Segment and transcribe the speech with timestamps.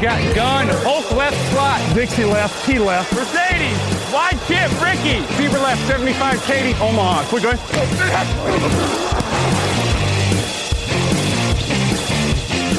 [0.00, 1.94] Got gun, Hulk left slot.
[1.94, 3.12] Dixie left, T left.
[3.12, 3.76] Mercedes,
[4.10, 5.20] wide chip, Ricky.
[5.36, 7.28] Fever left, 75, Katie, Omaha.
[7.28, 7.50] Quick, go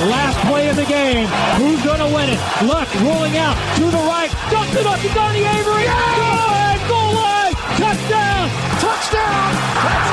[0.10, 1.28] Last play of the game.
[1.62, 2.40] Who's going to win it?
[2.66, 4.32] Luck rolling out to the right.
[4.50, 5.86] Dumps it up to Donnie Avery.
[5.86, 6.71] Good!
[6.92, 7.54] Goal line!
[7.80, 8.50] Touchdown!
[8.82, 9.54] Touchdown!
[9.80, 10.11] Touchdown!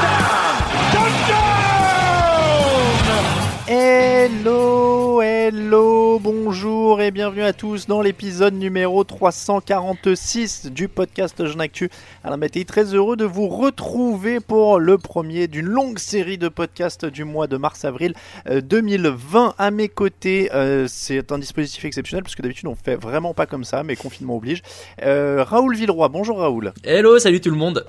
[3.70, 11.90] Hello, hello, bonjour et bienvenue à tous dans l'épisode numéro 346 du podcast Jean Actu.
[12.24, 17.04] Alain Mattei, très heureux de vous retrouver pour le premier d'une longue série de podcasts
[17.04, 18.14] du mois de mars-avril
[18.48, 19.54] euh, 2020.
[19.58, 23.44] À mes côtés, euh, c'est un dispositif exceptionnel parce que d'habitude on fait vraiment pas
[23.44, 24.62] comme ça, mais confinement oblige.
[25.02, 26.72] Euh, Raoul Villeroy, bonjour Raoul.
[26.84, 27.84] Hello, salut tout le monde.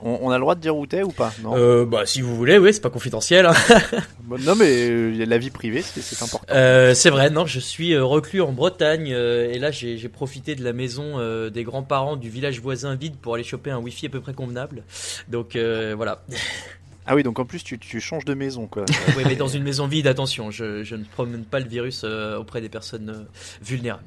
[0.00, 2.20] On, on a le droit de dire où t'es ou pas Non, Euh, bah si
[2.20, 3.46] vous voulez, oui, c'est pas confidentiel.
[3.46, 3.54] hein.
[4.40, 6.44] Non mais euh, y a la vie privée, c'est important.
[6.50, 10.64] Euh, c'est vrai, non, je suis euh, reclus en Bretagne et là j'ai profité de
[10.64, 11.18] la maison
[11.48, 14.82] des grands-parents du village voisin vide pour aller choper un wifi à peu près convenable.
[15.28, 16.22] Donc voilà.
[17.06, 18.84] Ah oui, donc en plus tu, tu changes de maison quoi.
[19.16, 22.60] oui, mais dans une maison vide, attention, je, je ne promène pas le virus auprès
[22.60, 23.26] des personnes
[23.62, 24.02] vulnérables.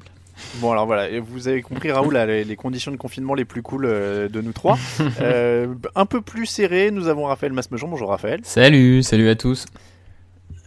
[0.56, 3.44] Bon alors voilà, et vous avez compris Raoul a les, les conditions de confinement les
[3.44, 4.78] plus cool euh, de nous trois.
[5.20, 7.88] Euh, un peu plus serré, nous avons Raphaël Masmejean.
[7.88, 8.40] Bonjour Raphaël.
[8.42, 9.66] Salut, salut à tous.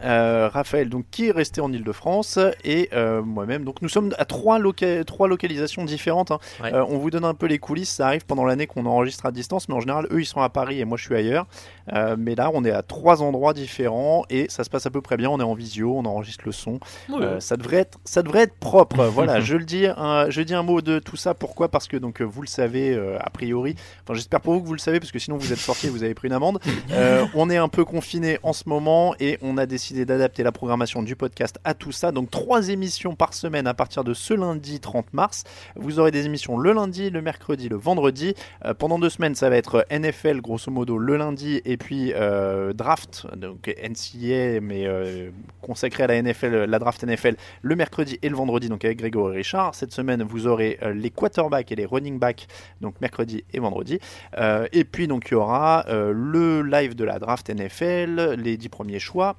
[0.04, 3.64] Euh, Raphaël donc qui est resté en Ile-de-France et euh, moi-même.
[3.64, 6.30] Donc nous sommes à trois, loca- trois localisations différentes.
[6.30, 6.38] hein.
[6.62, 6.74] Ouais.
[6.74, 7.90] Euh, on vous donne un peu les coulisses.
[7.90, 10.48] Ça arrive pendant l'année qu'on enregistre à distance, mais en général eux ils sont à
[10.50, 11.46] Paris et moi je suis ailleurs.
[12.18, 15.16] Mais là on est à trois endroits différents et ça se passe à peu près
[15.16, 15.30] bien.
[15.30, 16.80] On est en visio, on enregistre le son.
[17.40, 19.04] Ça devrait être, ça devrait être propre.
[19.12, 21.34] voilà, je le dis, un, je dis un mot de tout ça.
[21.34, 21.68] Pourquoi?
[21.68, 23.74] Parce que donc vous le savez a priori.
[24.02, 25.90] Enfin, j'espère pour vous que vous le savez parce que sinon vous êtes sorti et
[25.90, 26.58] vous avez pris une amende.
[27.34, 31.02] On est un peu confiné en ce moment et on a décidé d'adapter la programmation
[31.02, 32.10] du podcast à tout ça.
[32.10, 35.44] Donc trois émissions par semaine à partir de ce lundi 30 mars.
[35.76, 38.34] Vous aurez des émissions le lundi, le mercredi, le vendredi.
[38.64, 42.72] Euh, pendant deux semaines, ça va être NFL grosso modo le lundi et puis euh,
[42.72, 45.30] draft, donc NCA mais euh,
[45.62, 49.36] consacré à la NFL, la draft NFL le mercredi et le vendredi, donc avec Grégory
[49.36, 49.74] Richard.
[49.74, 52.46] Cette semaine, vous aurez euh, les quarterbacks et les running backs,
[52.80, 53.98] donc mercredi et vendredi.
[54.38, 58.56] Euh, et puis, donc, il y aura euh, le live de la draft NFL, les
[58.56, 59.36] 10 premiers choix.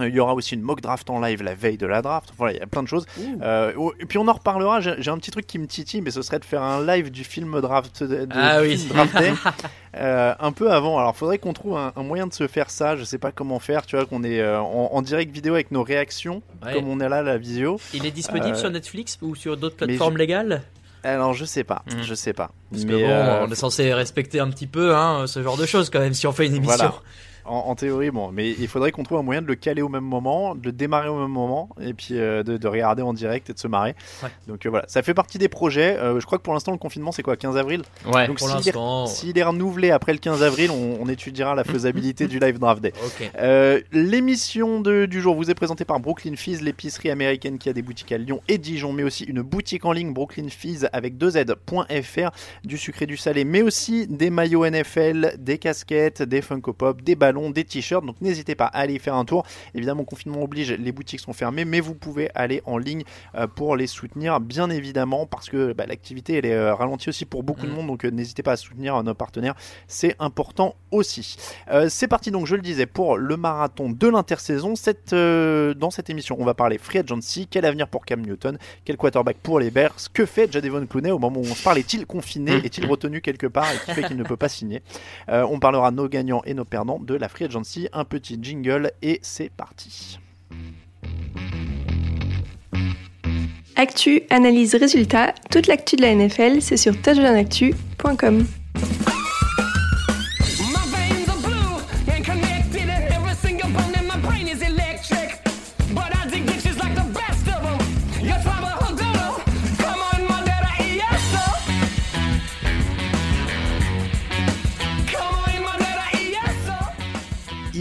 [0.00, 2.30] Euh, Il y aura aussi une mock draft en live la veille de la draft.
[2.36, 3.06] Voilà, il y a plein de choses.
[3.42, 4.80] Euh, oh, et puis on en reparlera.
[4.80, 7.24] J'ai un petit truc qui me titille, mais ce serait de faire un live du
[7.24, 8.76] film draft, de, Ah oui.
[8.76, 9.32] film Draft Day,
[9.96, 10.98] euh, un peu avant.
[10.98, 12.96] Alors, faudrait qu'on trouve un, un moyen de se faire ça.
[12.96, 13.86] Je sais pas comment faire.
[13.86, 16.72] Tu vois, qu'on est euh, en, en direct vidéo avec nos réactions, Ouais.
[16.74, 17.78] comme on est là la visio.
[17.94, 20.62] Il est disponible sur Netflix ou sur d'autres plateformes je- légales?
[21.04, 21.82] Alors, je sais pas.
[21.92, 22.02] Mhm.
[22.02, 22.50] Je sais pas.
[22.72, 25.64] Parce que Mais, bon, on est censé respecter un petit peu hein, ce genre de
[25.64, 26.76] choses quand même si on fait une émission.
[26.76, 26.94] Voilà.
[27.48, 29.88] En, en théorie, bon, mais il faudrait qu'on trouve un moyen de le caler au
[29.88, 33.12] même moment, de le démarrer au même moment, et puis euh, de, de regarder en
[33.12, 33.94] direct et de se marrer.
[34.22, 34.28] Ouais.
[34.48, 35.96] Donc euh, voilà, ça fait partie des projets.
[35.98, 37.82] Euh, je crois que pour l'instant, le confinement, c'est quoi 15 avril?
[38.12, 38.26] Ouais.
[38.26, 38.48] Donc Pour
[39.08, 42.58] s'il est, est renouvelé après le 15 avril, on, on étudiera la faisabilité du live
[42.58, 42.92] draft day.
[43.04, 43.30] Ok.
[43.38, 47.72] Euh, L'émission de- du jour vous est présentée par Brooklyn Fizz, l'épicerie américaine qui a
[47.72, 51.16] des boutiques à Lyon et Dijon, mais aussi une boutique en ligne Brooklyn Fizz avec
[51.16, 52.30] 2z.fr,
[52.64, 57.14] du sucré du salé, mais aussi des maillots NFL, des casquettes, des Funko Pop, des
[57.14, 58.04] ballons, des t-shirts.
[58.04, 59.44] Donc n'hésitez pas à aller y faire un tour.
[59.74, 63.04] Évidemment, confinement oblige, les boutiques sont fermées, mais vous pouvez aller en ligne
[63.34, 67.24] euh, pour les soutenir, bien évidemment, parce que bah, l'activité elle est euh, ralentie aussi
[67.24, 67.74] pour beaucoup de Mm.
[67.74, 67.86] monde.
[67.88, 69.54] Donc euh, n'hésitez pas à soutenir nos partenaires,
[69.86, 71.36] c'est important aussi.
[71.70, 74.76] Euh, c'est parti donc, je le disais, pour le marathon de l'intersaison.
[74.76, 78.58] Cette, euh, dans cette émission, on va parler free agency, quel avenir pour Cam Newton,
[78.84, 81.78] quel quarterback pour les Bears, que fait Jadevon Clooney au moment où on se parle,
[81.78, 84.82] est-il confiné, est-il retenu quelque part et qui fait qu'il ne peut pas signer?
[85.28, 88.92] Euh, on parlera nos gagnants et nos perdants de la free agency, un petit jingle
[89.02, 90.18] et c'est parti.
[93.76, 98.46] Actu, analyse, résultat, toute l'actu de la NFL, c'est sur touchdownactu.com.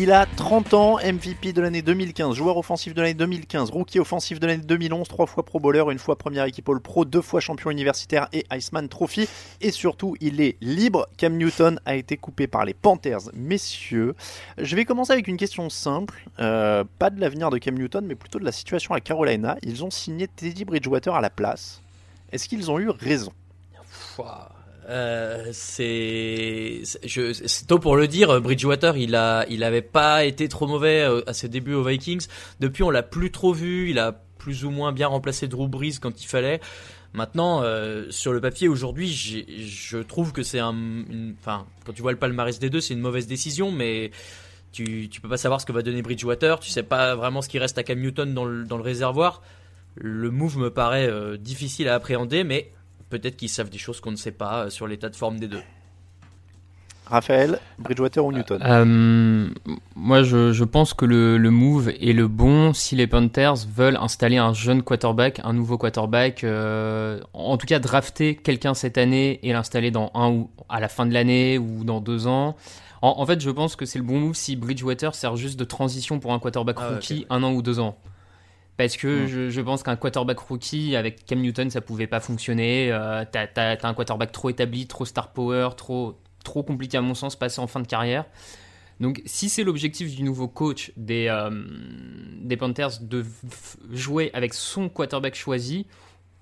[0.05, 4.39] Il a 30 ans, MVP de l'année 2015, joueur offensif de l'année 2015, rookie offensif
[4.39, 7.39] de l'année 2011, trois fois pro bowler, une fois première équipe All Pro, deux fois
[7.39, 9.27] champion universitaire et Iceman Trophy.
[9.61, 11.07] Et surtout, il est libre.
[11.17, 14.13] Cam Newton a été coupé par les Panthers, messieurs.
[14.59, 16.23] Je vais commencer avec une question simple.
[16.37, 19.57] Euh, pas de l'avenir de Cam Newton, mais plutôt de la situation à Carolina.
[19.63, 21.81] Ils ont signé Teddy Bridgewater à la place.
[22.31, 23.33] Est-ce qu'ils ont eu raison?
[24.87, 26.83] Euh, c'est
[27.67, 28.39] tôt pour le dire.
[28.41, 32.27] Bridgewater, il a, il pas été trop mauvais euh, à ses débuts aux Vikings.
[32.59, 33.89] Depuis, on l'a plus trop vu.
[33.89, 36.59] Il a plus ou moins bien remplacé Drew Brees quand il fallait.
[37.13, 40.75] Maintenant, euh, sur le papier aujourd'hui, je trouve que c'est un,
[41.39, 44.11] enfin, quand tu vois le palmarès des deux, c'est une mauvaise décision, mais
[44.73, 46.59] tu, tu peux pas savoir ce que va donner Bridgewater.
[46.59, 49.41] Tu sais pas vraiment ce qui reste à Cam Newton dans le, dans le réservoir.
[49.95, 52.73] Le move me paraît difficile à appréhender, mais
[53.09, 55.47] peut-être qu'ils savent des choses qu'on ne sait pas euh, sur l'état de forme des
[55.47, 55.61] deux.
[57.07, 59.47] Raphaël, Bridgewater ou Newton Euh,
[59.95, 63.97] moi, je, je pense que le, le move est le bon si les Panthers veulent
[63.97, 69.39] installer un jeune quarterback, un nouveau quarterback, euh, en tout cas drafter quelqu'un cette année
[69.43, 72.55] et l'installer dans un ou à la fin de l'année ou dans deux ans.
[73.03, 75.63] En, en fait, je pense que c'est le bon move si Bridgewater sert juste de
[75.63, 77.27] transition pour un quarterback Ah rookie ok.
[77.29, 77.99] un an ou deux ans.
[78.77, 79.27] Parce que Mm.
[79.27, 82.91] je, je pense qu'un quarterback rookie avec Cam Newton, ça pouvait pas fonctionner.
[82.91, 87.01] Euh, t'as, t'as- t'as un quarterback trop établi, trop star power, trop, trop compliqué à
[87.01, 88.25] mon sens, passer en fin de carrière.
[88.99, 91.49] Donc, si c'est l'objectif du nouveau coach des, euh,
[92.41, 95.85] des Panthers de f- jouer avec son quarterback choisi,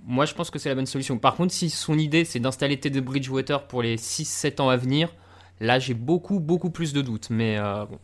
[0.06, 1.18] moi je pense que c'est la bonne solution.
[1.18, 5.14] Par contre, si son idée c'est d'installer Teddy Bridgewater pour les 6-7 ans à venir,
[5.62, 7.30] là j'ai beaucoup, beaucoup plus de doutes.
[7.32, 8.00] Mais euh, bon.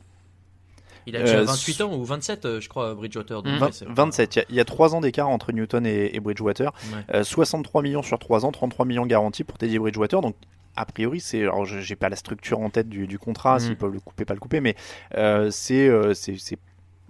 [1.08, 3.42] Il a déjà Euh, 28 ans ou 27, euh, je crois, Bridgewater.
[3.42, 3.56] donc Mm.
[3.56, 5.86] ouais, Vingt- c'est- 27, il y a- il y, a 3 ans d'écart entre Newton
[5.86, 6.72] et, et Bridgewater.
[6.94, 7.16] Ouais.
[7.16, 10.22] Euh, 63 millions sur 3 ans, 33 millions garantis pour Teddy Bridgewater.
[10.22, 10.36] Donc,
[10.76, 11.42] a priori, c'est.
[11.44, 13.60] Alors, je- j'ai pas la structure en tête du, du contrat, Mhm.
[13.60, 14.76] s'ils peuvent le couper, pas le couper, mais
[15.16, 16.58] euh, c'est euh, c'est-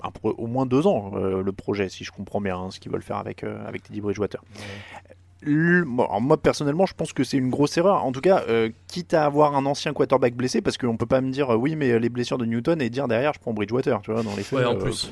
[0.01, 2.89] un au moins 2 ans euh, le projet, si je comprends bien hein, ce qu'ils
[2.89, 4.41] veulent faire avec, euh, avec Teddy Bridgewater.
[5.41, 8.43] Le- bon, alors moi personnellement je pense que c'est une grosse erreur en tout cas
[8.49, 11.55] euh, quitte à avoir un ancien quarterback blessé parce qu'on peut pas me dire euh,
[11.55, 14.35] oui mais les blessures de Newton et dire derrière je prends Bridgewater tu vois dans
[14.35, 15.11] les faits Ouais, en euh, plus.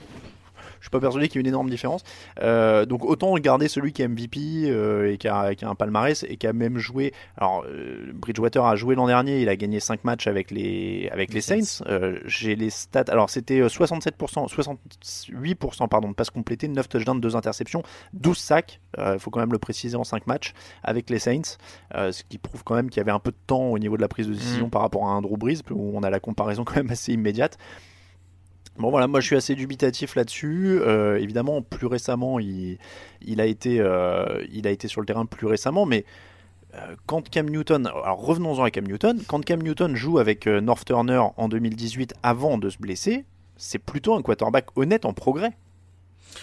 [0.79, 2.03] Je suis pas persuadé qu'il y ait une énorme différence.
[2.41, 5.75] Euh, donc autant garder celui qui est MVP euh, et qui a, qui a un
[5.75, 7.13] palmarès et qui a même joué.
[7.37, 11.33] Alors euh, Bridgewater a joué l'an dernier, il a gagné 5 matchs avec les avec
[11.33, 11.83] les Saints.
[12.25, 13.05] J'ai les stats.
[13.07, 17.83] Alors c'était euh, 67%, 68% pardon de passes complétées, 9 touchdowns, 2 interceptions,
[18.13, 18.81] 12 sacs.
[18.97, 20.53] Il faut quand même le préciser en 5 matchs
[20.83, 21.57] avec les Saints,
[21.93, 24.01] ce qui prouve quand même qu'il y avait un peu de temps au niveau de
[24.01, 24.69] la prise de décision Mm.
[24.69, 27.57] par rapport à un Drew Brees où on a la comparaison quand même assez immédiate.
[28.77, 30.79] Bon voilà, moi je suis assez dubitatif là-dessus.
[30.81, 32.77] Euh, évidemment, plus récemment, il,
[33.37, 36.05] a été, euh, il a été sur le terrain plus récemment, mais
[36.75, 41.21] euh, quand Cam Newton, revenons-en à Cam Newton, quand Cam Newton joue avec North Turner
[41.37, 43.25] en 2018 avant de se blesser,
[43.55, 45.57] c'est plutôt un quarterback honnête en progrès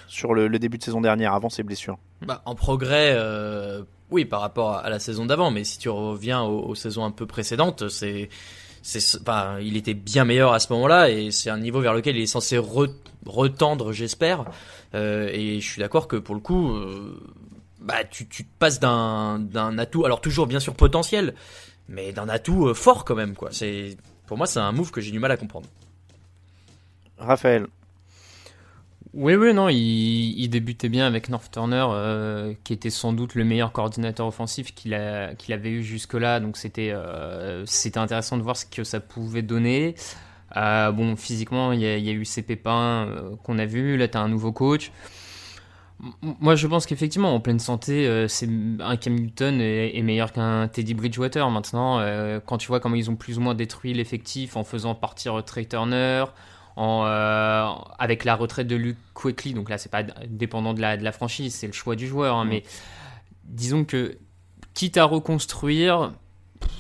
[0.09, 1.99] sur le, début de saison dernière, avant ses blessures.
[2.23, 3.17] Bah, en progrès,
[4.11, 7.27] oui, par rapport à la saison d'avant, mais si tu reviens aux saisons un peu
[7.27, 8.29] précédentes, c'est,
[8.87, 9.19] c'est,
[9.63, 12.27] il était bien meilleur à ce moment-là et c'est un niveau vers lequel il est
[12.27, 12.93] censé re-
[13.25, 14.45] retendre, j'espère.
[14.95, 17.19] Euh, et je suis d'accord que pour le coup, euh,
[17.81, 21.35] bah, tu, tu passes d'un, d'un atout, alors toujours bien sûr potentiel,
[21.89, 23.49] mais d'un atout euh, fort quand même, quoi.
[23.53, 25.67] C'est, pour moi, c'est un move que j'ai du mal à comprendre.
[27.17, 27.67] Raphaël,
[29.17, 33.45] Oui, oui, non, il, débutait bien avec North Turner, euh, qui était sans doute le
[33.45, 36.41] meilleur coordinateur offensif qu'il avait eu jusque-là.
[36.41, 39.95] Donc c'était euh, c'était intéressant de voir ce que ça pouvait donner.
[40.57, 43.09] Euh, bon, physiquement, il y, a, eu ces pépins
[43.45, 43.97] qu'on a vus.
[43.97, 44.91] Là, tu as un nouveau coach.
[46.41, 48.49] Moi, je pense qu'effectivement, en pleine santé, c'est
[48.81, 51.49] un Cam Newton est, meilleur qu'un Teddy Bridgewater.
[51.51, 52.05] Maintenant,
[52.47, 55.67] quand tu vois comment ils ont plus ou moins détruit l'effectif en faisant partir Trey
[55.67, 56.25] Turner,
[56.77, 57.67] en, euh,
[57.99, 61.13] avec la retraite de Luke Quickly, donc là, c'est pas dépendant de la, de la
[61.13, 62.37] franchise, c'est le choix du joueur.
[62.37, 62.63] hein, mais
[63.45, 64.19] disons que,
[64.75, 66.13] quitte à reconstruire,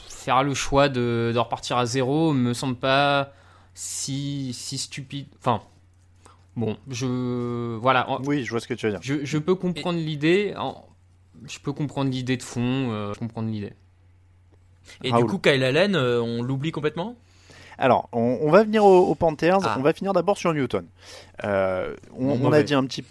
[0.08, 3.32] faire le choix de, de repartir à zéro me semble pas
[3.74, 5.26] si, si stupide.
[5.38, 5.60] Enfin,
[6.56, 7.76] bon, je.
[7.76, 8.06] Voilà.
[8.24, 9.00] oui, je vois ce que tu veux dire.
[9.02, 10.54] je, je peux comprendre l'idée.
[10.56, 10.84] en-
[11.46, 12.90] Je peux comprendre l'idée de fond.
[12.90, 13.72] euh, je comprends l'idée.
[15.02, 15.24] Et Raoul.
[15.24, 17.16] du coup, Kyle Allen, euh, on l'oublie complètement?
[17.78, 19.60] Alors, on, on va venir aux, Panthers.
[19.64, 19.76] Ah.
[19.78, 20.86] On va finir d'abord sur Newton.
[21.44, 23.04] Euh, on, a dit un petit.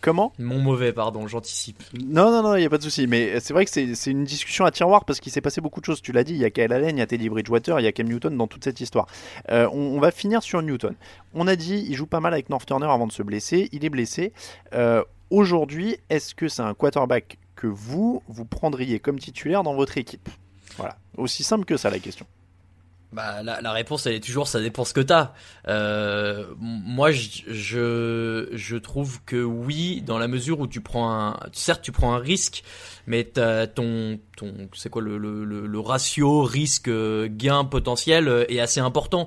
[0.00, 0.32] Comment?
[0.38, 1.82] Mon mauvais, pardon, j'anticipe.
[1.92, 3.06] Non, non, non, il n'y a pas de souci.
[3.06, 5.80] Mais c'est vrai que c'est c'est une discussion à tiroir parce qu'il s'est passé beaucoup
[5.80, 6.00] de choses.
[6.00, 7.86] Tu l'as dit, il y a Kyle Allen, il y a Teddy Bridgewater, il y
[7.86, 9.06] a Cam Newton dans toute cette histoire.
[9.50, 10.94] Euh, on, on va finir sur Newton.
[11.34, 13.68] On a dit, il joue pas mal avec North Turner avant de se blesser.
[13.72, 14.32] Il est blessé.
[14.72, 19.98] Euh, Aujourd'hui, est-ce que c'est un quarterback que vous, vous prendriez comme titulaire dans votre
[19.98, 20.28] équipe?
[20.78, 20.96] Voilà.
[21.18, 22.26] Aussi simple que ça la question.
[23.10, 25.32] Bah, la, la, réponse, elle est toujours, ça dépend ce que t'as.
[25.66, 31.40] Euh, moi, je, je, je trouve que oui, dans la mesure où tu prends un,
[31.52, 32.62] certes, tu prends un risque,
[33.06, 39.26] mais ton, ton, c'est quoi le, le, le ratio risque-gain potentiel euh, est assez important.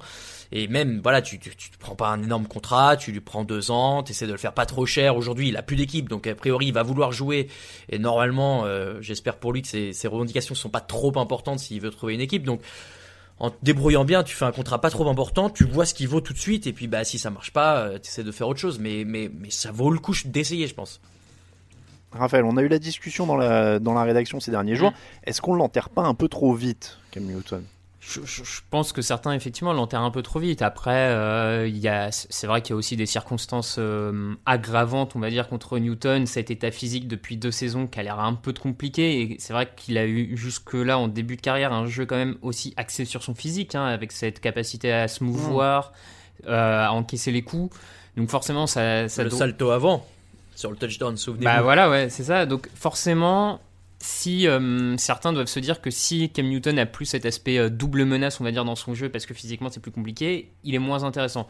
[0.51, 3.71] Et même, voilà, tu, tu, tu prends pas un énorme contrat, tu lui prends deux
[3.71, 5.15] ans, tu essaies de le faire pas trop cher.
[5.15, 7.47] Aujourd'hui, il a plus d'équipe, donc a priori, il va vouloir jouer.
[7.89, 11.81] Et normalement, euh, j'espère pour lui que ses, ses revendications sont pas trop importantes s'il
[11.81, 12.43] veut trouver une équipe.
[12.43, 12.61] Donc,
[13.41, 16.07] en te débrouillant bien, tu fais un contrat pas trop important, tu vois ce qu'il
[16.07, 18.31] vaut tout de suite, et puis bah si ça marche pas, euh, tu essaies de
[18.31, 18.77] faire autre chose.
[18.77, 21.01] Mais, mais, mais ça vaut le coup d'essayer, je pense.
[22.11, 24.91] Raphaël, on a eu la discussion dans la, dans la rédaction ces derniers jours.
[24.91, 24.95] Mm.
[25.23, 27.63] Est-ce qu'on l'enterre pas un peu trop vite, Cam Newton
[28.01, 30.63] je, pense que certains effectivement l'enterrent un peu trop vite.
[30.63, 35.15] Après, euh, il y a, c'est vrai qu'il y a aussi des circonstances euh, aggravantes,
[35.15, 36.25] on va dire, contre Newton.
[36.25, 39.21] Cet état physique depuis deux saisons qui a l'air un peu compliqué.
[39.21, 42.37] Et c'est vrai qu'il a eu jusque-là, en début de carrière, un jeu quand même
[42.41, 45.93] aussi axé sur son physique, hein, avec cette capacité à se mouvoir,
[46.47, 47.75] euh, à encaisser les coups.
[48.17, 50.05] Donc forcément, ça, ça le salto avant
[50.55, 51.45] sur le touchdown, souvenez-vous.
[51.45, 52.45] Bah voilà, ouais, c'est ça.
[52.45, 53.61] Donc forcément,
[54.01, 57.69] si euh, certains doivent se dire que si Cam Newton a plus cet aspect euh,
[57.69, 60.73] double menace, on va dire, dans son jeu, parce que physiquement c'est plus compliqué, il
[60.73, 61.47] est moins intéressant.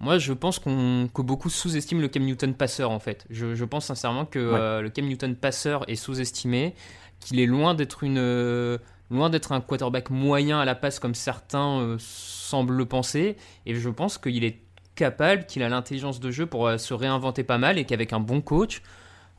[0.00, 3.24] Moi, je pense qu'on que beaucoup sous-estiment le Cam Newton passeur, en fait.
[3.30, 6.74] Je, pense sincèrement que euh, le Cam Newton passeur est sous-estimé,
[7.20, 8.78] qu'il est loin d'être une
[9.10, 13.88] loin d'être un quarterback moyen à la passe comme certains semblent le penser, et je
[13.88, 14.60] pense qu'il est
[14.94, 18.40] capable, qu'il a l'intelligence de jeu pour se réinventer pas mal, et qu'avec un bon
[18.40, 18.82] coach,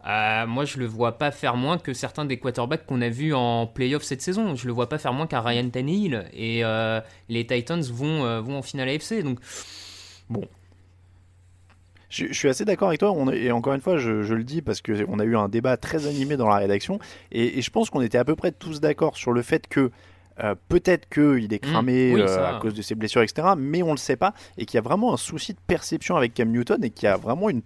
[0.07, 3.33] euh, moi, je le vois pas faire moins que certains des quarterbacks qu'on a vus
[3.33, 4.55] en playoff cette saison.
[4.55, 6.25] Je le vois pas faire moins qu'un Ryan Tannehill.
[6.33, 9.23] Et euh, les Titans vont, euh, vont en finale AFC.
[9.23, 9.39] Donc,
[10.29, 10.45] bon.
[12.09, 13.13] Je, suis assez d'accord avec toi.
[13.33, 16.37] Et encore une fois, je, le dis parce qu'on a eu un débat très animé
[16.37, 16.99] dans la rédaction.
[17.31, 19.91] et je pense qu'on était à peu près tous d'accord sur le fait que
[20.43, 21.71] euh, peut-être qu'il est mmh.
[21.71, 23.49] cramé euh, à cause de ses blessures, etc.
[23.57, 24.33] Mais on ne le sait pas.
[24.57, 27.09] Et qu'il y a vraiment un souci de perception avec Cam Newton et qu'il y
[27.09, 27.61] a vraiment une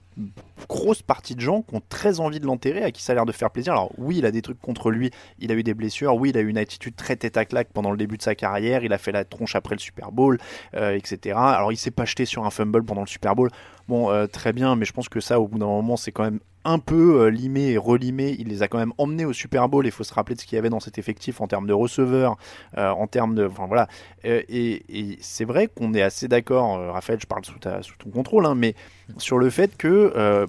[0.67, 3.25] grosse partie de gens qui ont très envie de l'enterrer, à qui ça a l'air
[3.25, 3.73] de faire plaisir.
[3.73, 6.38] Alors oui, il a des trucs contre lui, il a eu des blessures, oui, il
[6.38, 8.93] a eu une attitude très tête à claque pendant le début de sa carrière, il
[8.93, 10.38] a fait la tronche après le Super Bowl,
[10.75, 11.35] euh, etc.
[11.38, 13.49] Alors il s'est pas jeté sur un fumble pendant le Super Bowl.
[13.89, 16.39] Bon, très bien, mais je pense que ça, au bout d'un moment, c'est quand même
[16.65, 18.36] un peu euh, limé et relimé.
[18.38, 19.86] Il les a quand même emmenés au Super Bowl.
[19.86, 21.74] Il faut se rappeler de ce qu'il y avait dans cet effectif en termes de
[21.74, 22.38] receveurs,
[22.77, 23.48] euh, en termes de.
[23.48, 23.88] Enfin voilà.
[24.25, 28.55] Euh, et, c'est vrai qu'on est assez d'accord, Raphaël, je parle sous ton contrôle, hein,
[28.55, 28.75] mais
[29.17, 30.48] sur le fait que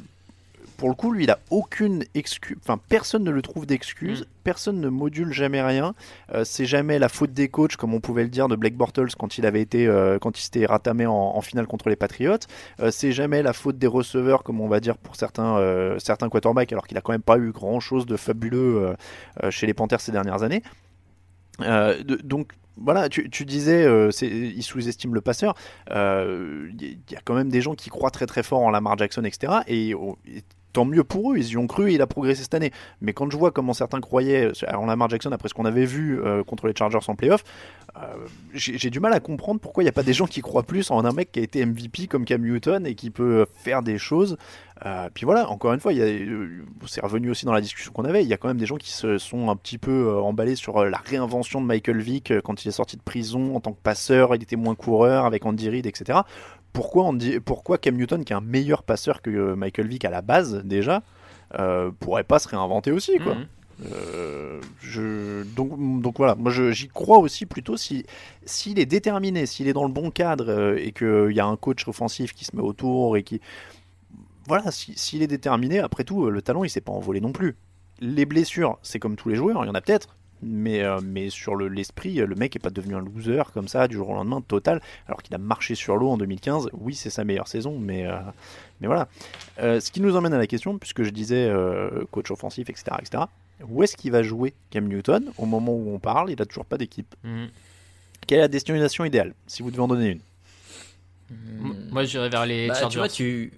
[0.81, 2.57] pour le coup, lui, il a aucune excuse.
[2.63, 4.23] Enfin, personne ne le trouve d'excuse.
[4.23, 4.25] Mm.
[4.45, 5.95] Personne ne module jamais rien.
[6.33, 9.11] Euh, c'est jamais la faute des coachs, comme on pouvait le dire de Blake Bortles
[9.19, 12.39] quand il avait été, euh, quand il s'était ratamé en, finale contre les Patriots.
[12.81, 15.59] Euh, c'est jamais la faute des receveurs, comme on va dire pour certains,
[15.99, 18.95] certains quarterbacks, alors qu'il a quand même pas eu grand chose de fabuleux
[19.51, 20.63] chez les Panthers ces dernières années.
[22.25, 23.87] donc voilà, tu, disais,
[24.23, 25.55] il sous-estime le passeur.
[25.91, 29.25] Il y a quand même des gens qui croient très très fort en Lamar Jackson,
[29.25, 29.59] etc.
[29.67, 32.55] Et, et tant mieux pour eux, ils y ont cru et il a progressé cette
[32.55, 32.71] année.
[33.01, 36.21] Mais quand je vois comment certains croyaient en Lamar Jackson après ce qu'on avait vu
[36.21, 37.43] euh, contre les Chargers en playoff,
[37.97, 38.01] euh,
[38.55, 40.91] j'ai du mal à comprendre pourquoi il n'y a pas des gens qui croient plus
[40.91, 43.99] en un mec qui a été MVP comme Cam Newton et qui peut faire des
[43.99, 44.37] choses.
[44.87, 45.93] Euh, puis voilà, encore une fois,
[46.87, 48.77] c'est revenu aussi dans la discussion qu'on avait, il y a quand même des gens
[48.77, 52.69] qui se sont un petit peu emballés sur la réinvention de Michael Vick quand il
[52.69, 55.87] est sorti de prison en tant que passeur, il était moins coureur avec Andy Reid,
[55.87, 56.21] etc
[56.73, 60.05] pourquoi, on dit, pourquoi Cam Newton, qui est un meilleur passeur que euh, Michael Vick
[60.05, 61.03] à la base déjà,
[61.59, 63.35] euh, pourrait pas se réinventer aussi quoi.
[63.35, 63.47] Mhm.
[63.93, 68.05] Euh, je, donc, donc voilà, moi j'y crois aussi plutôt si
[68.45, 71.89] s'il est déterminé, s'il est dans le bon cadre et qu'il y a un coach
[71.89, 73.41] offensif qui se met autour et qui
[74.47, 77.57] voilà, s'il est déterminé, après tout, le talent il s'est pas envolé non plus.
[78.01, 81.31] Les blessures, c'est comme tous les joueurs, il y en a peut-être, mais, euh, mais
[81.31, 84.41] sur l'esprit, le, mec est pas devenu un loser comme ça du jour au lendemain
[84.41, 86.71] total, alors qu'il a marché sur l'eau en 2015.
[86.73, 88.19] Oui, c'est sa meilleure saison, mais, euh,
[88.81, 89.09] mais voilà.
[89.59, 91.51] Euh, ce qui nous emmène à la question, puisque je disais
[92.11, 93.25] coach offensif, etc., etc.
[93.69, 96.65] Où est-ce qu'il va jouer Cam Newton au moment où on parle Il a toujours
[96.65, 97.15] pas d'équipe.
[97.25, 97.47] Mm.
[98.27, 100.21] Quelle est la destination idéale, si vous devez en donner une?
[101.91, 103.53] Moi, j'irais vers les bah, Tu vois, tu...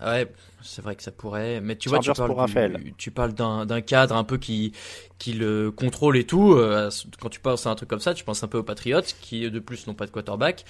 [0.00, 0.32] Bah, ouais,
[0.62, 1.60] c'est vrai que ça pourrait.
[1.60, 4.72] Mais tu vois, tu parles, tu parles d'un cadre un peu qui,
[5.18, 6.52] qui le contrôle et tout.
[6.52, 9.02] Euh, quand tu penses à un truc comme ça, tu penses un peu aux Patriots,
[9.20, 10.64] qui de plus n'ont pas de quarterback.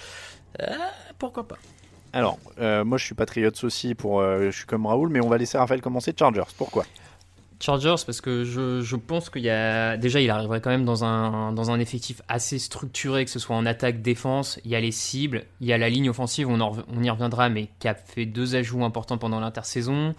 [0.61, 0.73] Euh,
[1.17, 1.57] pourquoi pas?
[2.13, 5.37] Alors, euh, moi je suis Patriots aussi, pour, je suis comme Raoul, mais on va
[5.37, 6.13] laisser Raphaël commencer.
[6.17, 6.85] Chargers, pourquoi?
[7.59, 11.51] Chargers parce que je, pense qu'il y a déjà il arriverait quand même dans un,
[11.51, 14.59] dans un effectif assez structuré que ce soit en attaque défense.
[14.65, 16.47] Il y a les cibles il y a la ligne offensive.
[16.49, 20.15] On, y reviendra mais qui a fait deux ajouts importants pendant l'intersaison.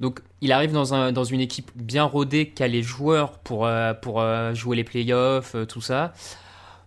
[0.00, 3.66] Donc il arrive dans, un, dans une équipe bien rodée qui a les joueurs pour,
[3.66, 6.12] euh, pour euh, jouer les playoffs euh, tout ça.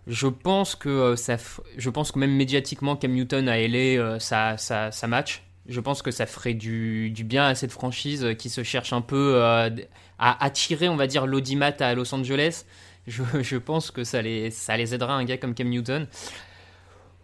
[0.06, 1.36] Je pense que ça,
[1.76, 5.42] je pense que même médiatiquement, Cam Newton à LA, ça, ça, ça match.
[5.68, 9.34] Je pense que ça ferait du, bien à cette franchise qui se cherche un peu
[9.36, 9.70] euh,
[10.18, 12.64] à attirer, on va dire, l'audimat à Los Angeles.
[13.06, 16.06] Je, pense que ça les, ça aidera un gars comme Cam Newton.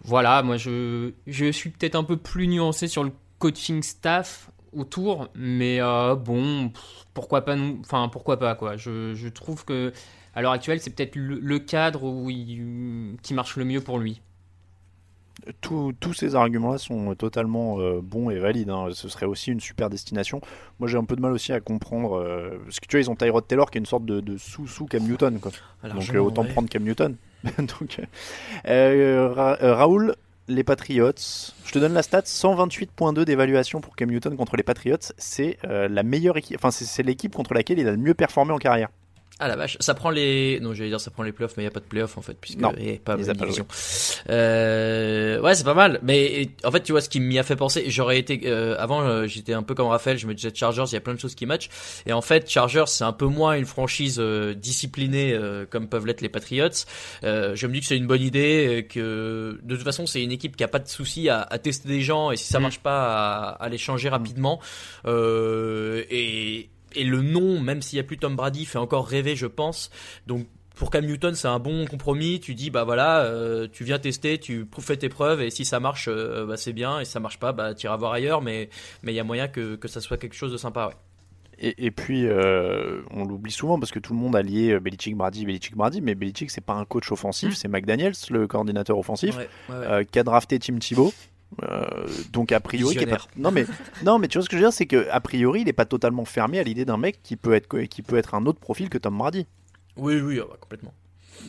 [0.04, 5.80] Voilà, moi je, suis peut-être un peu plus nuancé sur le coaching staff autour, mais
[5.80, 6.70] euh, bon,
[7.14, 8.76] pourquoi pas nous, enfin pourquoi pas quoi.
[8.76, 9.92] Je, trouve que
[10.34, 12.00] à l'heure actuelle c'est peut-être le, cadre
[13.22, 14.20] qui marche le mieux pour lui.
[15.60, 18.70] Tous- tous ces arguments-là sont totalement euh, bons et valides.
[18.70, 18.88] hein.
[18.92, 20.40] Ce serait aussi une super destination.
[20.80, 22.18] Moi, j'ai un peu de mal aussi à comprendre.
[22.18, 24.36] euh, parce que tu vois, ils ont Tyrod Taylor qui est une sorte de, de
[24.38, 25.38] sous-sous Cam Newton.
[25.38, 25.52] Quoi.
[25.82, 26.48] Alors, Donc, euh, autant ouais.
[26.48, 27.16] prendre Cam Newton.
[27.58, 28.00] Donc,
[28.66, 30.16] euh, Ra- Raoul,
[30.48, 31.12] les Patriots.
[31.64, 34.96] Je te donne la stat 128.2 d'évaluation pour Cam Newton contre les Patriots.
[35.18, 36.56] C'est la meilleure équipe.
[36.58, 38.88] Enfin, c'est l'équipe contre laquelle il a le mieux performé en carrière.
[39.38, 40.58] Ah la vache, ça prend les.
[40.60, 42.22] Non, j'allais dire ça prend les playoffs, mais il n'y a pas de playoffs en
[42.22, 42.72] fait, puisque Non,
[43.04, 43.66] pas a pas division.
[44.30, 45.40] Euh...
[45.40, 46.00] Ouais, c'est pas mal.
[46.02, 48.40] Mais en fait, tu vois, ce qui m'y a fait penser, j'aurais été.
[48.46, 51.00] euh, avant, euh, j'étais un peu comme Raphaël, je me disais Chargers, il y a
[51.00, 51.68] plein de choses qui matchent.
[52.06, 56.06] Et en fait, Chargers, c'est un peu moins une franchise euh, disciplinée euh, comme peuvent
[56.06, 56.68] l'être les Patriots.
[57.24, 60.32] Euh, je me dis que c'est une bonne idée, que de toute façon, c'est une
[60.32, 62.62] équipe qui a pas de souci à, à tester des gens, et si ça Mm.
[62.62, 64.60] marche pas, à, à les changer rapidement.
[65.06, 69.36] Euh, et, et le nom, même s'il y a plus Tom Brady, fait encore rêver,
[69.36, 69.90] je pense.
[70.26, 72.38] Donc pour Cam Newton, c'est un bon compromis.
[72.40, 75.80] Tu dis bah voilà, euh, tu viens tester, tu fais tes preuves et si ça
[75.80, 77.00] marche, euh, bah c'est bien.
[77.00, 78.42] Et si ça marche pas, bah tu iras voir ailleurs.
[78.42, 78.68] Mais
[79.02, 80.88] mais il y a moyen que, que ça soit quelque chose de sympa.
[80.88, 80.94] Ouais.
[81.58, 85.16] Et, et puis, euh, on l'oublie souvent parce que tout le monde a lié Belichick
[85.16, 89.34] Brady, Belichick Brady, mais Belichick c'est pas un coach offensif, c'est McDaniels, le coordinateur offensif,
[89.38, 90.04] Ouais, ouais, ouais.
[90.04, 91.14] qui a drafté Tim Thibault.
[91.62, 93.28] Euh, donc a priori, qui est pas- Visionnaire.
[93.36, 93.66] non mais
[94.04, 95.72] non mais tu vois ce que je veux dire, c'est que a priori il est
[95.72, 98.58] pas totalement fermé à l'idée d'un mec qui peut être qui peut être un autre
[98.60, 99.46] profil que Tom Brady.
[99.96, 100.92] Oui oui, ah bah, complètement.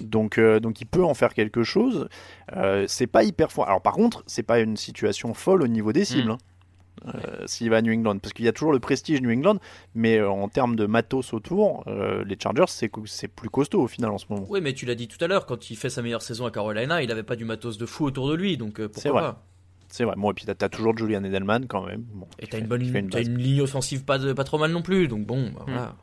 [0.01, 2.07] Donc, euh, donc il peut en faire quelque chose.
[2.55, 3.67] Euh, c'est pas hyper fort.
[3.67, 6.29] Alors par contre, c'est pas une situation folle au niveau des cibles.
[6.29, 6.31] Mm.
[6.31, 6.38] hein.
[7.13, 9.57] Euh, S'il va à New England, parce qu'il y a toujours le prestige New England,
[9.93, 13.88] mais euh, en termes de matos autour, euh, les Chargers c'est c'est plus costaud au
[13.88, 14.45] final en ce moment.
[14.49, 16.51] Oui, mais tu l'as dit tout à l'heure, quand il fait sa meilleure saison à
[16.51, 19.21] Carolina, il avait pas du matos de fou autour de lui, donc C'est pourquoi vrai.
[19.21, 19.43] pas
[19.89, 20.15] C'est vrai.
[20.17, 22.04] Bon et puis t'as as toujours Julian Edelman quand même.
[22.13, 23.28] Bon, Et t'as une bonne une t'as base.
[23.28, 25.95] une ligne offensive pas de- pas trop mal non plus, donc bon, bah, voilà.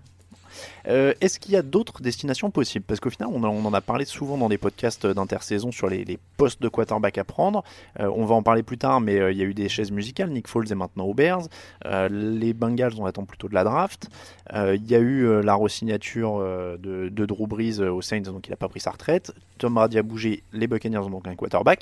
[0.87, 2.85] Euh, Est-ce qu'il y a d'autres destinations possibles?
[2.87, 5.89] Parce qu'au final, on, a- on en a parlé souvent dans des podcasts d'intersaison sur
[5.89, 7.65] les, les postes de quarterback à prendre.
[7.99, 9.91] Euh, on va en parler plus tard, mais euh, il y a eu des chaises
[9.91, 10.31] musicales.
[10.31, 11.49] Nick Foles est maintenant aux Bears.
[11.87, 14.09] Euh, les Bengals, on attend plutôt de la draft.
[14.53, 18.03] Euh, Il y a eu euh, la re-signature euh, de, de Drew Brees euh, aux
[18.03, 19.33] Saints, donc il n'a pas pris sa retraite.
[19.59, 20.45] Tom Brady a bougé.
[20.53, 21.81] Les Buccaneers ont donc un quarterback.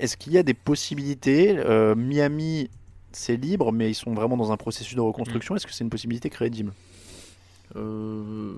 [0.00, 2.68] Est-ce qu'il y a des possibilités Euh, Miami,
[3.12, 5.56] c'est libre, mais ils sont vraiment dans un processus de reconstruction.
[5.56, 6.72] Est-ce que c'est une possibilité crédible
[7.76, 8.54] Euh,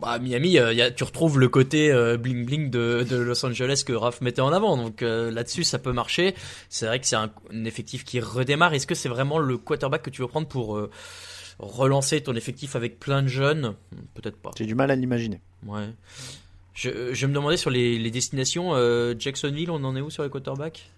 [0.00, 3.44] bah, Miami, euh, y a, tu retrouves le côté euh, bling bling de, de Los
[3.44, 4.76] Angeles que Raph mettait en avant.
[4.76, 6.34] Donc euh, là-dessus, ça peut marcher.
[6.68, 8.72] C'est vrai que c'est un, un effectif qui redémarre.
[8.74, 10.80] Est-ce que c'est vraiment le quarterback que tu veux prendre pour
[11.58, 13.74] relancer ton effectif avec plein de jeunes?
[14.14, 14.50] Peut-être pas.
[14.56, 15.40] J'ai du mal à l'imaginer.
[15.66, 15.88] Ouais.
[16.74, 18.70] Je, je me demandais sur les, les destinations.
[18.74, 20.88] euh, Jacksonville, on en est où sur les quarterbacks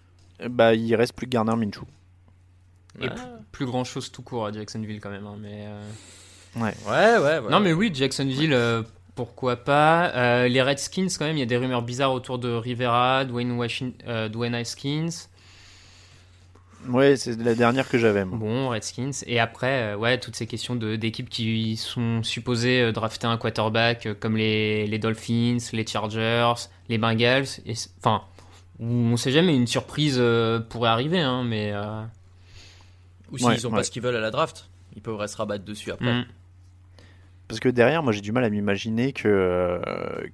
[0.41, 1.83] Euh, Bah, il reste plus que Garner Minshew.
[3.01, 3.15] Et Ah.
[3.51, 5.25] plus grand chose tout court à Jacksonville quand même.
[5.25, 5.81] hein, mais euh,
[6.55, 7.49] Ouais, ouais, ouais.
[7.51, 8.83] Non, mais oui, Jacksonville, euh,
[9.15, 10.11] pourquoi pas.
[10.15, 13.51] Euh, les Redskins, quand même, il y a des rumeurs bizarres autour de Rivera, Dwayne,
[13.53, 15.09] Washington, euh, Dwayne Haskins.
[16.89, 18.25] Ouais, c'est la dernière que j'avais.
[18.25, 19.11] Bon, Redskins.
[19.25, 23.37] Et après, euh, ouais, toutes ces questions de- d'équipes qui sont supposées euh, drafter un
[23.37, 26.53] quarterback, euh, comme les, les Dolphins, les Chargers,
[26.89, 27.45] les Bengals.
[27.99, 28.23] Enfin,
[28.79, 31.71] on sait jamais, une surprise euh, pourrait arriver, hein, mais.
[31.73, 32.03] euh,
[33.31, 33.75] Ou s'ils Ouais, ont ouais.
[33.77, 36.11] pas ce qu'ils veulent à la draft, ils peuvent se rabattre dessus après.
[36.21, 36.25] mm.
[37.53, 39.79] Parce que derrière, moi, j'ai du mal à m'imaginer que, euh,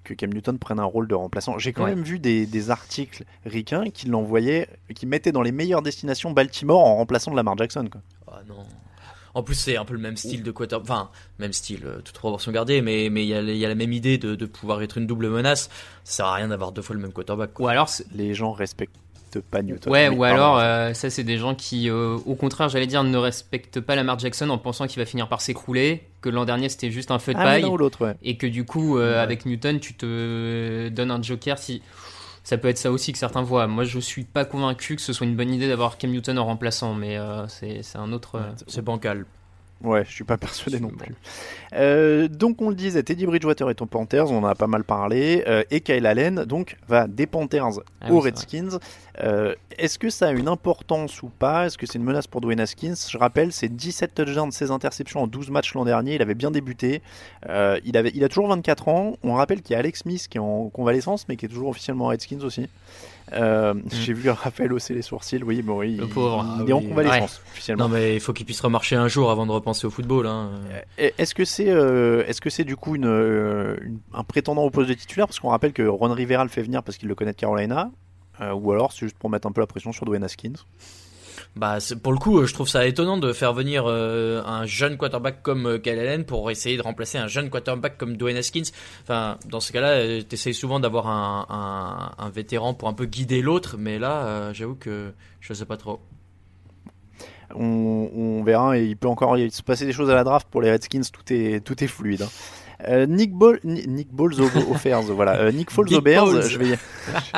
[0.03, 1.57] que Cam Newton prenne un rôle de remplaçant.
[1.59, 1.89] J'ai quand Ouais.
[1.95, 6.79] même vu des, des articles ricains qui l'envoyaient, qui mettaient dans les meilleures destinations Baltimore
[6.85, 7.87] en remplaçant de Lamar Jackson.
[7.91, 8.01] Quoi.
[8.31, 8.65] Ah non.
[9.35, 10.89] En plus, c'est un peu le même style de quarterback.
[10.89, 13.75] Enfin, même style, euh, toute proportion gardée, mais mais il y, a- y a la
[13.75, 15.69] même idée de, de pouvoir être une double menace.
[16.03, 17.59] Ça sert à rien d'avoir deux fois le même quarterback.
[17.59, 18.95] Ou alors, Les gens respectent
[19.37, 19.91] pas Newton.
[19.93, 23.03] Ouais, Oui, ou alors, euh, ça, c'est des gens qui, euh, au contraire, j'allais dire,
[23.03, 26.69] ne respectent pas Lamar Jackson en pensant qu'il va finir par s'écrouler, que l'an dernier
[26.69, 28.15] c'était juste un feu de Ah, paille, l'autre, ouais.
[28.23, 29.19] et que du coup, euh, Ouais.
[29.19, 31.83] avec Newton, tu te donnes un joker si.
[32.43, 33.67] Ça peut être ça aussi que certains voient.
[33.67, 36.45] Moi, je suis pas convaincu que ce soit une bonne idée d'avoir Cam Newton en
[36.45, 38.37] remplaçant, mais euh, c'est c'est un autre.
[38.37, 39.25] euh, C'est bancal.
[39.83, 41.13] Ouais, je suis pas persuadé non plus.
[41.73, 44.83] Euh, donc on le disait, Teddy Bridgewater est aux Panthers, on en a pas mal
[44.83, 48.79] parlé, euh, et Kyle Allen donc va des Panthers Ah aux oui, Redskins.
[49.21, 51.65] Euh, Est-ce que ça a une importance ou pas?
[51.65, 52.95] Est-ce que c'est une menace pour Dwayne Haskins?
[53.09, 56.15] Je rappelle, c'est 17 touchdowns, 16 interceptions en 12 matchs l'an dernier.
[56.15, 57.01] Il avait bien débuté.
[57.49, 59.13] Euh, il, avait, il a toujours 24 ans.
[59.23, 61.69] On rappelle qu'il y a Alex Smith qui est en convalescence, mais qui est toujours
[61.69, 62.67] officiellement Redskins aussi.
[63.33, 65.43] Euh, J'ai vu Raphaël hausser les sourcils.
[65.43, 66.43] Oui, bon, Le il, pauvre.
[66.63, 66.87] il est en Ah oui.
[66.89, 67.87] convalescence officiellement.
[67.87, 70.25] Non mais il faut qu'il puisse remarcher un jour avant de repenser au football.
[70.25, 70.49] Hein.
[70.97, 74.89] Est-ce que c'est euh, est-ce que c'est du coup une, une- un prétendant au poste
[74.89, 75.27] de titulaire?
[75.27, 77.91] Parce qu'on rappelle que Ron Rivera le fait venir parce qu'il le connaît de Carolina.
[78.41, 80.53] Euh, ou alors c'est juste pour mettre un peu la pression sur Dwayne Haskins.
[81.55, 84.97] Bah pour le coup, euh, je trouve ça étonnant de faire venir euh, un jeune
[84.97, 88.69] quarterback comme Kyle Allen pour essayer de remplacer un jeune quarterback comme Dwayne Haskins.
[89.03, 93.05] Enfin, dans ce cas-là, euh, t'essayes souvent d'avoir un, un, un vétéran pour un peu
[93.05, 95.99] guider l'autre, mais là, euh, j'avoue que je sais pas trop.
[97.55, 100.61] On, on verra et il peut encore se passer des choses à la draft pour
[100.61, 101.01] les Redskins.
[101.11, 102.21] Tout est tout est fluide.
[102.21, 102.29] hein.
[102.87, 105.35] Euh, Nick Ball, Ni- Nick Balls aux, aux Bears, voilà.
[105.39, 106.41] Euh, Nick Nick aux Bears.
[106.43, 106.77] Je vais.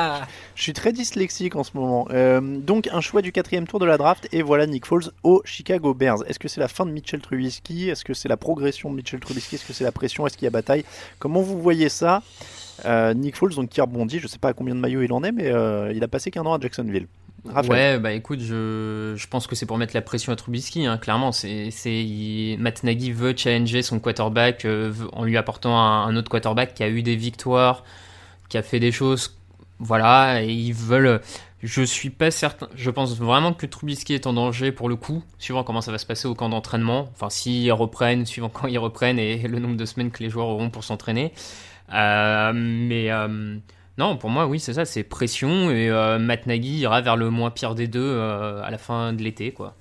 [0.54, 2.06] Je suis très dyslexique en ce moment.
[2.10, 5.42] Euh, donc un choix du quatrième tour de la draft et voilà Nick Foles aux
[5.44, 6.22] Chicago Bears.
[6.28, 7.88] Est-ce que c'est la fin de Mitchell Trubisky?
[7.88, 9.56] Est-ce que c'est la progression de Mitchell Trubisky?
[9.56, 10.26] Est-ce que c'est la pression?
[10.26, 10.84] Est-ce qu'il y a bataille?
[11.18, 12.22] Comment vous voyez ça?
[12.84, 14.18] Euh, Nick Foles donc qui rebondit.
[14.18, 16.30] Je sais pas à combien de maillots il en est, mais euh, il a passé
[16.30, 17.06] qu'un an à Jacksonville.
[17.48, 17.96] Raphaël.
[17.96, 20.96] Ouais, bah écoute, je, je pense que c'est pour mettre la pression à Trubisky, hein,
[20.96, 21.32] clairement.
[21.32, 21.70] C'est,
[22.58, 24.64] Matt Nagy veut challenger son quarterback
[25.12, 27.82] en lui apportant un autre quarterback qui a eu des victoires,
[28.48, 29.34] qui a fait des choses.
[29.82, 31.20] Voilà, et ils veulent.
[31.62, 32.68] Je suis pas certain.
[32.74, 35.98] Je pense vraiment que Trubisky est en danger pour le coup, suivant comment ça va
[35.98, 37.08] se passer au camp d'entraînement.
[37.12, 40.48] Enfin, s'ils reprennent, suivant quand ils reprennent et le nombre de semaines que les joueurs
[40.48, 41.32] auront pour s'entraîner.
[41.92, 43.10] Euh, mais.
[43.10, 43.56] euh,
[43.98, 47.28] non, pour moi, oui, c'est ça, c'est pression et euh, Matt Nagy ira vers le
[47.28, 49.74] moins pire des deux euh, à la fin de l'été, quoi.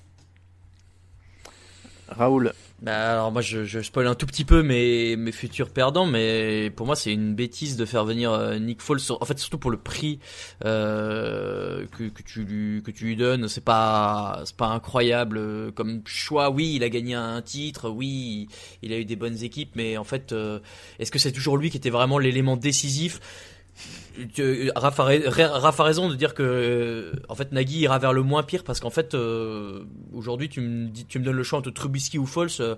[2.10, 2.54] Raoul.
[2.82, 6.72] Bah alors moi je, je spoil un tout petit peu mes, mes futurs perdants mais
[6.76, 9.70] pour moi c'est une bêtise de faire venir euh, Nick Foles en fait surtout pour
[9.70, 10.18] le prix
[10.66, 13.48] euh, que, tu lui que tu lui donnes.
[13.48, 16.50] C'est pas c'est pas incroyable euh, comme choix.
[16.50, 17.88] Oui il a gagné un titre.
[17.88, 18.48] Oui
[18.82, 19.74] il a eu des bonnes équipes.
[19.76, 20.34] Mais en fait
[20.98, 23.20] est-ce que c'est toujours lui qui était vraiment l'élément décisif?
[24.76, 28.14] Raph a, ra- Raph a raison de dire que euh, en fait Nagy ira vers
[28.14, 31.44] le moins pire parce qu'en fait euh, aujourd'hui tu me dis tu me donnes le
[31.44, 32.76] choix entre Trubisky ou Foles euh,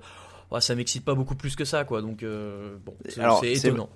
[0.51, 2.01] ouais, ça m'excite pas beaucoup plus que ça quoi.
[2.01, 3.21] Donc euh, bon c'est-
[3.69, 3.89] étonnant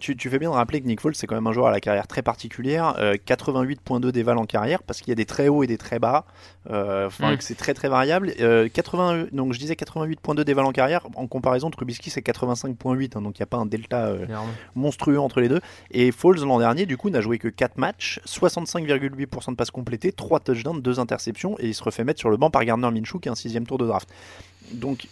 [0.00, 1.70] Tu, tu fais bien de rappeler que Nick Foles c'est quand même un joueur à
[1.70, 5.48] la carrière très particulière, euh, 88.2 d'éval en carrière parce qu'il y a des très
[5.48, 6.24] hauts et des très bas,
[6.70, 7.36] euh, Mm.
[7.40, 8.32] c'est très très variable.
[8.40, 13.22] Euh, 80, donc je disais 88.2 d'éval en carrière, en comparaison Trubisky c'est 85.8, hein,
[13.22, 14.26] donc il n'y a pas un delta euh,
[14.74, 15.60] monstrueux entre les deux.
[15.90, 20.12] Et Foles l'an dernier du coup n'a joué que 4 matchs, 65,8% de passes complétées,
[20.12, 23.18] 3 touchdowns, 2 interceptions et il se refait mettre sur le banc par Gardner Minshew
[23.20, 24.08] qui est un sixième tour de draft.
[24.72, 25.06] Donc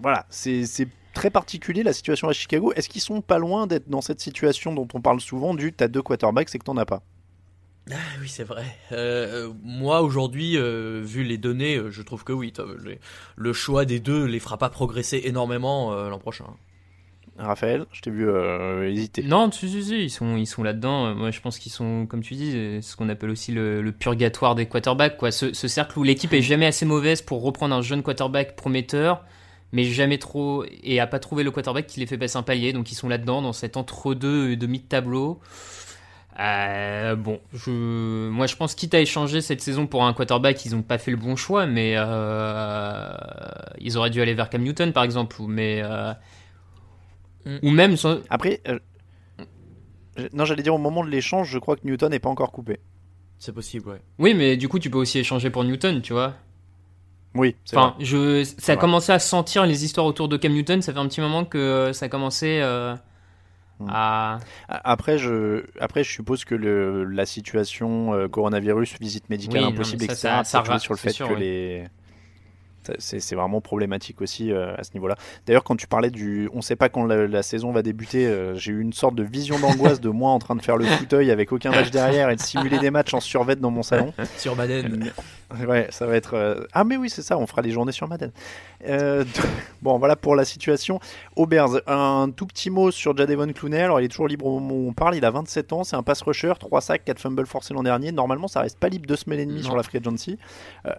[0.00, 0.64] voilà, c'est
[1.14, 2.72] très particulier la situation à Chicago.
[2.74, 5.88] Est-ce qu'ils sont pas loin d'être dans cette situation dont on parle souvent du t'as
[5.88, 7.02] deux quarterbacks c'est que t'en as pas?
[7.90, 8.64] Ah oui, c'est vrai.
[8.92, 12.52] Euh, moi, aujourd'hui, euh, vu les données, euh, je trouve que oui.
[12.84, 12.98] les-
[13.36, 16.44] le choix des deux les fera pas progresser énormément euh, l'an prochain.
[17.38, 19.22] Raphaël, je t'ai vu euh, hésiter.
[19.22, 21.14] Non, si, si, si, ils sont, ils sont là-dedans.
[21.14, 24.54] Moi, je pense qu'ils sont, comme tu dis, ce qu'on appelle aussi le, le purgatoire
[24.54, 25.30] des quarterbacks, quoi.
[25.30, 29.24] Ce, ce cercle où l'équipe est jamais assez mauvaise pour reprendre un jeune quarterback prometteur,
[29.72, 32.72] mais jamais trop, et a pas trouvé le quarterback qui les fait passer un palier.
[32.72, 35.40] Donc, ils sont là-dedans, dans cet entre-deux de mi-tableau.
[36.40, 40.76] Euh, bon, je, moi je pense quitte à échanger cette saison pour un quarterback, ils
[40.76, 43.10] ont pas fait le bon choix, mais euh,
[43.80, 46.12] ils auraient dû aller vers Cam Newton par exemple, ou mais euh,
[47.44, 47.58] Mm.
[47.62, 48.78] ou même sans- Après, euh,
[50.32, 52.78] non, j'allais dire au moment de l'échange, je crois que Newton n'est pas encore coupé.
[53.38, 54.00] C'est possible, ouais.
[54.18, 56.34] Oui, mais du coup, tu peux aussi échanger pour Newton, tu vois.
[57.34, 58.04] Oui, c'est Enfin, vrai.
[58.04, 58.80] je, ça a vrai.
[58.80, 60.82] commencé à sentir les histoires autour de Cam Newton.
[60.82, 62.94] Ça fait un petit moment que euh, ça a commencé euh,
[63.80, 63.86] Hmm.
[63.90, 64.38] à.
[64.68, 70.00] Après, je, après, je suppose que le, la situation euh, coronavirus, visite médicale Oui, impossible,
[70.04, 71.40] ça, etc., ça- ça sur le c'est fait sûr, que oui.
[71.40, 71.84] les.
[72.98, 75.14] C'est c'est vraiment problématique aussi euh, à ce niveau-là.
[75.46, 76.48] D'ailleurs, quand tu parlais du.
[76.54, 79.22] On sait pas quand la, la saison va débuter, euh, j'ai eu une sorte de
[79.22, 82.36] vision d'angoisse de moi en train de faire le fauteuil avec aucun match derrière et
[82.36, 84.12] de simuler des matchs en survêt dans mon salon.
[84.38, 85.12] Sur Madden.
[85.66, 86.34] Ouais, ça va être.
[86.34, 88.30] euh, Ah, mais oui, c'est ça, on fera les journées sur Madden.
[88.86, 89.24] Euh,
[89.82, 91.00] Bon, voilà pour la situation.
[91.36, 93.80] Aubers, un tout petit mot sur Jadevon Clooney.
[93.80, 95.14] Alors, il est toujours libre au moment où on parle.
[95.16, 98.12] Il a 27 ans, c'est un pass rusher, 3 sacs, 4 fumbles forcés l'an dernier.
[98.12, 99.66] Normalement, ça reste pas libre deux semaines et demie Non.
[99.68, 100.38] sur la free agency.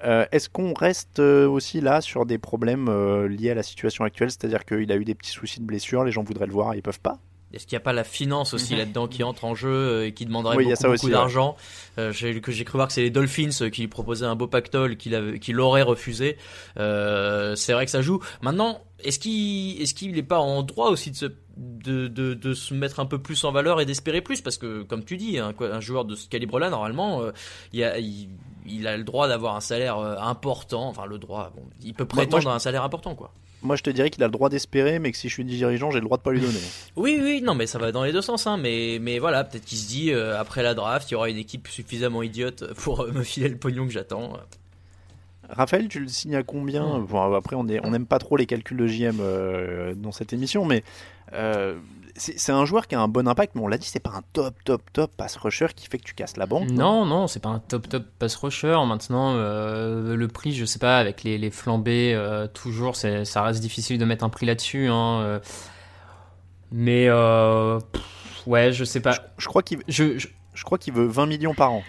[0.05, 2.89] Euh, Est-ce qu'on reste aussi là sur des problèmes
[3.27, 4.31] liés à la situation actuelle?
[4.31, 6.81] C'est-à-dire qu'il a eu des petits soucis de blessure, les gens voudraient le voir, ils
[6.81, 7.19] peuvent pas?
[7.53, 10.13] Est-ce qu'il n'y a pas la finance aussi là-dedans qui entre en jeu euh, et
[10.13, 11.55] qui demanderait Oui, il y a beaucoup, d'argent?
[11.97, 14.35] Euh, j'ai- que j'ai cru voir que c'est les Dolphins euh, qui lui proposaient un
[14.35, 16.37] beau pactole qu'il aurait refusé.
[16.77, 18.19] Euh, c'est vrai que ça joue.
[18.41, 21.25] Maintenant, est-ce qu'il est-ce qu'il n'est pas en droit aussi de se
[21.57, 24.41] de, de, de se mettre un peu plus en valeur et d'espérer plus?
[24.41, 27.31] Parce que comme tu dis un, quoi- un joueur de ce calibre-là normalement euh,
[27.73, 28.29] il, a, il,
[28.65, 30.87] il a le droit d'avoir un salaire important.
[30.87, 33.33] Enfin le droit bon, il peut Moi- moi, prétendre je- à un salaire important quoi
[33.61, 35.91] Moi, je te dirais qu'il a le droit d'espérer, mais que si je suis dirigeant,
[35.91, 36.59] j'ai le droit de pas lui donner.
[36.95, 38.57] Oui, oui, non, mais ça va dans les deux sens, hein.
[38.57, 41.37] Mais, mais voilà, peut-être qu'il se dit euh, après la draft, il y aura une
[41.37, 44.33] équipe suffisamment idiote pour euh, me filer le pognon que j'attends.
[45.49, 46.99] Raphaël, tu le signes à combien?
[46.99, 47.05] Hmm.
[47.05, 50.83] Bon, après, on n'aime pas trop les calculs de JM euh, dans cette émission, mais
[52.15, 54.21] c'est un joueur qui a un bon impact, mais on l'a dit, c'est pas un
[54.33, 56.69] top, top, top pass rusher qui fait que tu casses la banque.
[56.69, 58.77] Non, non, c'est pas un top top pass rusher.
[58.87, 63.43] Maintenant, euh, le prix, je sais pas, avec les, les flambées, euh, toujours, c'est- ça
[63.43, 64.87] reste difficile de mettre un prix là-dessus.
[64.89, 65.39] hein, euh.
[66.71, 68.03] mais, euh, pff,
[68.47, 69.15] ouais, je sais pas.
[69.37, 71.83] Je crois qu'il Je, je- je crois qu'il veut 20 millions par an.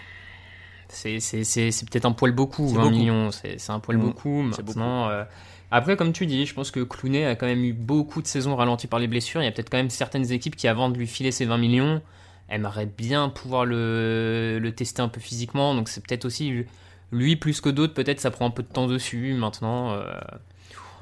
[0.89, 2.95] c'est c'est- c'est- c'est peut-être un poil beaucoup, C'est 20 beaucoup.
[2.95, 4.45] millions, c'est un poil Mm, beaucoup.
[4.53, 5.23] c'est Maintenant, euh,
[5.71, 8.55] après, comme tu dis, je pense que Clooney a quand même eu beaucoup de saisons
[8.55, 9.41] ralenties par les blessures.
[9.41, 11.57] Il y a peut-être quand même certaines équipes qui, avant de lui filer ses 20
[11.57, 12.01] millions,
[12.49, 15.73] aimeraient bien pouvoir le, tester un peu physiquement.
[15.73, 16.65] Donc c'est peut-être aussi
[17.11, 19.33] lui plus que d'autres, peut-être ça prend un peu de temps dessus.
[19.33, 20.03] Maintenant, euh,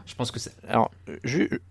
[0.05, 0.53] je pense que c'est.
[0.67, 0.91] Alors,
[1.23, 1.62] ju-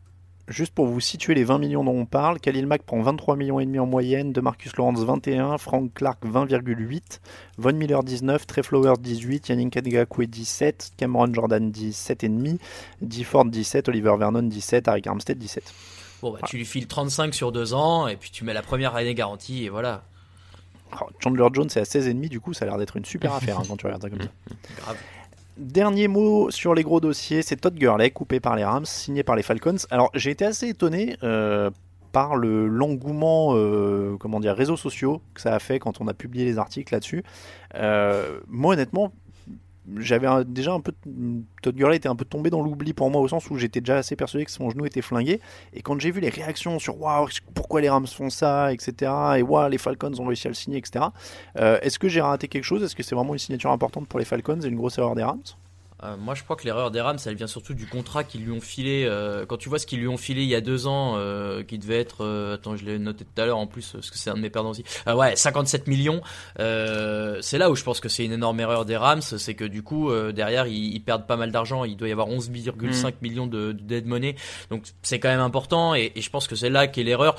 [0.49, 3.61] juste pour vous situer les 20 millions dont on parle, Khalil Mack prend 23 millions
[3.61, 7.21] et demi en moyenne, de Marcus Lawrence 21, Frank Clark 20,8,
[7.59, 12.59] Von Miller 19, Trey Flowers 18, Yannick Ngakwe 17, Cameron Jordan 17,5,
[13.03, 15.73] Dee Ford 17, Oliver Vernon 17, Arik Armstead 17.
[16.23, 18.97] Bon, bah, tu lui files 35 sur deux ans, et puis tu mets la première
[18.97, 20.03] année garantie, et voilà.
[21.01, 23.59] Oh, Chandler Jones est à 16,5, du coup ça a l'air d'être une super affaire
[23.59, 24.29] hein, quand tu regardes ça comme ça.
[24.79, 24.97] Grave.
[25.59, 29.35] Dernier mot sur les gros dossiers, c'est Todd Gurley, coupé par les Rams, signé par
[29.35, 29.75] les Falcons.
[29.91, 31.71] Alors j'ai été assez étonné euh,
[32.13, 36.15] par le l'engouement, euh, comment dire, réseaux sociaux que ça a fait quand on a
[36.15, 37.25] publié les articles là-dessus.
[37.75, 39.13] Euh, moi honnêtement,
[39.97, 40.93] j'avais déjà un peu
[41.63, 43.97] Todd Gurley était un peu tombé dans l'oubli pour moi au sens où j'étais déjà
[43.99, 45.41] assez persuadé que son genou était flingué.
[45.73, 49.43] Et quand j'ai vu les réactions sur waouh pourquoi les Rams font ça etc et
[49.43, 51.07] waouh les Falcons ont réussi à le signer etc
[51.59, 52.83] euh, est-ce que j'ai raté quelque chose?
[52.83, 55.23] Est-ce que c'est vraiment une signature importante pour les Falcons et une grosse erreur des
[55.23, 55.43] Rams?
[56.05, 58.53] Euh, moi, je crois que l'erreur des Rams, elle vient surtout du contrat qu'ils lui
[58.53, 59.05] ont filé.
[59.05, 61.63] euh, quand tu vois ce qu'ils lui ont filé il y a deux ans, euh,
[61.65, 64.17] qui devait être, euh, attends, je l'ai noté tout à l'heure en plus, parce que
[64.17, 64.85] c'est un de mes perdants aussi.
[65.09, 66.21] Euh, ouais, 57 millions.
[66.61, 69.65] Euh, c'est là où je pense que c'est une énorme erreur des Rams, c'est que
[69.65, 71.85] du coup euh, derrière ils, ils perdent pas mal d'argent.
[71.85, 74.37] Il doit y avoir 11,5 millions de, de dead money,
[74.71, 75.95] donc c'est quand même important.
[75.95, 77.37] Et, et je pense que c'est là qu'est l'erreur.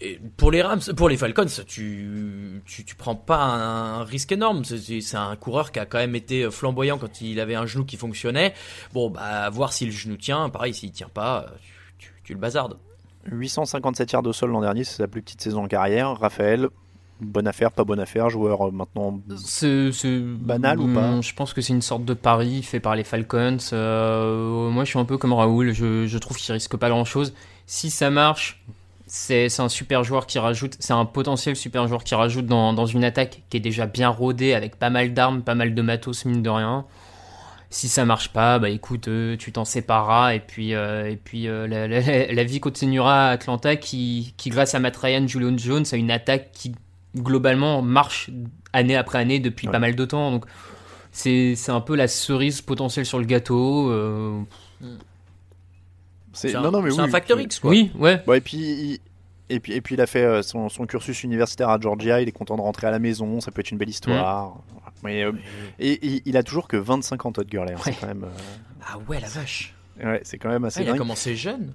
[0.00, 4.32] Et pour les Rams, pour les Falcons, tu tu, tu prends pas un, un risque
[4.32, 4.64] énorme.
[4.64, 7.96] C'est- un coureur qui a quand même été flamboyant quand il avait un genou qui
[7.96, 8.54] fonctionnait.
[8.92, 10.48] Bon, bah voir si le genou tient.
[10.48, 11.46] Pareil, s'il tient pas,
[11.98, 12.76] tu, tu, tu le bazardes.
[13.30, 16.18] 857 yards de sol l'an dernier, c'est sa plus petite saison en carrière.
[16.18, 16.68] Raphaël,
[17.20, 19.18] bonne affaire, pas bonne affaire, joueur euh, maintenant.
[19.36, 22.96] C'est Banal ou pas Hum, Je pense que c'est une sorte de pari fait par
[22.96, 23.56] les Falcons.
[23.72, 25.72] Euh, moi, je suis un peu comme Raoul.
[25.72, 27.32] Je, je trouve qu'il risque pas grand chose.
[27.66, 28.62] Si ça marche,
[29.06, 30.76] c'est un super joueur qui rajoute.
[30.80, 34.08] C'est un potentiel super joueur qui rajoute dans, dans une attaque qui est déjà bien
[34.08, 36.86] rodée avec pas mal d'armes, pas mal de matos, mine de rien.
[37.70, 41.48] Si ça marche pas, bah écoute, euh, tu t'en sépareras et puis, euh, et puis
[41.48, 45.58] euh, la, la- la vie continuera à Atlanta qui, qui grâce à Matt Ryan, Julian
[45.58, 46.72] Jones, a une attaque qui
[47.16, 48.30] globalement marche
[48.72, 49.72] année après année depuis Ouais.
[49.72, 50.30] pas mal de temps.
[50.30, 50.44] Donc
[51.10, 53.90] c'est c'est un peu la cerise potentielle sur le gâteau.
[56.34, 57.08] Euh, C'est C'est non, un, non, mais oui, un.
[57.40, 57.70] X, quoi.
[57.70, 58.22] Oui, ouais.
[58.26, 58.98] Bon, et puis, il...
[59.48, 62.20] et puis, et puis, il a fait euh, son, son cursus universitaire à Georgia.
[62.20, 63.40] Il est content de rentrer à la maison.
[63.40, 64.56] Ça peut être une belle histoire.
[65.02, 65.32] Mais, euh,
[65.78, 67.72] et, et il a toujours que 25 ans, Todd Gurley.
[67.74, 67.94] hein, Ouais.
[68.00, 68.26] quand même,
[68.86, 69.74] Ah ouais, la vache.
[70.02, 71.74] euh, ouais, c'est quand même Ah, assez il a commencé jeune.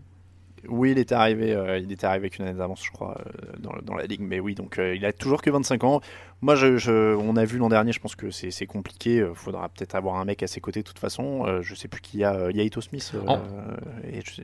[0.67, 3.53] Oui, il était arrivé, euh, il était arrivé avec une année d'avance, je crois, euh,
[3.59, 4.21] dans, dans la ligue.
[4.21, 6.01] Mais oui, donc euh, il a toujours que 25 ans.
[6.41, 7.91] Moi, je, je- on a vu l'an dernier.
[7.91, 9.17] Je pense que c'est compliqué.
[9.29, 11.45] Il faudra peut-être avoir un mec à ses côtés de toute façon.
[11.45, 12.33] Euh, je sais plus qui y a.
[12.33, 13.11] euh, Il y a Ito Smith.
[13.15, 13.41] euh, En-
[14.11, 14.43] et je sais-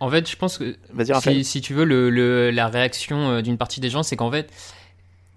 [0.00, 0.76] En fait, je pense que
[1.20, 4.30] si, si tu veux, le, le- la réaction euh, d'une partie des gens, c'est qu'en
[4.30, 4.52] fait,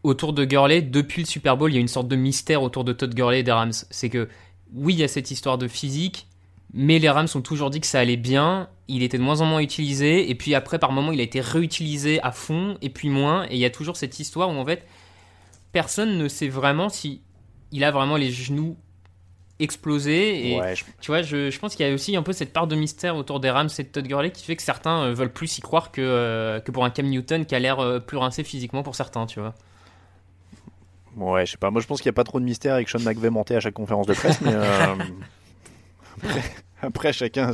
[0.03, 2.83] autour de Gurley, depuis le Super Bowl, il y a une sorte de mystère autour
[2.83, 3.71] de Todd Gurley et des Rams.
[3.89, 4.29] C'est que,
[4.73, 6.27] oui, il y a cette histoire de physique,
[6.73, 8.69] mais les Rams ont toujours dit que ça allait bien.
[8.88, 11.41] Il était de moins en moins utilisé, et puis après, par moment, il a été
[11.41, 13.45] réutilisé à fond, et puis moins.
[13.49, 14.86] Et il y a toujours cette histoire où, en fait,
[15.71, 17.21] personne ne sait vraiment si
[17.71, 18.77] il a vraiment les genoux
[19.60, 20.51] explosés.
[20.53, 22.53] Et Ouais, je- tu vois, je, je pense qu'il y a aussi un peu cette
[22.53, 25.13] part de mystère autour des Rams et de Todd Gurley qui fait que certains euh,
[25.13, 27.99] veulent plus y croire que, euh, que pour un Cam Newton qui a l'air euh,
[27.99, 29.53] plus rincé physiquement pour certains, tu vois.
[31.15, 31.71] Ouais, je sais pas.
[31.71, 33.60] Moi, je pense qu'il n'y a pas trop de mystère avec Sean McVay monté à
[33.60, 34.95] chaque conférence de presse, mais euh,
[36.82, 37.51] Après, chacun,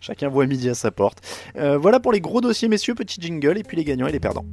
[0.00, 1.20] chacun voit midi à sa porte.
[1.56, 2.94] Euh, voilà pour les gros dossiers, messieurs.
[2.94, 4.46] Petit jingle et puis les gagnants et les perdants.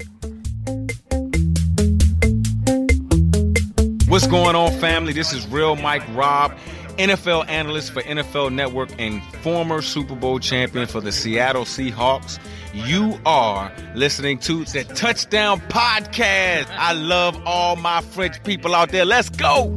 [4.09, 5.13] What's going on, family?
[5.13, 6.53] This is Real Mike Robb.
[6.97, 12.39] NFL analyst for NFL Network and former Super Bowl champion for the Seattle Seahawks.
[12.73, 16.67] You are listening to the Touchdown Podcast.
[16.71, 19.05] I love all my French people out there.
[19.05, 19.75] Let's go.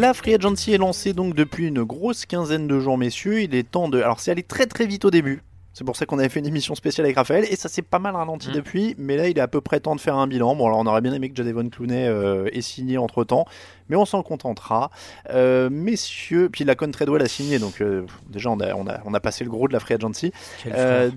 [0.00, 3.42] La Free Agency est lancée donc depuis une grosse quinzaine de jours, messieurs.
[3.42, 4.00] Il est temps de.
[4.00, 5.42] Alors, c'est allé très très vite au début.
[5.72, 8.00] C'est pour ça qu'on avait fait une émission spéciale avec Raphaël et ça s'est pas
[8.00, 8.52] mal ralenti Mm.
[8.52, 8.94] depuis.
[8.98, 10.56] Mais là, il est à peu près temps de faire un bilan.
[10.56, 13.46] Bon, alors on aurait bien aimé que Jadevon Clooney euh, ait signé entre temps,
[13.88, 14.90] mais on s'en contentera.
[15.30, 19.14] Euh, messieurs, puis la Treadwell a signé, donc euh, déjà on a, on, a, on
[19.14, 20.32] a passé le gros de la Free Agency.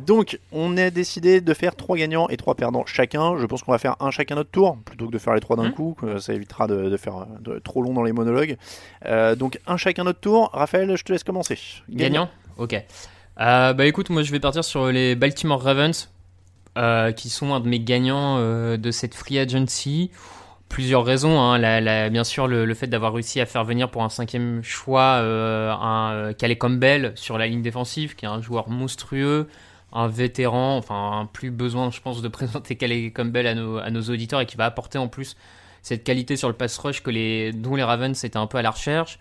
[0.05, 3.37] Donc, on a décidé de faire trois gagnants et trois perdants chacun.
[3.39, 5.55] Je pense qu'on va faire un chacun notre tour plutôt que de faire les trois
[5.57, 5.73] d'un Mhm.
[5.73, 5.95] coup.
[6.19, 8.57] Ça évitera de, de faire de- trop long dans les monologues.
[9.37, 10.51] Donc, un chacun notre tour.
[10.53, 11.57] Raphaël, je te laisse commencer.
[11.89, 12.75] Gagnant Ok.
[13.39, 16.09] Euh, bah écoute, moi je vais partir sur les Baltimore Ravens,
[16.77, 20.11] euh, qui sont un de mes gagnants euh, de cette free agency.
[20.69, 21.39] Plusieurs raisons.
[21.39, 22.09] Hein.
[22.09, 26.57] Bien sûr, le, fait d'avoir réussi à faire venir pour un cinquième choix un Calais
[26.57, 29.47] Campbell sur la ligne défensive, qui est un joueur monstrueux,
[29.91, 30.77] un vétéran.
[30.77, 33.53] Enfin, plus besoin, je pense, de présenter Calais Campbell à
[33.91, 35.35] nos, auditeurs et qui va apporter en plus
[35.83, 39.19] cette qualité sur le pass rush dont les Ravens étaient un peu à la recherche.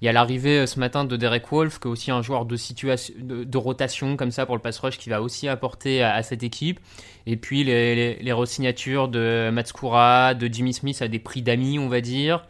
[0.00, 2.46] Il y a l'arrivée euh, ce matin de Derek Wolf, qui est aussi un joueur
[2.46, 6.22] de, situation, de, rotation comme ça pour le pass rush, qui va aussi apporter à,
[6.22, 6.78] cette équipe.
[7.26, 12.00] Et puis les, re-signatures de Matskura, de Jimmy Smith à des prix d'amis, on va
[12.00, 12.44] dire.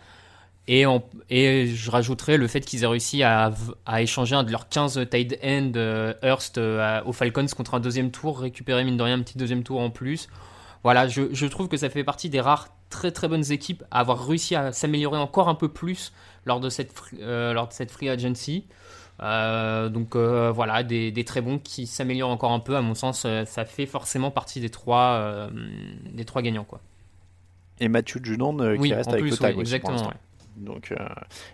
[0.69, 0.85] Et,
[1.67, 3.51] je rajouterais le fait qu'ils aient réussi à,
[3.99, 8.11] échanger un de leurs 15 tight end euh, Hurst euh, aux Falcons contre un deuxième
[8.11, 10.29] tour, récupérer mine de rien un petit deuxième tour en plus.
[10.85, 14.01] Voilà, je, je trouve que ça fait partie des rares très très bonnes équipes à
[14.01, 16.13] avoir réussi à s'améliorer encore un peu plus
[16.45, 18.65] lors de cette, free- euh, lors de cette free agency.
[19.21, 22.77] Euh, donc euh, voilà, des, des très bons qui s'améliorent encore un peu.
[22.77, 25.49] À mon sens, ça fait forcément partie des trois,
[26.13, 26.65] des trois gagnants.
[26.65, 26.81] Quoi.
[27.81, 30.13] Et Mathieu Judon euh, qui reste avec plus, le tag oui, exactement.
[30.57, 30.93] Donc,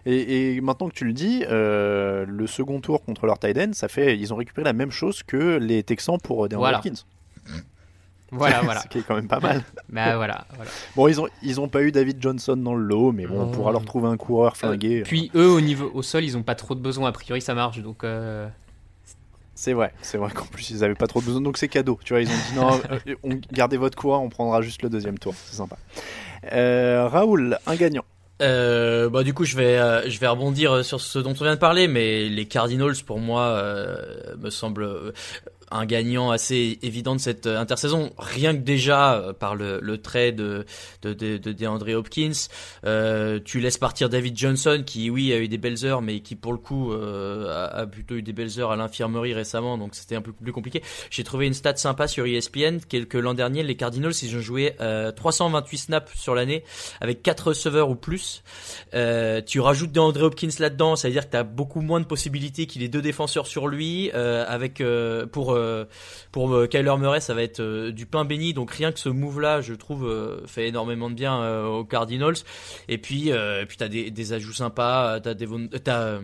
[0.06, 3.88] et, et maintenant que tu le dis, le second tour contre leur tight end, ça
[3.88, 6.78] fait, ils ont récupéré la même chose que les Texans pour DeAndre Voilà.
[6.78, 7.02] Hopkins.
[8.34, 8.80] Voilà, voilà.
[8.80, 9.62] Ce qui est quand même pas mal.
[9.88, 10.70] Bah, voilà, voilà.
[10.96, 13.50] Bon, ils ont, ils ont pas eu David Johnson dans le lot, mais bon, on
[13.50, 15.00] pourra leur trouver un coureur flingué.
[15.00, 17.08] Euh, Puis eux, au niveau au sol, ils ont pas trop de besoin.
[17.08, 17.78] A priori, ça marche.
[17.78, 18.48] Donc euh,
[19.54, 21.98] C'est vrai, c'est vrai qu'en plus ils avaient pas trop besoin, donc c'est cadeau.
[22.04, 24.88] Tu vois, ils ont dit non, euh, on, gardez votre coureur, on prendra juste le
[24.90, 25.34] deuxième tour.
[25.46, 25.76] C'est sympa.
[26.52, 28.04] Euh, Raoul, un gagnant.
[28.42, 31.54] Euh, bah du coup je vais euh, je vais rebondir sur ce dont on vient
[31.54, 33.96] de parler mais les Cardinals pour moi euh,
[34.38, 35.12] me semblent euh,
[35.74, 39.98] un gagnant assez évident de cette euh, intersaison rien que déjà euh, par le, le
[39.98, 40.64] trait de
[41.02, 42.30] de, de, de DeAndre Hopkins
[42.84, 46.36] euh, tu laisses partir David Johnson qui oui a eu des belles heures mais qui
[46.36, 50.22] pour le coup a, plutôt eu des belles heures à l'infirmerie récemment donc c'était un
[50.22, 53.76] peu plus compliqué j'ai trouvé une stat sympa sur ESPN que, que l'an dernier les
[53.76, 56.62] Cardinals ils ont joué euh, 328 snaps sur l'année
[57.00, 58.42] avec 4 receveurs ou plus
[59.46, 62.66] tu rajoutes DeAndre Hopkins là-dedans, ça veut dire que tu as beaucoup moins de possibilités
[62.66, 64.10] qu'il ait deux défenseurs sur lui.
[64.12, 64.82] avec
[65.32, 65.56] pour
[66.32, 68.54] pour euh, Kyler Murray, ça va être euh, du pain béni.
[68.54, 72.36] Donc rien que ce move-là, je trouve, euh, fait énormément de bien aux Cardinals.
[72.88, 75.20] Et puis et puis t'as des, des ajouts sympas.
[75.20, 76.18] T'as Devon- t'as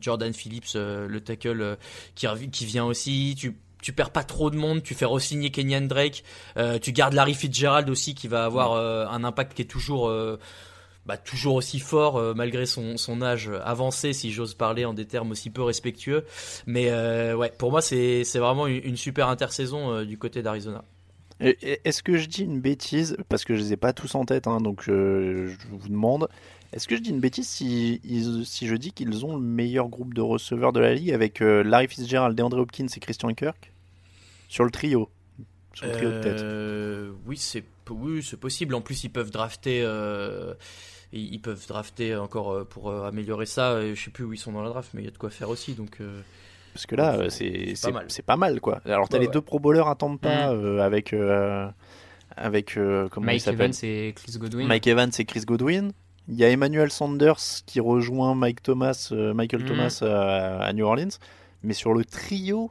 [0.00, 1.76] Jordan Phillips, le tackle
[2.14, 3.34] qui vient aussi.
[3.38, 6.22] Tu tu perds pas trop de monde, tu fais re-signer Kenyan Drake,
[6.58, 10.08] euh, tu gardes Larry Fitzgerald aussi qui va avoir euh, un impact qui est toujours
[10.08, 10.38] euh,
[11.06, 15.06] bah, toujours aussi fort euh, malgré son, son âge avancé, si j'ose parler en des
[15.06, 16.24] termes aussi peu respectueux.
[16.66, 20.84] Mais euh, ouais, pour moi, c'est vraiment une, une super intersaison euh, du côté d'Arizona.
[21.40, 23.16] Est-ce que je dis une bêtise?
[23.30, 26.28] Parce que je les ai pas tous en tête, hein, donc je vous demande.
[26.74, 27.98] Est-ce que je dis une bêtise si,
[28.44, 31.88] si je dis qu'ils ont le meilleur groupe de receveurs de la ligue avec Larry
[31.88, 33.72] Fitzgerald, DeAndre Hopkins et Christian Kirk?
[34.48, 35.08] Sur le trio.
[35.72, 37.16] Sur le trio de tête.
[37.26, 38.74] Oui, c'est oui, c'est possible.
[38.74, 39.82] En plus, ils peuvent drafter.
[39.84, 40.54] euh,
[41.12, 43.80] ils peuvent drafter encore euh, pour euh, améliorer ça.
[43.94, 45.30] Je sais plus où ils sont dans la draft, mais il y a de quoi
[45.30, 45.74] faire aussi.
[45.74, 45.98] Donc,
[46.72, 48.80] Parce que là, c'est pas c'est- pas mal, quoi.
[48.84, 49.32] Alors, t'as Ouais, les ouais.
[49.32, 51.12] deux pro bowlers à Tampa euh, avec.
[51.12, 51.68] euh,
[52.36, 54.66] avec euh, il Mike s'appelle Evans et Chris Godwin.
[54.68, 55.92] Mike Evans et Chris Godwin.
[56.28, 59.66] Il y a Emmanuel Sanders qui rejoint Mike Thomas, euh, Michael Mhm.
[59.68, 61.08] Thomas à, à New Orleans.
[61.64, 62.70] Mais sur le trio,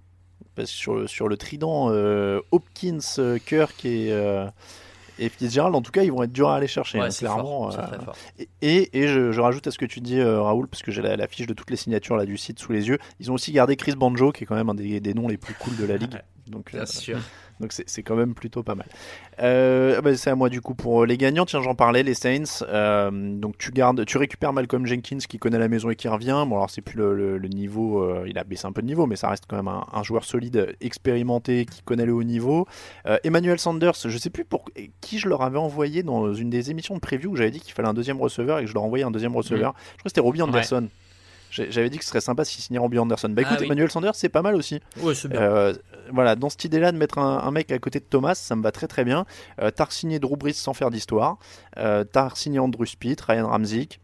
[0.56, 3.00] parce que sur, le, sur le trident euh, Hopkins,
[3.46, 4.48] Kirk et, euh,
[5.20, 7.00] et Fitzgerald, en tout cas, ils vont être durs à aller chercher.
[7.00, 7.72] ouais, hein, clairement.
[7.72, 10.68] fort, euh, et, et, et je, je rajoute à ce que tu dis, euh, Raoul,
[10.68, 12.88] parce que j'ai la, la fiche de toutes les signatures là, du site sous les
[12.88, 12.98] yeux.
[13.20, 15.38] Ils ont aussi gardé Chris Banjo, qui est quand même un des, des noms les
[15.38, 16.20] plus cool de la ligue.
[16.48, 17.20] Donc, Bien euh, sûr.
[17.60, 18.88] Donc c'est quand même plutôt pas mal.
[19.42, 21.46] Euh, ah bah, c'est à moi du coup pour les gagnants.
[21.46, 22.64] Tiens, j'en parlais, les Saints.
[22.68, 26.44] Euh, donc tu gardes, tu récupères Malcolm Jenkins qui connaît la maison et qui revient.
[26.48, 28.88] Bon alors c'est plus le, le- le niveau, euh, il a baissé un peu de
[28.88, 32.24] niveau, mais ça reste quand même un, un joueur solide, expérimenté, qui connaît le haut
[32.24, 32.68] niveau.
[33.06, 34.66] Euh, Emmanuel Sanders, je sais plus pour
[35.02, 37.74] qui je leur avais envoyé dans une des émissions de preview où j'avais dit qu'il
[37.74, 39.74] fallait un deuxième receveur et que je leur envoyais un deuxième receveur.
[39.78, 40.88] Je crois que c'était Robbie Anderson.
[41.52, 43.30] J'avais dit que ce serait sympa s'il signait Robbie Anderson.
[43.30, 43.66] Bah Ah écoute, oui.
[43.66, 44.80] Emmanuel Sanders, c'est pas mal aussi.
[45.02, 45.42] Ouais, c'est bien.
[45.42, 45.74] Euh,
[46.12, 48.62] voilà, dans cette idée-là de mettre un, un mec à côté de Thomas, ça me
[48.64, 49.26] va très très bien.
[49.62, 51.38] Euh, t'as signé Drew Brees sans faire d'histoire.
[51.78, 54.00] Euh, t'as signé Andrew Speed, Ryan Ramzik.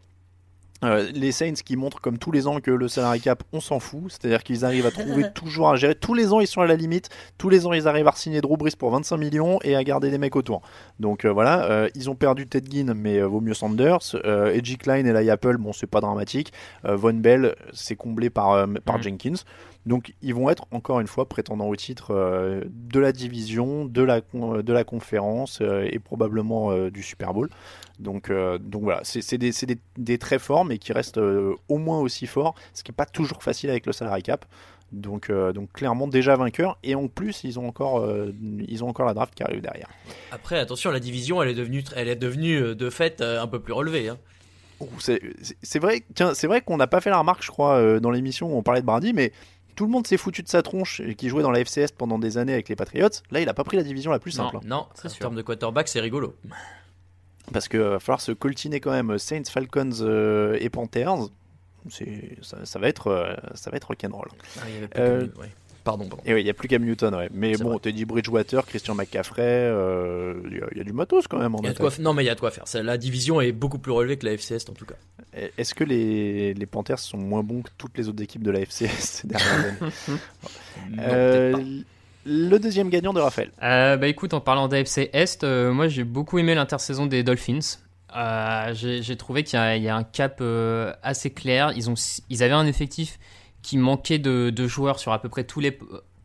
[0.84, 3.80] Euh, les Saints qui montrent comme tous les ans que le salary cap on s'en
[3.80, 5.94] fout, c'est-à-dire qu'ils arrivent à trouver toujours à gérer.
[5.94, 7.08] Tous les ans ils sont à la limite,
[7.38, 10.10] tous les ans ils arrivent à signer Drew Brees pour 25 millions et à garder
[10.10, 10.60] des mecs autour.
[11.00, 13.98] Donc euh, voilà, euh, ils ont perdu Ted Ginn mais euh, vaut mieux Sanders.
[14.26, 16.52] Euh, Edgy Klein et la Apple, bon c'est pas dramatique.
[16.84, 19.02] Euh, Von Bell c'est comblé par, euh, par Mhm.
[19.02, 19.34] Jenkins.
[19.86, 24.02] Donc ils vont être encore une fois prétendants au titre euh, de la division, de
[24.02, 27.48] la, con- de la conférence euh, et probablement euh, du Super Bowl.
[28.00, 31.78] Donc, euh, donc voilà, c'est des, des, des très forts mais qui restent euh, au
[31.78, 34.44] moins aussi forts, ce qui n'est pas toujours facile avec le salary cap.
[34.92, 38.32] Donc, euh, donc clairement déjà vainqueurs et en plus ils ont encore, euh,
[38.68, 39.88] ils ont encore la draft qui arrive derrière.
[40.30, 43.46] Après, attention, la division, elle est devenue, elle est devenue euh, de fait euh, un
[43.46, 44.08] peu plus relevée.
[44.08, 44.18] Hein.
[44.78, 45.20] Oh, c'est-
[45.78, 46.02] vrai,
[46.34, 48.62] c'est vrai qu'on n'a pas fait la remarque, je crois, euh, dans l'émission où on
[48.62, 49.32] parlait de Brady, mais
[49.76, 52.18] tout le monde s'est foutu de sa tronche et qui jouait dans la FCS pendant
[52.18, 53.08] des années avec les Patriots.
[53.30, 54.56] Là, il a pas pris la division la plus simple.
[54.56, 54.60] hein.
[54.64, 56.34] Non, c'est en termes de quarterback, c'est rigolo.
[57.52, 61.28] Parce qu'il va falloir se coltiner quand même Saints, Falcons euh, et Panthers.
[61.88, 64.28] C'est, ça, ça va être, euh, ça va être rock'n'roll.
[64.58, 65.50] Ah, il y avait plus Euh, que- ouais.
[65.86, 66.22] Pardon, pardon.
[66.26, 67.30] Et oui, il n'y a plus Cam Newton, ouais.
[67.32, 67.78] Mais bon, vrai.
[67.78, 71.54] Teddy Bridgewater, Christian McCaffrey, euh, il y, a- il y a du matos quand même
[71.54, 71.78] en y a de attaque.
[71.80, 72.64] quoi f- Non, mais il y a de quoi faire.
[72.82, 74.96] La division est beaucoup plus relevée que la FCS en tout cas.
[75.56, 78.60] Est-ce que les, les Panthers sont moins bons que toutes les autres équipes de la
[78.60, 79.92] FCS ces dernières années?
[80.90, 81.58] Non, Euh, pas.
[82.28, 83.50] Le deuxième gagnant de Raphaël.
[83.62, 87.60] Euh, bah écoute, en parlant d'AFC Est, euh, moi j'ai beaucoup aimé l'intersaison des Dolphins.
[88.16, 91.72] Euh, j'ai trouvé qu'il y, y a un cap euh, assez clair.
[91.76, 91.94] Ils, ont,
[92.30, 93.18] ils avaient un effectif
[93.66, 95.76] qui manquait de, joueurs sur à peu près tous les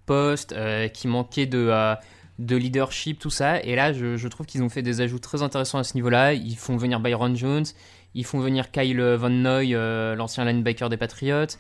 [0.06, 1.96] postes, euh, qui manquait de, euh,
[2.38, 3.60] de leadership, tout ça.
[3.64, 6.34] Et là, je, trouve qu'ils ont fait des ajouts très intéressants à ce niveau-là.
[6.34, 7.66] Ils font venir Byron Jones,
[8.14, 11.58] ils font venir Kyle Van Noy, euh, l'ancien linebacker des Patriots.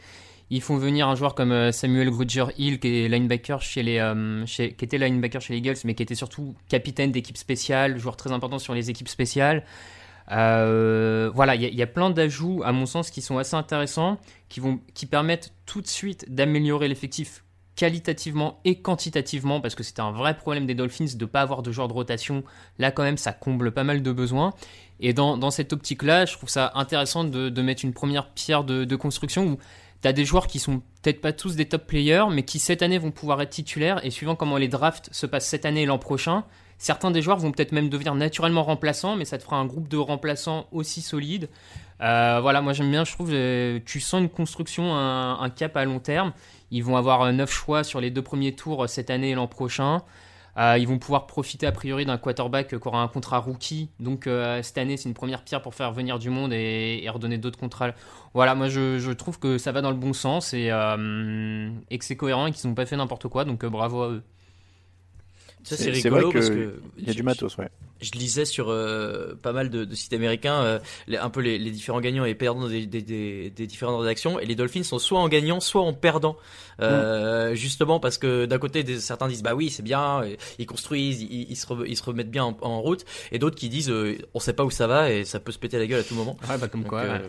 [0.51, 4.13] Ils font venir un joueur comme Samuel Grudger Hill, qui est linebacker chez les,
[4.45, 8.31] qui était linebacker chez les Eagles, mais qui était surtout capitaine d'équipe spéciale, joueur très
[8.31, 9.63] important sur les équipes spéciales.
[10.31, 14.17] Euh, voilà, il y, a- plein d'ajouts, à mon sens, qui sont assez intéressants,
[14.49, 17.43] qui, permettent tout de suite d'améliorer l'effectif
[17.75, 21.63] qualitativement et quantitativement, parce que c'était un vrai problème des Dolphins de ne pas avoir
[21.63, 22.43] de joueurs de rotation.
[22.79, 24.53] Là, quand même, ça comble pas mal de besoins.
[24.99, 28.95] Et dans, cette optique-là, je trouve ça intéressant de, mettre une première pierre de, de
[28.95, 29.57] construction où
[30.01, 32.81] tu as des joueurs qui sont peut-être pas tous des top players, mais qui cette
[32.81, 34.03] année vont pouvoir être titulaires.
[34.05, 36.43] Et suivant comment les drafts se passent cette année et l'an prochain,
[36.81, 39.87] certains des joueurs vont peut-être même devenir naturellement remplaçants, mais ça te fera un groupe
[39.87, 41.49] de remplaçants aussi solide.
[42.01, 45.85] Euh, voilà, moi j'aime bien, je trouve, euh, tu sens une construction, un, cap à
[45.85, 46.33] long terme.
[46.71, 49.47] Ils vont avoir 9 choix sur les deux premiers tours euh, cette année et l'an
[49.47, 50.01] prochain.
[50.57, 53.89] Euh, ils vont pouvoir profiter a priori d'un quarterback euh, qui aura un contrat rookie.
[53.99, 57.37] Donc euh, cette année, c'est une première pierre pour faire venir du monde et, redonner
[57.37, 57.91] d'autres contrats.
[58.33, 62.05] Voilà, moi je, trouve que ça va dans le bon sens et, euh, et que
[62.05, 63.45] c'est cohérent et qu'ils n'ont pas fait n'importe quoi.
[63.45, 64.23] Donc euh, bravo à eux.
[65.63, 66.79] Ça, C'est- rigolo vrai que parce que.
[66.97, 67.69] Il y a du matos, ouais.
[68.01, 71.59] Je lisais sur euh, pas mal de, de sites américains euh, les- un peu les,
[71.59, 74.97] les différents gagnants et perdants des, des, des, des différentes rédactions et les Dolphins sont
[74.97, 76.35] soit en gagnant soit en perdant
[76.79, 80.23] euh, justement parce que d'un côté des, certains disent bah oui c'est bien
[80.57, 83.55] ils construisent ils, ils se, re- ils se remettent bien en, en route et d'autres
[83.55, 85.85] qui disent euh, on sait pas où ça va et ça peut se péter la
[85.85, 87.01] gueule à tout moment Ouais, bah comme Donc, quoi.
[87.01, 87.19] euh,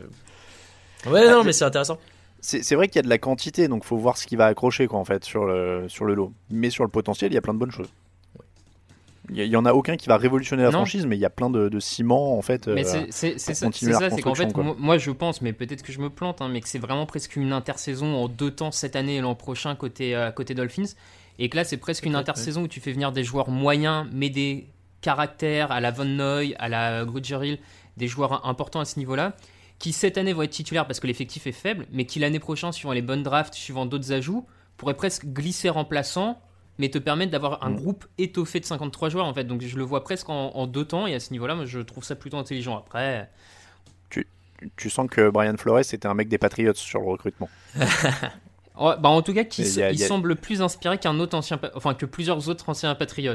[1.06, 1.12] ouais.
[1.12, 1.98] ouais non Ah, mais c'est intéressant
[2.40, 4.46] C'est c'est vrai qu'il y a de la quantité, donc faut voir ce qui va
[4.46, 6.32] accrocher quoi, en fait sur le, sur le lot.
[6.50, 7.92] Mais sur le potentiel, il y a plein de bonnes choses.
[9.30, 10.78] Il y, il y en a aucun qui va révolutionner la Non.
[10.78, 12.66] franchise, mais il y a plein de, de ciment en fait.
[12.66, 14.74] Mais euh, c'est- ça, continuer c'est qu'en fait, quoi.
[14.78, 17.36] moi, je pense, mais peut-être que je me plante, hein, mais que c'est vraiment presque
[17.36, 20.94] une intersaison en deux temps cette année et l'an prochain côté, euh, côté Dolphins.
[21.38, 24.28] Et que là, c'est presque une intersaison où tu fais venir des joueurs moyens, mais
[24.28, 24.66] des
[25.00, 27.58] caractères à la Von Noy, à la Grudger Hill,
[27.96, 29.34] des joueurs importants à ce niveau-là,
[29.78, 32.72] qui cette année vont être titulaires parce que l'effectif est faible, mais qui l'année prochaine,
[32.72, 34.46] suivant les bonnes drafts, suivant d'autres ajouts,
[34.76, 36.38] pourraient presque glisser remplaçant
[36.78, 37.76] mais te permettre d'avoir un Mm.
[37.76, 39.44] groupe étoffé de 53 joueurs en fait.
[39.44, 41.80] Donc je le vois presque en, en deux temps et à ce niveau-là, moi je
[41.80, 42.76] trouve ça plutôt intelligent.
[42.78, 43.28] Après,
[44.76, 47.48] Tu sens que Brian Flores était un mec des Patriots sur le recrutement.
[48.74, 52.06] Bah en tout cas, il a- a- semble plus inspiré qu'un autre ancien, enfin que
[52.06, 53.34] plusieurs autres anciens Patriots.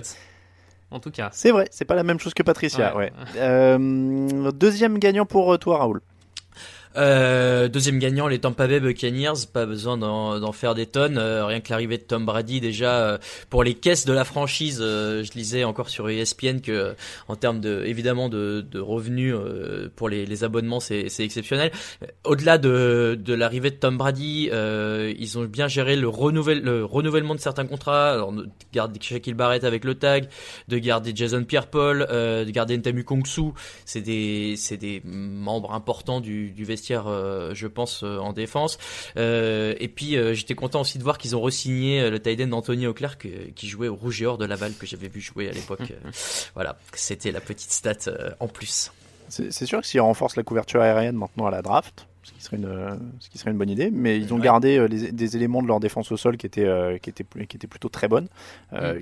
[0.89, 1.29] En tout cas.
[1.33, 2.95] C'est vrai, c'est pas la même chose que Patricia.
[2.97, 3.11] Ouais.
[3.11, 3.38] Ouais.
[3.38, 6.01] Euh, deuxième gagnant pour euh, toi, Raoul.
[6.98, 9.45] Euh, deuxième gagnant, les Tampa Bay Buccaneers.
[9.54, 11.18] Pas besoin d'en faire des tonnes.
[11.18, 13.18] Euh, rien que l'arrivée de Tom Brady, déjà euh,
[13.50, 16.93] pour les caisses de la franchise, euh, je lisais encore sur ESPN que euh,
[17.28, 21.72] en termes de évidemment de, de revenus euh, pour les, les abonnements, c'est exceptionnel.
[22.24, 26.84] Au-delà de, de l'arrivée de Tom Brady, euh, ils ont bien géré le, renouvelle, le
[26.84, 28.12] renouvellement de certains contrats.
[28.12, 30.28] Alors, de garder Shaquille Barrett avec le tag,
[30.68, 33.52] de garder Jason Pierre-Paul, euh, de garder Ntamu Kongsu.
[33.86, 38.77] C'est des, des membres importants du, du vestiaire, euh, je pense, euh, en défense.
[39.17, 42.47] Euh, et puis, euh, j'étais content aussi de voir qu'ils ont re-signé le tight end
[42.47, 45.49] d'Anthony Auclair que- qui jouait au Rouge et Or de Laval que j'avais vu jouer
[45.49, 45.79] à l'époque.
[46.55, 48.91] Voilà, c'était la petite stat euh, en plus.
[49.29, 52.57] C'est sûr que s'ils renforcent la couverture aérienne maintenant à la draft, ce qui serait
[52.57, 54.43] une, ce qui serait une bonne idée, mais ils ont Ouais.
[54.43, 57.25] gardé euh, les- des éléments de leur défense au sol qui étaient, euh, qui étaient,
[57.45, 58.27] qui étaient plutôt très bonnes.
[58.73, 59.01] Euh,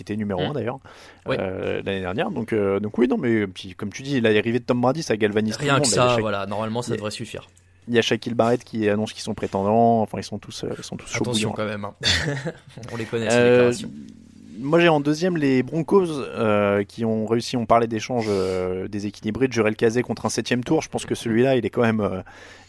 [0.00, 0.52] Qui était numéro 1 Mm.
[0.54, 0.78] d'ailleurs
[1.28, 2.30] euh, l'année dernière.
[2.30, 5.16] Donc, euh, donc oui, non, mais puis, comme tu dis, l'arrivée de Tom Brady, ça
[5.16, 5.82] galvanise tout le Rien monde.
[5.82, 7.48] que ça, voilà, normalement ça devrait suffire.
[7.88, 10.00] Il y a Shaquille Barrett qui annonce qu'ils sont prétendants.
[10.02, 11.94] Enfin, ils sont tous, euh, ils sont tous Attention quand même, hein.
[12.92, 13.90] on les connaît ces Euh, déclarations.
[14.60, 19.48] moi j'ai en deuxième les Broncos euh, qui ont réussi, on parlait d'échanges euh, déséquilibrés
[19.48, 20.82] de Jurel Kazé contre un septième tour.
[20.82, 22.20] Je pense que celui-là il est quand même, euh,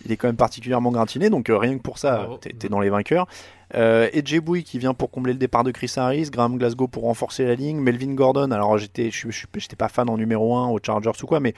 [0.06, 1.30] il est quand même particulièrement gratiné.
[1.30, 3.28] Donc euh, rien que pour ça, t'es dans les vainqueurs.
[3.76, 4.10] Euh,
[4.44, 7.56] Bouy qui vient pour combler le départ de Chris Harris, Graham Glasgow pour renforcer la
[7.56, 8.52] ligne, Melvin Gordon.
[8.52, 11.54] Alors j'étais, j'étais pas fan en numéro 1 aux Chargers ou quoi, mais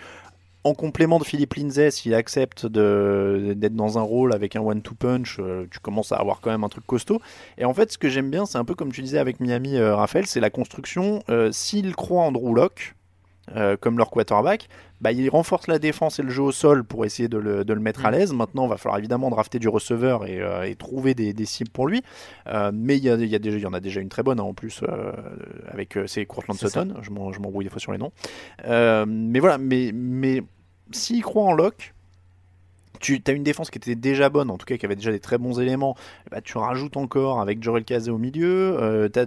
[0.64, 5.38] en complément de Philippe Lindsay, s'il accepte d'être dans un rôle avec un one-two punch,
[5.40, 7.22] euh, tu commences à avoir quand même un truc costaud.
[7.58, 9.76] Et en fait, ce que j'aime bien, c'est un peu comme tu disais avec Miami,
[9.76, 11.22] euh, Raphaël, c'est la construction.
[11.30, 12.96] Euh, S'ils croient en Drew Lock,
[13.58, 14.70] euh, comme leur quarterback,
[15.04, 17.74] bah, ils renforcent la défense et le jeu au sol pour essayer de le, de
[17.74, 18.32] le mettre à l'aise.
[18.34, 21.70] Maintenant, il va falloir évidemment drafter du receveur et, euh, et trouver des, des cibles
[21.72, 22.02] pour lui.
[22.48, 24.10] Euh, mais il y, a, il y, a déjà- il y en a déjà une
[24.10, 25.12] très bonne hein, en plus, euh,
[25.68, 26.96] avec c'est Courtland Sutton.
[27.02, 28.12] Je m'embrouille des fois sur les noms.
[28.66, 30.42] Mais voilà, mais, mais
[30.92, 31.94] s'ils croient en Lock,
[33.04, 35.20] tu as une défense qui était déjà bonne, en tout cas qui avait déjà des
[35.20, 35.96] très bons éléments.
[36.32, 39.26] Bah, tu rajoutes encore avec Jorel Kazé au milieu, euh, t'as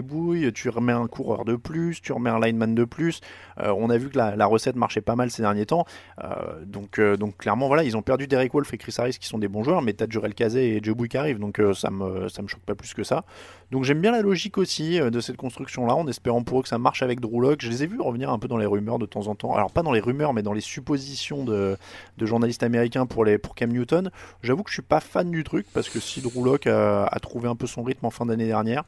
[0.00, 3.20] Bouy, tu remets un coureur de plus, tu remets un lineman de plus.
[3.60, 5.84] Euh, on a vu que la, recette marchait pas mal ces derniers temps.
[6.24, 9.26] Euh, donc, euh, donc clairement, voilà, ils ont perdu Derek Wolf et Chris Harris qui
[9.26, 12.28] sont des bons joueurs, mais t'as Jorel Kazé et Bouy qui arrivent, donc ça me
[12.28, 13.24] ça me choque pas plus que ça.
[13.70, 16.78] Donc j'aime bien la logique aussi de cette construction-là, en espérant pour eux que ça
[16.78, 17.56] marche avec Drew.
[17.58, 19.54] Je les ai vus revenir un peu dans les rumeurs de temps en temps.
[19.54, 21.76] Alors pas dans les rumeurs, mais dans les suppositions de
[22.20, 24.10] journalistes américains pour, les, pour Cam Newton.
[24.42, 27.48] J'avoue que je suis pas fan du truc, parce que si Drew a, a trouvé
[27.48, 28.84] un peu son rythme en fin d'année dernière,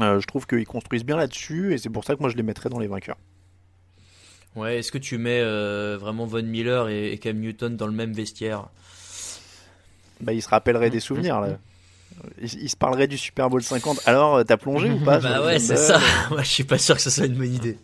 [0.00, 2.42] euh, je trouve qu'ils construisent bien là-dessus, et c'est pour ça que moi je les
[2.42, 3.18] mettrais dans les vainqueurs.
[4.56, 7.92] Ouais, est-ce que tu mets euh, vraiment Von Miller et, et Cam Newton dans le
[7.92, 8.68] même vestiaire?
[10.20, 11.58] Bah, ils se rappelleraient des souvenirs là.
[12.40, 14.02] Ils, ils se parleraient du Super Bowl 50.
[14.06, 16.00] Alors, euh, t'as plongé ou pas Bah ouais, c'est ça.
[16.30, 17.76] Moi, je suis pas sûr que ce soit une bonne idée.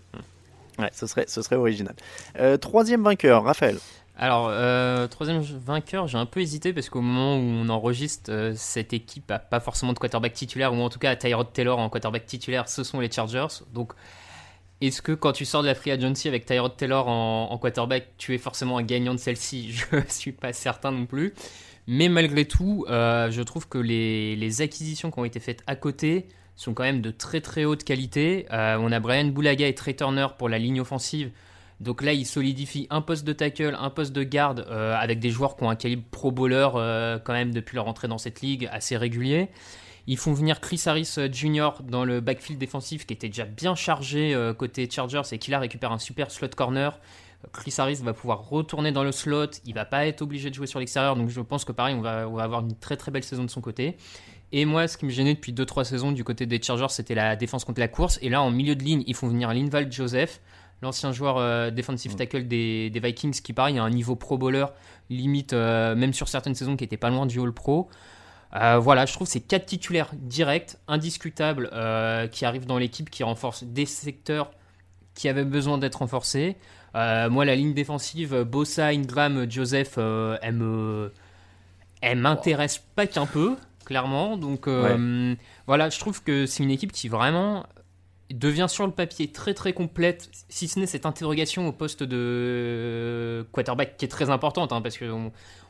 [0.78, 1.95] Ouais, ce serait, ce serait original.
[2.39, 3.78] Euh, troisième vainqueur, Raphaël.
[4.23, 8.53] Alors, euh, troisième vainqueur, j'ai un peu hésité parce qu'au moment où on enregistre, euh,
[8.55, 11.89] cette équipe a pas forcément de quarterback titulaire, ou en tout cas Tyrod Taylor en
[11.89, 13.47] quarterback titulaire, ce sont les Chargers.
[13.73, 13.95] Donc,
[14.83, 18.35] est-ce que quand tu sors de la free agency avec Tyrod Taylor en, quarterback, tu
[18.35, 19.73] es forcément un gagnant de celle-ci?
[19.91, 21.33] Je suis pas certain non plus.
[21.87, 25.77] Mais malgré tout, euh, je trouve que les, les acquisitions qui ont été faites à
[25.77, 28.45] côté sont quand même de très très haute qualité.
[28.51, 31.31] On a Brian Boulaga et Trey Turner pour la ligne offensive.
[31.81, 35.31] Donc là, il solidifie un poste de tackle, un poste de garde, euh, avec des
[35.31, 38.43] joueurs qui ont un calibre pro bowler euh, quand même depuis leur entrée dans cette
[38.43, 39.49] ligue assez régulier.
[40.07, 41.70] Ils font venir Chris Harris euh, Jr.
[41.83, 45.93] dans le backfield défensif qui était déjà bien chargé côté Chargers et qui là récupère
[45.93, 46.99] un super slot corner.
[47.55, 50.66] Chris Harris va pouvoir retourner dans le slot, il va pas être obligé de jouer
[50.66, 53.24] sur l'extérieur, donc je pense que pareil, on va, va avoir une très très belle
[53.24, 53.97] saison de son côté.
[54.53, 57.37] Et moi, ce qui me gênait depuis 2-3 saisons du côté des Chargers, c'était la
[57.37, 58.18] défense contre la course.
[58.20, 60.41] Et là, en milieu de ligne, ils font venir Linval Joseph,
[60.83, 64.66] l'ancien joueur euh, defensive tackle des, des Vikings, qui pareil a un niveau pro bowler,
[65.11, 67.89] limite euh, même sur certaines saisons qui était pas loin du All Pro.
[68.57, 73.22] Euh, voilà, je trouve c'est quatre titulaires directs, indiscutables, euh, qui arrivent dans l'équipe, qui
[73.22, 74.51] renforcent des secteurs
[75.14, 76.57] qui avaient besoin d'être renforcés.
[76.95, 81.12] Moi, la ligne défensive, Bossa, Ingram, Joseph, elle me,
[82.01, 83.57] elle m'intéresse pas qu'un peu.
[83.85, 84.37] clairement.
[84.37, 84.66] Donc
[85.66, 87.66] voilà, je trouve que c'est une équipe qui vraiment
[88.31, 93.47] devient sur le papier très très complète, si ce n'est cette interrogation au poste de
[93.53, 95.05] quarterback qui est très importante, hein, parce que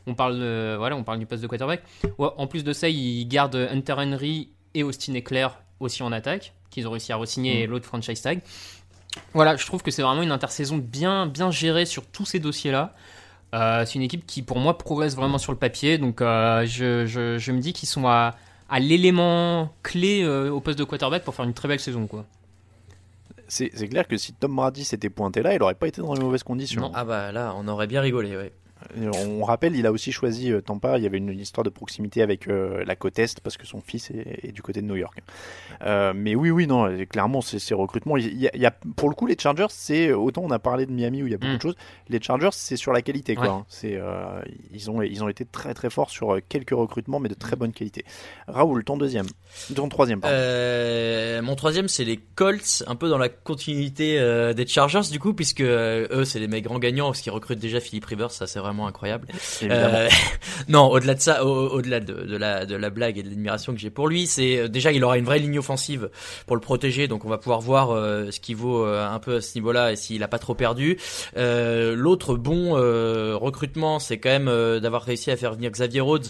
[0.07, 0.37] on, parle,
[0.77, 1.83] voilà, on parle du poste de quarterback.
[2.19, 6.87] en plus de ça, ils gardent Hunter Henry et Austin Eclair aussi en attaque, qu'ils
[6.87, 7.71] ont réussi à re-signer mm.
[7.71, 8.41] l'autre franchise tag.
[9.35, 12.95] Voilà, je trouve que c'est vraiment une intersaison bien, bien gérée sur tous ces dossiers-là.
[13.55, 15.99] Euh, c'est une équipe qui, pour moi, progresse vraiment sur le papier.
[15.99, 18.37] Donc, euh, je, je, me dis qu'ils sont à,
[18.69, 22.07] à l'élément clé euh, au poste de quarterback pour faire une très belle saison.
[22.07, 22.25] quoi.
[23.51, 26.21] C'est clair que si Tom Brady s'était pointé là, il n'aurait pas été dans les
[26.21, 26.91] mauvaises conditions.
[26.95, 28.53] ah bah là, on aurait bien rigolé, ouais.
[28.97, 30.99] On rappelle, il a aussi choisi euh, Tampa.
[30.99, 33.81] Il y avait une, histoire de proximité avec euh, la côte est parce que son
[33.81, 35.21] fils est, du côté de New York.
[35.83, 38.17] Euh, mais oui, oui, non, clairement, c'est recrutements.
[38.17, 41.23] Il y, a, pour le coup, les Chargers, c'est autant on a parlé de Miami
[41.23, 41.57] où il y a beaucoup mm.
[41.57, 41.77] de choses.
[42.09, 43.49] Les Chargers, c'est sur la qualité, quoi.
[43.49, 43.65] Hein.
[43.69, 43.99] C'est,
[44.73, 47.73] ils ont, ils ont été très très forts sur quelques recrutements, mais de très bonne
[47.73, 48.05] qualité.
[48.49, 49.27] Raoul, ton deuxième,
[49.75, 50.21] ton troisième.
[50.21, 54.19] mon troisième, c'est les Colts, un peu dans la continuité
[54.55, 57.81] des Chargers du coup, puisque eux, c'est les mecs grands gagnants parce qu'ils recrutent déjà
[57.81, 59.29] Philippe Rivers, ça c'est vraiment incroyable.
[59.63, 60.09] Euh,
[60.69, 63.91] non, au-delà de ça, au-delà de, la, de la blague et de l'admiration que j'ai
[63.91, 66.11] pour lui, c'est euh, déjà il aura une vraie ligne offensive
[66.47, 69.41] pour le protéger, donc on va pouvoir voir euh, ce qui vaut un peu à
[69.41, 70.99] ce niveau-là et s'il a pas trop perdu.
[71.37, 72.73] L'autre bon
[73.39, 76.27] recrutement, c'est quand même d'avoir réussi à faire venir Xavier Rhodes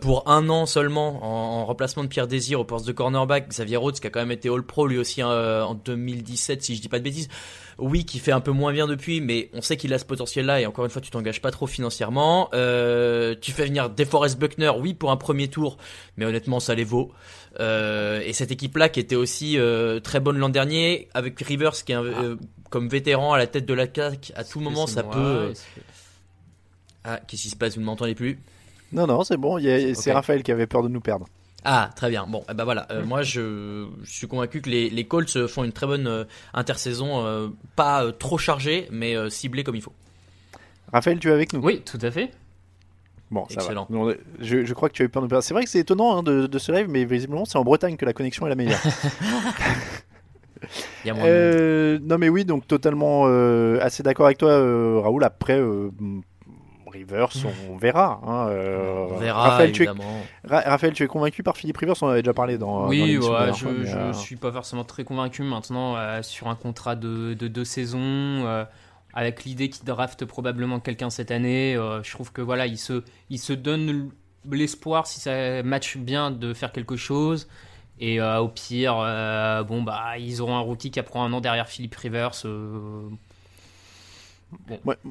[0.00, 3.48] pour un an seulement en, remplacement de Pierre Désir au poste de cornerback.
[3.48, 6.82] Xavier Rhodes qui a quand même été All Pro lui aussi en 2017 si je
[6.82, 7.28] dis pas de bêtises
[7.80, 10.60] oui, qui fait un peu moins bien depuis, mais on sait qu'il a ce potentiel-là
[10.60, 12.48] et encore une fois, tu t'engages pas trop financièrement.
[12.54, 15.78] Euh, tu fais venir DeForest Buckner, oui, pour un premier tour,
[16.16, 17.12] mais honnêtement, ça les vaut.
[17.58, 21.92] Euh, et cette équipe-là qui était aussi euh, très bonne l'an dernier, avec Rivers qui
[21.92, 22.44] est un, ah.
[22.68, 25.52] comme vétéran à la tête de la CAC, à tout moment, ça peut.
[27.02, 27.74] Ah, qu'est-ce qui se passe?
[27.74, 28.38] Vous ne m'entendez plus?
[28.92, 29.58] Non, non, c'est bon.
[29.94, 31.26] C'est Raphaël qui avait peur de nous perdre.
[31.64, 32.26] Ah, très bien.
[32.26, 32.86] Bon, eh ben voilà.
[32.90, 37.48] Euh, moi, je, suis convaincu que les, Colts font une très bonne euh, intersaison, euh,
[37.76, 39.92] pas trop chargée, mais ciblée comme il faut.
[40.92, 41.60] Raphaël, tu es avec nous?
[41.60, 42.30] Oui, tout à fait.
[43.30, 43.86] Bon, ça Excellent.
[43.88, 44.14] va.
[44.40, 45.44] Je, crois que tu as eu peur de perdre.
[45.44, 48.04] C'est vrai que c'est étonnant hein, de, ce live, mais visiblement, c'est en Bretagne que
[48.04, 48.80] la connexion est la meilleure.
[51.04, 53.24] Il y a moins de non mais oui, donc totalement
[53.80, 54.52] assez d'accord avec toi,
[55.00, 55.24] Raoul.
[55.24, 55.58] Après,
[56.90, 57.30] Rivers,
[57.70, 58.20] on verra.
[58.24, 59.88] Hein, euh, on verra, Raphaël, tu es,
[60.44, 62.88] Raphaël, tu es convaincu par Philippe Rivers On en avait déjà parlé dans.
[62.88, 67.34] Oui, je ne euh, suis pas forcément très convaincu maintenant euh, sur un contrat de,
[67.34, 68.44] deux saisons.
[69.14, 73.38] avec l'idée qu'il draft probablement quelqu'un cette année, je trouve que voilà, il se, il
[73.38, 74.10] se donne
[74.50, 77.48] l'espoir, si ça match bien, de faire quelque chose.
[77.98, 78.94] Et au pire,
[79.68, 82.44] bon bah, ils auront un rookie qui apprend un an derrière Philippe Rivers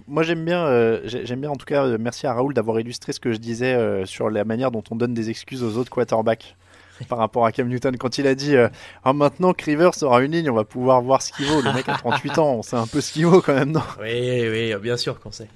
[0.07, 3.13] moi, j'aime bien, euh, j'aime bien en tout cas, euh, merci à Raoul d'avoir illustré
[3.13, 5.89] ce que je disais euh, sur la manière dont on donne des excuses aux autres
[5.89, 6.55] quarterbacks
[7.07, 8.55] par rapport à Cam Newton quand il a dit
[9.03, 11.61] ah, maintenant que Rivers aura une ligne, on va pouvoir voir ce qu'il vaut.
[11.61, 13.83] Le mec a 38 ans, on sait un peu ce qu'il vaut quand même, non?
[14.01, 15.47] Oui, oui, bien sûr qu'on sait.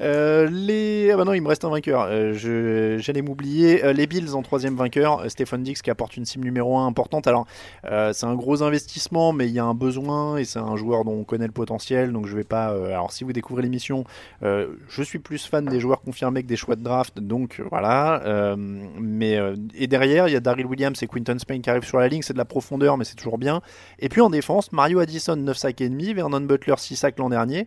[0.00, 1.10] Euh, les...
[1.12, 2.06] Ah bah non, il me reste un vainqueur.
[2.08, 3.84] Euh, J'allais m'oublier.
[3.84, 5.24] Euh, les Bills en troisième vainqueur.
[5.28, 7.26] Stephen Dix qui apporte une cible numéro 1 importante.
[7.26, 7.46] Alors,
[7.84, 11.12] c'est un gros investissement, mais il y a un besoin et c'est un joueur dont
[11.12, 12.12] on connaît le potentiel.
[12.12, 12.66] Donc, je vais pas.
[12.66, 14.04] alors, si vous découvrez l'émission,
[14.42, 17.20] je suis plus fan des joueurs confirmés que des choix de draft.
[17.20, 18.56] Donc, voilà.
[18.98, 19.38] mais
[19.74, 22.22] et derrière, il y a Daryl Williams et Quinton Spain qui arrivent sur la ligne.
[22.22, 23.60] C'est de la profondeur, mais c'est toujours bien.
[23.98, 27.30] Et puis en défense, Mario Addison 9 sacs et demi, Vernon Butler 6 sacs l'an
[27.30, 27.66] dernier,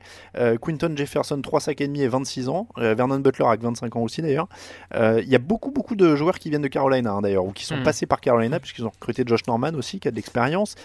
[0.61, 2.67] Quinton Jefferson 3 sacs et demi et 26 ans.
[2.77, 4.47] Euh, Vernon Butler avec 25 ans aussi d'ailleurs.
[4.95, 7.51] Euh, il y a beaucoup beaucoup de joueurs qui viennent de Carolina hein, d'ailleurs ou
[7.51, 7.83] qui sont hmm.
[7.83, 10.75] passés par Carolina puisqu'ils ont recruté Josh Norman aussi qui a de l'expérience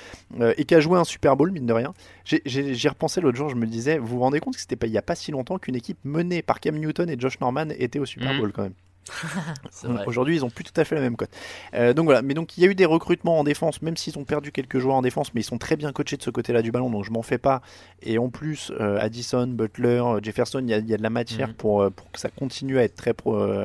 [0.41, 1.93] euh, et qui a joué un Super Bowl mine de rien.
[2.24, 4.93] J'ai repensé l'autre jour, je me disais, vous vous rendez compte que c'était pas il
[4.93, 7.99] y a pas si longtemps qu'une équipe menée par Cam Newton et Josh Norman était
[7.99, 8.39] au Super hmm.
[8.39, 8.74] Bowl quand même.
[10.07, 11.30] Aujourd'hui, ils ont plus tout à fait la même cote.
[11.74, 14.18] Euh, donc voilà, mais donc il y a eu des recrutements en défense, même s'ils
[14.18, 16.62] ont perdu quelques joueurs en défense, mais ils sont très bien coachés de ce côté-là
[16.62, 17.62] du ballon, donc je m'en fais pas.
[18.03, 21.55] Et en plus, euh, Addison, Butler, euh, Jefferson, il y, a, de la matière mhm.
[21.55, 23.14] pour, pour que ça continue à être très,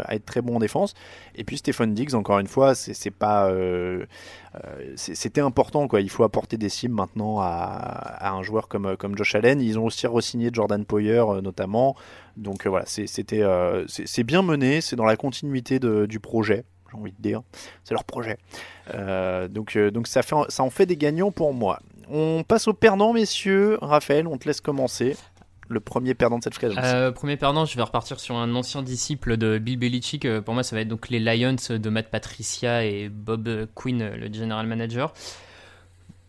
[0.05, 0.93] à être très bon en défense.
[1.35, 3.51] Et puis Stephen Diggs, encore une fois, c'est pas
[4.95, 6.01] c'était important quoi.
[6.01, 9.61] Il faut apporter des cibles maintenant à, un joueur comme, Josh Allen.
[9.61, 11.95] Ils ont aussi re-signé Jordan Poyer notamment.
[12.35, 13.43] Donc voilà, c'était
[13.87, 17.41] c'est bien mené, c'est dans la continuité du projet, j'ai envie de dire.
[17.83, 18.37] C'est leur projet.
[18.93, 21.79] Euh, donc euh, donc ça, ça en fait des gagnants pour moi.
[22.09, 23.77] On passe au perdant, messieurs.
[23.81, 25.17] Raphaël, on te laisse commencer.
[25.69, 28.83] Le premier perdant de cette free euh, Premier perdant, je vais repartir sur un ancien
[28.83, 30.27] disciple de Bill Belichick.
[30.41, 34.31] Pour moi, ça va être donc les Lions de Matt Patricia et Bob Quinn, le
[34.33, 35.13] general manager.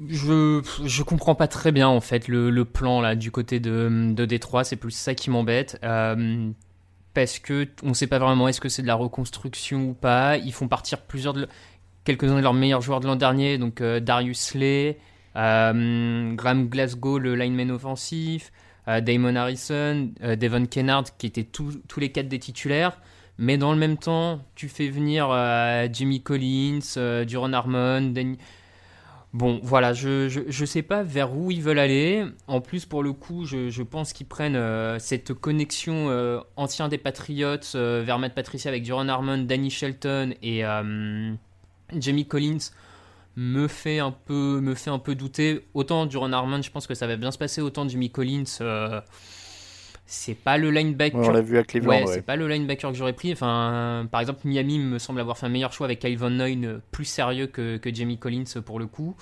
[0.07, 4.13] Je, je comprends pas très bien en fait le, le plan là du côté de,
[4.13, 5.77] de Détroit, c'est plus ça qui m'embête
[7.15, 10.37] parce que on sait pas vraiment est-ce que c'est de la reconstruction ou pas.
[10.37, 11.35] Ils font partir plusieurs
[12.05, 14.99] quelques-uns de leurs meilleurs joueurs de l'an dernier, donc euh, Darius Slay,
[15.35, 18.68] euh, Graham Glasgow, le lineman offensif, euh,
[19.01, 23.01] Damon Harrison, Devon Kennard, qui étaient tous les quatre des titulaires.
[23.39, 25.29] Mais dans le même temps, tu fais venir
[25.93, 28.13] Jimmy Collins, Duron Harmon,
[29.35, 32.25] Bon, voilà, je, je, sais pas vers où ils veulent aller.
[32.47, 34.59] En plus, pour le coup, je, pense qu'ils prennent
[34.99, 40.63] cette connexion ancien des Patriots vers Matt Patricia avec Duron Harmon, Danny Shelton et,
[41.97, 42.71] Jamie Collins
[43.41, 45.65] me fait un peu me fait un peu douter.
[45.73, 47.61] Autant Duran Harmon je pense que ça va bien se passer.
[47.61, 49.01] Autant Jimmy Collins euh,
[50.07, 53.13] c'est pas le linebacker on l'a vu à Cleveland c'est pas le linebacker que j'aurais
[53.13, 53.33] pris.
[53.33, 56.59] Enfin par exemple Miami me semble avoir fait un meilleur choix avec Kyle Van Noy
[56.91, 59.15] plus sérieux que, que Jamie Collins pour le coup.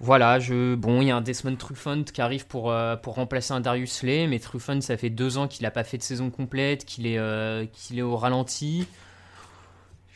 [0.00, 3.54] Voilà, je, bon, il y a un Desmond Truffant qui arrive pour, euh, pour remplacer
[3.54, 6.30] un Darius Slay, mais Truffant, ça fait deux ans qu'il n'a pas fait de saison
[6.30, 8.88] complète, qu'il est, euh, qu'il est au ralenti.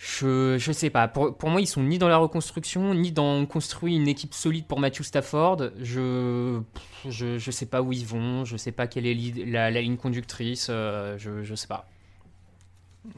[0.01, 1.09] Je, je sais pas.
[1.09, 4.65] Pour, pour, moi, ils sont ni dans la reconstruction, ni dans construire une équipe solide
[4.65, 5.71] pour Matthew Stafford.
[5.81, 6.61] Je,
[7.09, 8.45] je, je sais pas où ils vont.
[8.45, 10.69] Je sais pas quelle est la, la ligne conductrice.
[10.71, 11.89] Euh, je, je sais pas.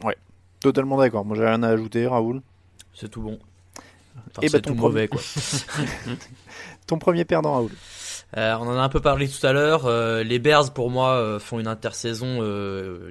[0.02, 0.16] Ouais,
[0.58, 1.26] totalement d'accord.
[1.26, 2.40] Moi, j'ai rien à ajouter, Raoul.
[2.94, 3.38] C'est tout bon.
[4.40, 5.20] Et bah, tout mauvais, quoi.
[6.86, 7.72] ton premier perdant, Raoul.
[8.36, 9.86] Euh, on en a un peu parlé tout à l'heure.
[9.86, 12.40] Euh, les Bears, pour moi, euh, font une intersaison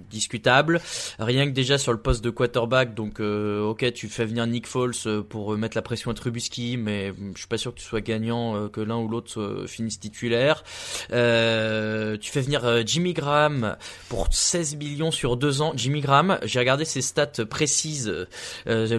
[0.09, 0.82] discutable.
[1.20, 2.93] Rien que déjà sur le poste de quarterback.
[2.93, 7.39] Donc, ok, tu fais venir Nick Foles pour mettre la pression à Trubisky, mais je
[7.39, 10.63] suis pas sûr que tu sois gagnant que l'un ou l'autre finisse titulaire.
[11.09, 13.76] tu fais venir Jimmy Graham
[14.09, 15.74] pour 16 millions sur deux ans.
[15.76, 18.28] Jimmy Graham, j'ai regardé ses stats précises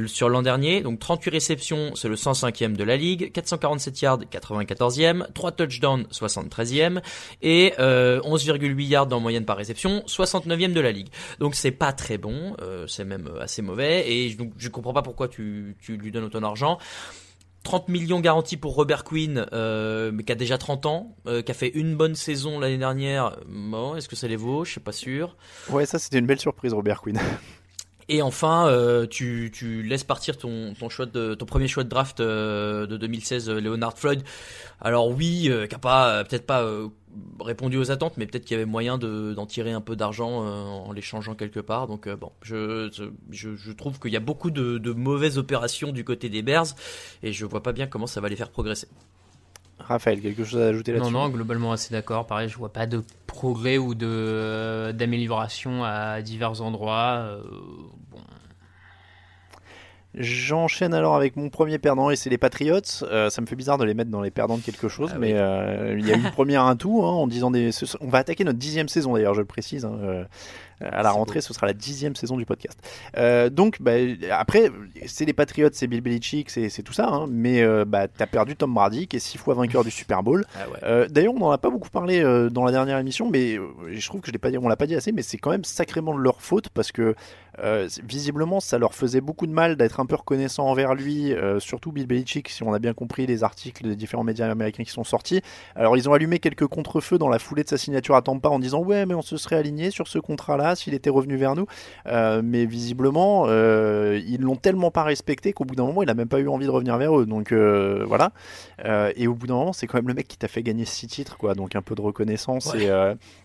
[0.06, 0.82] sur l'an dernier.
[0.82, 3.32] Donc, 38 réceptions, c'est le 105e de la ligue.
[3.32, 5.26] 447 yards, 94e.
[5.32, 7.00] 3 touchdowns, 73e
[7.42, 11.08] et 11,8 euh, yards en moyenne par réception, 69e de la ligue.
[11.38, 15.02] Donc c'est pas très bon, euh, c'est même assez mauvais et donc je comprends pas
[15.02, 16.78] pourquoi tu, lui donnes autant d'argent.
[17.62, 21.54] 30 millions garantis pour Robert Quinn, euh, mais qui a déjà 30 ans, qui a
[21.54, 23.36] fait une bonne saison l'année dernière.
[23.46, 24.64] Bon, est-ce que ça les vaut?
[24.64, 25.36] Je suis pas sûr.
[25.68, 27.20] Ouais, ça c'était une belle surprise, Robert Quinn.
[28.12, 31.88] Et enfin, euh, tu, tu, laisses partir ton, ton, choix de, ton premier choix de
[31.88, 34.24] draft euh, de 2016, euh, Leonard Floyd.
[34.80, 36.66] Alors oui, qui a pas peut-être pas
[37.38, 40.90] répondu aux attentes, mais peut-être qu'il y avait moyen d'en tirer un peu d'argent en
[40.90, 41.86] l'échangeant quelque part.
[41.86, 42.90] Donc bon, je,
[43.30, 46.74] je, je trouve qu'il y a beaucoup de, de mauvaises opérations du côté des Bears
[47.22, 48.88] et je vois pas bien comment ça va les faire progresser.
[49.78, 51.12] Raphaël, quelque chose à ajouter là-dessus?
[51.12, 52.26] Non, non, globalement assez d'accord.
[52.26, 57.38] Pareil, je vois pas de progrès ou de d'amélioration à divers endroits.
[60.14, 62.80] J'enchaîne alors avec mon premier perdant et c'est les Patriots.
[63.02, 65.18] Euh, ça me fait bizarre de les mettre dans les perdants de quelque chose, ah
[65.18, 67.70] mais euh, il y a eu une première un tout hein, en disant des.
[68.00, 69.84] On va attaquer notre dixième saison d'ailleurs, je le précise.
[69.84, 70.24] Hein, euh,
[70.80, 72.78] à la rentrée, ce sera la dixième saison du podcast.
[73.52, 73.92] Donc, bah,
[74.30, 74.70] après,
[75.04, 78.72] c'est les Patriots, c'est Bill Belichick, c'est tout ça, hein, mais bah, t'as perdu Tom
[78.72, 80.46] Brady, qui est six fois vainqueur du Super Bowl.
[80.54, 83.58] Ah d'ailleurs, on n'en a pas beaucoup parlé dans la dernière émission, mais
[83.90, 85.50] je trouve que je l'ai pas dit, on l'a pas dit assez, mais c'est quand
[85.50, 87.14] même sacrément de leur faute parce que
[88.02, 92.06] visiblement, ça leur faisait beaucoup de mal d'être un peu reconnaissant envers lui, surtout Bill
[92.06, 95.42] Belichick, si on a bien compris les articles des différents médias américains qui sont sortis.
[95.74, 98.58] Alors, ils ont allumé quelques contre-feux dans la foulée de sa signature à Tampa en
[98.58, 101.66] disant ouais, mais on se serait aligné sur ce contrat-là s'il était revenu vers nous.
[102.06, 106.14] Euh, mais visiblement, euh, ils l'ont tellement pas respecté qu'au bout d'un moment, il a
[106.14, 107.26] même pas eu envie de revenir vers eux.
[107.26, 108.32] Donc euh, voilà.
[109.16, 111.06] et au bout d'un moment, c'est quand même le mec qui t'a fait gagner six
[111.06, 111.54] titres, quoi.
[111.54, 112.74] Donc un peu de reconnaissance.
[112.74, 112.88] Et,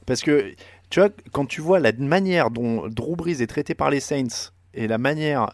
[0.06, 0.53] parce que
[0.95, 4.87] tu quand tu vois la manière dont Drew Brees est traité par les Saints et
[4.87, 5.51] la manière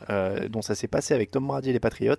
[0.50, 2.16] dont ça s'est passé avec Tom Brady et les Patriots,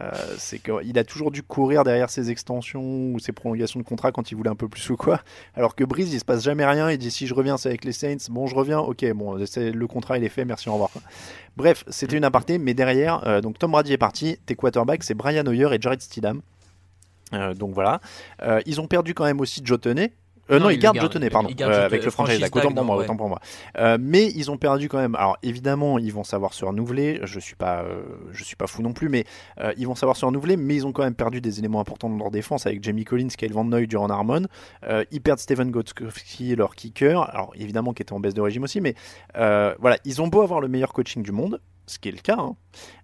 [0.00, 4.12] euh, c'est qu'il a toujours dû courir derrière ses extensions ou ses prolongations de contrat
[4.12, 5.20] quand il voulait un peu plus ou quoi.
[5.54, 6.90] Alors que Breeze, il se passe jamais rien.
[6.90, 8.28] Il dit si je reviens, c'est avec les Saints.
[8.30, 8.80] Bon, je reviens.
[8.80, 10.44] Ok, bon, le contrat il est fait.
[10.44, 10.90] Merci, au revoir.
[11.56, 12.58] Bref, c'était une aparté.
[12.58, 14.38] Mais derrière, euh, donc Tom Brady est parti.
[14.44, 16.42] Tes quarterbacks, c'est Brian Hoyer et Jared Stidham.
[17.32, 18.00] Euh, donc voilà.
[18.66, 19.80] ils ont perdu quand même aussi Joe
[20.50, 22.42] euh, non, ils gardent Jotenay, pardon, euh, avec le franchise.
[22.52, 23.40] Autant pour moi, autant pour moi.
[23.78, 25.14] Euh, mais ils ont perdu quand même.
[25.14, 27.20] Alors évidemment, ils vont savoir se renouveler.
[27.24, 29.24] Je suis pas, euh, je suis pas fou non plus, mais
[29.60, 30.56] euh, ils vont savoir se renouveler.
[30.56, 33.28] Mais ils ont quand même perdu des éléments importants dans leur défense avec Jamie Collins,
[33.28, 34.46] Kyle Van Noy, Durant Harmon.
[35.10, 37.22] ils perdent Steven Gotkowski, leur kicker.
[37.30, 38.94] Alors évidemment, qui était en baisse de régime aussi, mais
[39.34, 42.36] voilà, ils ont beau avoir le meilleur coaching du monde ce qui est le cas.
[42.38, 42.56] Hein.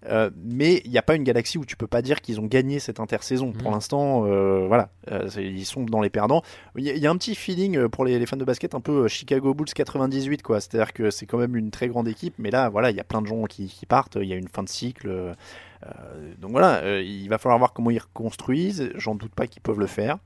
[0.07, 2.45] Euh, mais il n'y a pas une galaxie où tu peux pas dire qu'ils ont
[2.45, 3.51] gagné cette intersaison.
[3.51, 3.73] Pour mmh.
[3.73, 6.43] l'instant, euh, voilà, euh, ils sont dans les perdants.
[6.75, 9.73] Il y, a un petit feeling pour les, fans de basket, un peu Chicago Bulls
[9.73, 10.59] 98, quoi.
[10.59, 13.03] C'est-à-dire que c'est quand même une très grande équipe, mais là, voilà, il y a
[13.03, 14.17] plein de gens qui, partent.
[14.21, 15.33] Il y a une fin de cycle.
[16.39, 18.91] donc voilà, il va falloir voir comment ils reconstruisent.
[18.95, 20.17] J'en doute pas qu'ils peuvent le faire.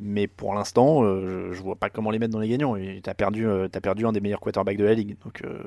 [0.00, 2.76] Mais pour l'instant, euh, je, je vois pas comment les mettre dans les gagnants.
[2.76, 5.16] Et T'as perdu, euh, t'as perdu un des meilleurs quarterbacks de la ligue.
[5.24, 5.62] Donc euh,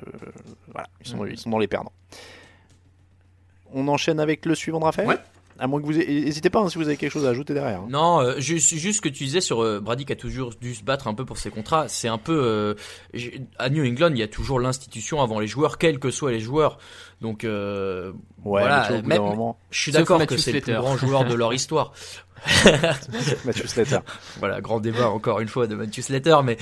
[0.71, 1.93] voilà, ils sont, ils sont dans les perdants.
[3.73, 5.07] On enchaîne avec le suivant de Raphaël?
[5.07, 5.17] Ouais.
[5.59, 7.53] À moins que vous ayez- N'hésitez pas hein, si vous avez quelque chose à ajouter
[7.53, 7.81] derrière.
[7.81, 7.87] hein.
[7.89, 10.73] Non, euh, juste, juste ce que tu disais sur euh, Brady qui a toujours dû
[10.73, 11.87] se battre un peu pour ses contrats.
[11.89, 12.73] C'est un peu euh,
[13.57, 16.39] à New England, il y a toujours l'institution avant les joueurs, quels que soient les
[16.39, 16.77] joueurs.
[17.21, 18.11] Donc euh,
[18.45, 20.81] Ouais, voilà, même- moment- je suis d'accord Matthew que c'est le plus Slater.
[20.81, 21.91] grand joueur de leur histoire.
[23.45, 23.99] Matthew Slater.
[24.39, 26.57] Voilà, grand débat encore une fois de Matthew Slater, mais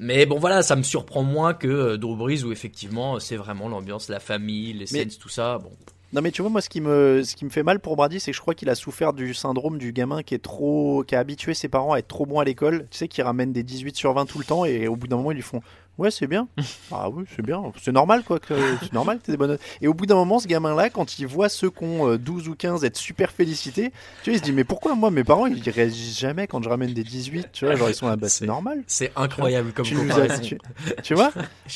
[0.00, 3.68] mais bon voilà, ça me surprend moins que euh, Drew Brees où effectivement c'est vraiment
[3.68, 5.58] l'ambiance, la famille, les Saints, tout ça.
[5.58, 5.70] Bon,
[6.12, 8.40] Non mais tu vois moi ce qui me fait mal pour Brady c'est que je
[8.42, 11.68] crois qu'il a souffert du syndrome du gamin qui est trop qui a habitué ses
[11.68, 14.26] parents à être trop bon à l'école, tu sais qui ramène des 18 sur 20
[14.26, 15.62] tout le temps et au bout d'un moment ils lui font
[15.98, 16.48] "Ouais, c'est bien."
[16.92, 19.60] ah oui, c'est bien, c'est normal quoi que c'est normal que t'aies des bonnes notes.
[19.80, 22.18] Et au bout d'un moment ce gamin là quand il voit ceux qui ont euh,
[22.18, 25.24] 12 ou 15 être super félicités, tu vois, il se dit "Mais pourquoi moi mes
[25.24, 28.16] parents ils réagissent jamais quand je ramène des 18 Tu vois, genre ils sont là
[28.16, 30.58] bah c'est normal." c'est incroyable comme Tu, as- tu,
[31.02, 31.32] tu vois?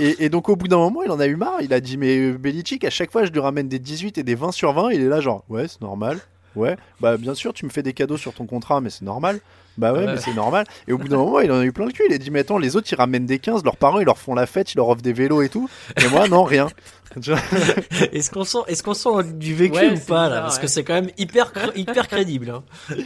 [0.00, 1.60] Et- et donc au bout d'un moment, il en a eu marre.
[1.62, 4.22] Il a dit mais euh, Belichick, à chaque fois, je lui ramène des 18 et
[4.22, 4.90] des 20 sur 20.
[4.92, 6.18] Il est là genre ouais, c'est normal.
[6.54, 9.40] Ouais, bah bien sûr, tu me fais des cadeaux sur ton contrat, mais c'est normal.
[9.78, 10.64] Bah ouais, mais c'est normal.
[10.88, 12.04] Et au bout d'un moment, il en a eu plein le cul.
[12.08, 14.18] Il a dit mais attends, les autres, ils ramènent des 15, leurs parents, ils leur
[14.18, 15.68] font la fête, ils leur offrent des vélos et tout.
[16.02, 16.68] Et moi, non, rien.
[18.12, 20.62] Est-ce qu'on sent, est-ce qu'on sent du vécu Ouais, ou pas là Parce ouais.
[20.62, 22.50] que c'est quand même hyper, hyper crédible.
[22.50, 22.62] hein.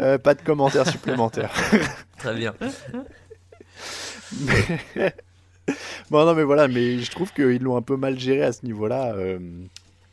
[0.00, 1.52] Euh, pas de commentaires supplémentaires.
[2.16, 2.54] Très bien.
[6.10, 8.64] bon non mais voilà, mais je trouve qu'ils l'ont un peu mal géré à ce
[8.64, 9.12] niveau-là.
[9.14, 9.38] euh,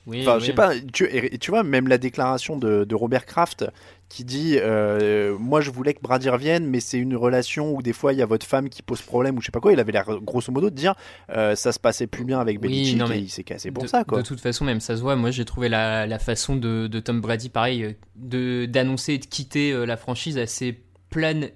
[0.08, 0.42] Oui, Enfin, oui.
[0.42, 3.66] je sais pas, tu, vois, même la déclaration de, de Robert Kraft
[4.10, 7.92] qui dit euh, Moi, je voulais que Brady revienne, mais c'est une relation où des
[7.92, 9.74] fois il y a votre femme qui pose problème ou je sais pas quoi.
[9.74, 10.96] Il avait l'air grosso modo de dire
[11.36, 13.70] euh, Ça se passait plus bien avec Oui, Belichick non, mais et il s'est cassé
[13.70, 14.20] pour de, ça, quoi.
[14.22, 15.18] De toute façon, même ça se voit.
[15.18, 17.96] Moi, j'ai trouvé la, la façon de, de Tom Brady, pareil,
[18.34, 20.80] euh, d'annoncer et de quitter la franchise assez
[21.10, 21.50] plane,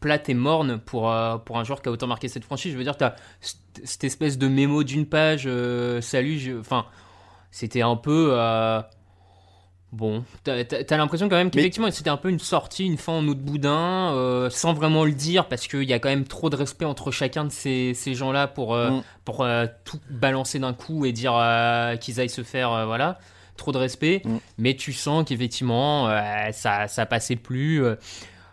[0.00, 2.72] plate et morne pour, euh, pour un joueur qui a autant marqué cette franchise.
[2.72, 3.14] Je veux dire, tu as
[3.84, 6.86] cette espèce de mémo d'une page, euh, salut, je- enfin,
[7.50, 8.30] c'était un peu.
[8.32, 8.80] euh,
[9.92, 13.34] Bon, t'as l'impression quand même qu'effectivement c'était un peu une sortie, une fin en eau
[13.34, 16.54] de boudin, euh, sans vraiment le dire, parce qu'il y a quand même trop de
[16.54, 19.02] respect entre chacun de ces, ces gens-là pour, euh, Mm.
[19.24, 19.44] pour
[19.84, 21.32] tout balancer d'un coup et dire
[22.00, 23.18] qu'ils aillent se faire, voilà,
[23.56, 24.22] trop de respect.
[24.24, 24.36] Mm.
[24.58, 26.20] Mais tu sens qu'effectivement euh,
[26.52, 27.82] ça, ça passait plus.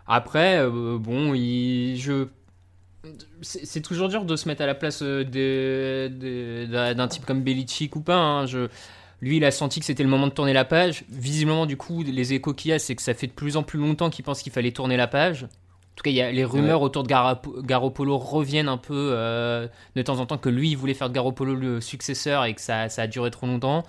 [0.08, 2.26] Après, euh, bon, il, je,
[3.42, 5.24] c'est toujours dur de se mettre à la place euh,
[6.94, 8.16] d'un type comme Belichick ou pas.
[8.16, 8.46] hein.
[8.46, 8.68] Je,
[9.20, 11.04] lui, il a senti que c'était le moment de tourner la page.
[11.08, 13.62] Visiblement, du coup, les échos qu'il y a, c'est que ça fait de plus en
[13.62, 15.44] plus longtemps qu'il pense qu'il fallait tourner la page.
[15.44, 17.08] En tout cas, il y a les rumeurs autour de
[17.62, 21.14] Garoppolo reviennent un peu euh, de temps en temps que lui, il voulait faire de
[21.14, 23.82] Garoppolo le successeur et que ça, ça a duré trop longtemps.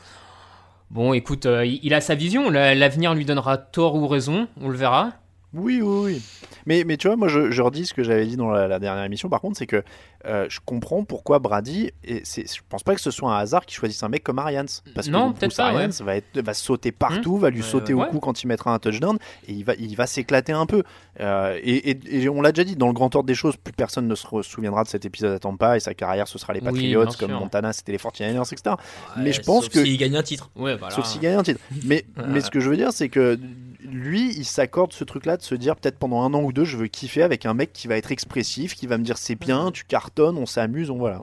[0.89, 2.49] Bon, écoute, euh, il, il a sa vision.
[2.49, 4.47] La- L'avenir lui donnera tort ou raison.
[4.59, 5.11] On le verra.
[5.53, 6.21] Oui, oui,
[6.67, 6.83] oui.
[6.85, 9.03] Mais, tu vois, moi, je, je redis ce que j'avais dit dans la, la dernière
[9.03, 9.29] émission.
[9.29, 9.83] Par contre, c'est que
[10.25, 13.75] euh, je comprends pourquoi Brady, et je pense pas que ce soit un hasard qu'il
[13.77, 14.65] choisisse un mec comme Arians.
[14.95, 17.67] Parce que Non, Bruce peut-être pas, Arians va, être, va sauter partout, va lui Ouais,
[17.67, 18.05] sauter ouais.
[18.05, 19.17] au cou quand il mettra un touchdown,
[19.47, 20.83] et il va, il va s'éclater un peu.
[21.21, 23.73] Euh, et, et- et on l'a déjà dit, dans le grand ordre des choses, plus
[23.73, 26.61] personne ne se souviendra de cet épisode à Tampa, et sa carrière, ce sera les
[26.61, 27.31] Patriots, comme.
[27.31, 28.75] Montana, c'était les 49ers, etc.
[29.17, 29.83] mais Ouais, je pense sauf que.
[29.85, 30.49] s'il gagne un titre.
[30.55, 30.93] Ouais, voilà.
[30.93, 31.59] Sauf s'il gagne un titre.
[31.85, 33.39] Mais, mais ce que je veux dire, c'est que
[33.81, 36.77] lui, il s'accorde ce truc-là de se dire peut-être pendant un an ou deux, je
[36.77, 39.71] veux kiffer avec un mec qui va être expressif, qui va me dire c'est bien,
[39.71, 39.85] tu
[40.17, 41.21] on s'amuse, on voilà.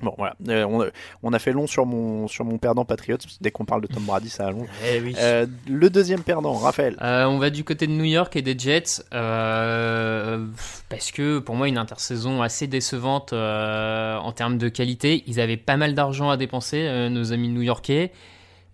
[0.00, 0.34] Bon, voilà.
[0.48, 0.86] Euh, on, a,
[1.22, 3.18] on a fait long sur mon, sur mon perdant Patriots.
[3.40, 4.68] Dès qu'on parle de Tom Brady, ça allonge.
[4.90, 5.14] Eh oui.
[5.18, 6.96] Euh, le deuxième perdant, Raphaël.
[7.02, 10.46] Euh, on va du côté de New York et des Jets euh,
[10.88, 15.24] parce que pour moi une intersaison assez décevante euh, en termes de qualité.
[15.26, 18.12] Ils avaient pas mal d'argent à dépenser, euh, nos amis new-yorkais.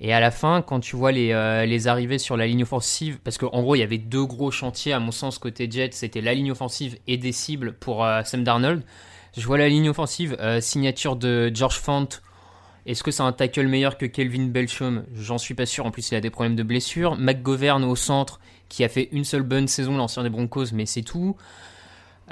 [0.01, 3.19] Et à la fin, quand tu vois les, euh, les arrivées sur la ligne offensive,
[3.25, 6.21] parce qu'en gros il y avait deux gros chantiers à mon sens côté Jets, c'était
[6.21, 8.83] la ligne offensive et des cibles pour euh, Sam Darnold.
[9.37, 12.09] Je vois la ligne offensive, euh, signature de George Fant.
[12.87, 15.05] Est-ce que c'est un tackle meilleur que Kelvin Belchum?
[15.15, 15.85] J'en suis pas sûr.
[15.85, 17.17] En plus, il a des problèmes de blessure.
[17.17, 21.03] McGovern au centre, qui a fait une seule bonne saison, l'ancien des Broncos, mais c'est
[21.03, 21.37] tout.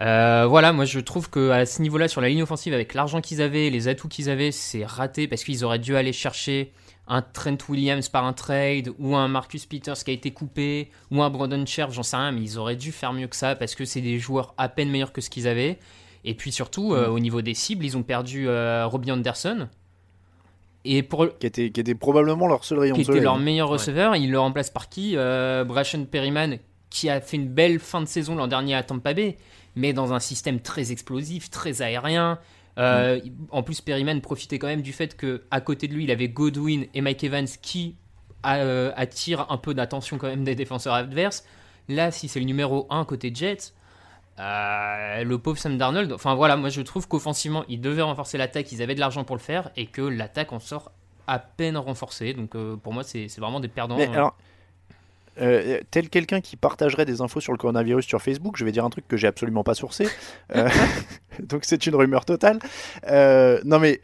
[0.01, 3.21] Euh, voilà, moi je trouve que à ce niveau-là, sur la ligne offensive, avec l'argent
[3.21, 6.73] qu'ils avaient, les atouts qu'ils avaient, c'est raté parce qu'ils auraient dû aller chercher
[7.09, 11.23] un Trent Williams par un trade ou un Marcus Peters qui a été coupé ou
[11.23, 13.75] un Brandon Scherf, j'en sais rien, mais ils auraient dû faire mieux que ça parce
[13.75, 15.79] que c'est des joueurs à peine meilleurs que ce qu'ils avaient.
[16.27, 19.69] Et puis surtout, euh, au niveau des cibles, ils ont perdu euh, Robbie Anderson.
[20.85, 23.23] Et pour, Qui était, qui était probablement leur seul rayon qui était soleil.
[23.23, 24.15] leur meilleur receveur.
[24.17, 26.59] Il le remplace par qui euh, Brashon Perryman,
[26.91, 29.37] qui a fait une belle fin de saison l'an dernier à Tampa Bay,
[29.75, 32.39] mais dans un système très explosif, très aérien.
[32.79, 33.21] Euh,
[33.51, 36.29] En plus, Perryman profitait quand même du fait que à côté de lui, il avait
[36.29, 37.97] Godwin et Mike Evans qui
[38.45, 41.45] euh, attirent un peu d'attention quand même des défenseurs adverses.
[41.89, 43.73] Là, si c'est le numéro 1 côté Jets,
[44.39, 48.71] euh, le pauvre Sam Darnold, enfin voilà, moi je trouve qu'offensivement, ils devaient renforcer l'attaque,
[48.73, 50.93] ils avaient de l'argent pour le faire, et que l'attaque en sort
[51.27, 52.35] à peine renforcée.
[52.35, 53.97] Donc euh, pour moi, c'est vraiment des perdants.
[53.97, 54.13] Mais euh.
[54.13, 54.37] alors,
[55.41, 58.85] euh, tel quelqu'un qui partagerait des infos sur le coronavirus sur Facebook, je vais dire
[58.85, 60.09] un truc que j'ai absolument pas sourcé.
[61.41, 62.59] Donc c'est une rumeur totale.
[63.65, 64.01] Non mais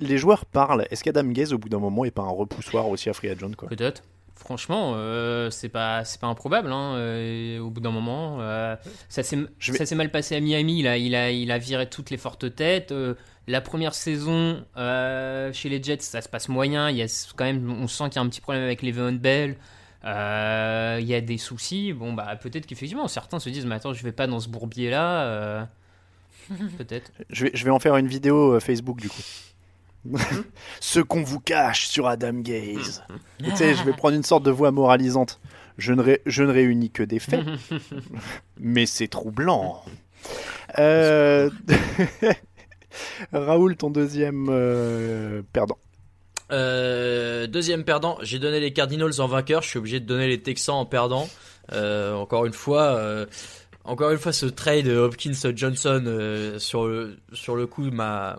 [0.00, 0.86] les joueurs parlent.
[0.90, 3.50] Est-ce qu'Adam Gaze au bout d'un moment est pas un repoussoir aussi à Free Agent
[3.68, 4.02] Peut-être.
[4.38, 6.70] Franchement, euh, c'est pas c'est pas improbable.
[6.72, 8.76] Hein, euh, au bout d'un moment, euh,
[9.08, 10.78] ça s'est Je vais- ça s'est mal passé à Miami.
[10.78, 12.92] Il a il a il a viré toutes les fortes têtes.
[12.92, 13.14] Euh,
[13.48, 16.88] la première saison euh, chez les Jets, ça se passe moyen.
[16.88, 19.12] Il y a quand même, on sent qu'il y a un petit problème avec Le'Veon
[19.14, 19.56] Bell.
[20.04, 21.92] Euh, il y a des soucis.
[21.92, 24.88] Bon bah peut-être qu'effectivement certains se disent mais attends je vais pas dans ce bourbier
[24.90, 25.66] là.
[26.78, 27.10] peut-être.
[27.30, 29.22] je vais, je vais en faire une vidéo Facebook du coup.
[30.80, 33.02] Ce qu'on vous cache sur Adam Gaze.
[33.40, 35.40] Et tu sais, je vais prendre une sorte de voix moralisante.
[35.76, 37.44] Je ne, ré- je ne réunis que des faits,
[38.60, 39.82] mais c'est troublant.
[40.78, 41.50] Euh,
[43.32, 45.78] Raoul, ton deuxième euh, perdant.
[46.50, 50.40] Euh, deuxième perdant, j'ai donné les Cardinals en vainqueur, je suis obligé de donner les
[50.40, 51.28] Texans en perdant.
[51.72, 53.26] Euh, encore une fois,
[53.88, 58.38] encore une fois, ce trade Hopkins-Johnson euh, sur le sur le coup m'a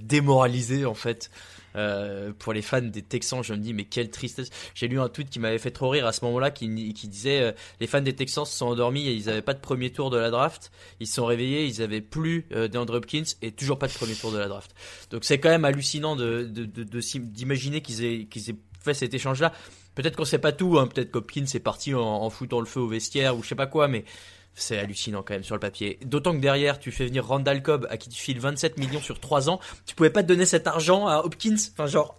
[0.00, 1.30] démoralisé en fait.
[1.76, 4.50] Euh, pour les fans des Texans, je me dis mais quelle tristesse.
[4.74, 7.42] J'ai lu un tweet qui m'avait fait trop rire à ce moment-là, qui, qui disait
[7.42, 10.10] euh, les fans des Texans se sont endormis et ils n'avaient pas de premier tour
[10.10, 10.72] de la draft.
[10.98, 14.32] Ils se sont réveillés, ils avaient plus euh, Hopkins et toujours pas de premier tour
[14.32, 14.74] de la draft.
[15.12, 19.14] Donc c'est quand même hallucinant de de- de- d'imaginer qu'ils aient qu'ils aient fait cet
[19.14, 19.52] échange-là.
[19.94, 20.86] Peut-être qu'on sait pas tout, hein.
[20.86, 23.66] peut-être qu'Hopkins est parti en, en foutant le feu au vestiaire ou je sais pas
[23.66, 24.04] quoi, mais
[24.54, 25.98] c'est hallucinant quand même sur le papier.
[26.04, 29.20] D'autant que derrière, tu fais venir Randall Cobb à qui tu files 27 millions sur
[29.20, 29.60] 3 ans.
[29.86, 31.56] Tu pouvais pas te donner cet argent à Hopkins?
[31.72, 32.16] Enfin, genre,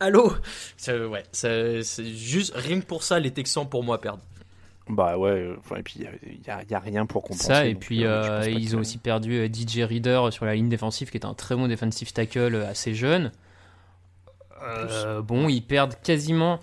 [0.00, 0.32] allô?
[0.76, 4.20] Ça, Ouais, c'est juste rien que pour ça, les Texans pour moi perdent.
[4.88, 7.46] Bah ouais, enfin, et puis il n'y a, y a rien pour compenser.
[7.46, 10.54] Ça, et donc, puis euh, euh, ils ont aussi perdu euh, DJ Reader sur la
[10.54, 13.32] ligne défensive, qui est un très bon defensive tackle assez jeune.
[14.62, 16.60] Euh, bon, ils perdent quasiment,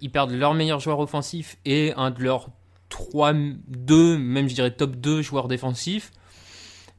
[0.00, 2.48] ils perdent leur meilleur joueur offensif et un de leurs
[2.88, 6.10] 3, 2, même je dirais top 2 joueurs défensifs.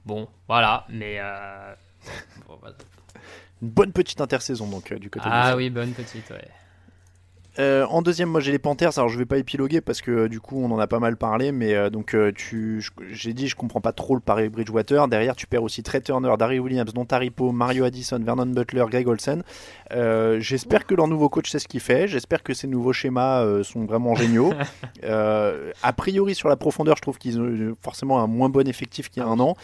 [0.05, 1.17] Bon, voilà, mais.
[1.19, 1.73] euh,
[2.47, 2.75] bon, voilà.
[3.61, 6.47] Une bonne petite intersaison donc euh, du côté Ah de oui, bonne petite, ouais.
[7.59, 8.97] Euh, en deuxième, moi j'ai les Panthers.
[8.97, 11.17] Alors je vais pas épiloguer parce que euh, du coup on en a pas mal
[11.17, 15.07] parlé, mais euh, donc euh, tu, j'ai dit je comprends pas trop le pari Bridgewater.
[15.07, 19.07] Derrière tu perds aussi Trey Turner, Darry Williams, Don Taripo, Mario Addison, Vernon Butler, Greg
[19.07, 19.43] Olsen.
[20.39, 22.07] J'espère que leur nouveau coach sait ce qu'il fait.
[22.07, 24.53] J'espère que ces nouveaux schémas sont vraiment géniaux.
[25.03, 29.21] A priori sur la profondeur, je trouve qu'ils ont forcément un moins bon effectif qu'il
[29.21, 29.55] y a un an.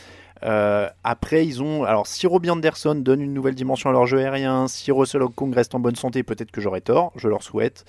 [0.43, 1.83] Euh, après, ils ont.
[1.83, 5.53] Alors, si Robbie Anderson donne une nouvelle dimension à leur jeu aérien, si Russell Okung
[5.53, 7.85] reste en bonne santé, peut-être que j'aurai tort, je leur souhaite.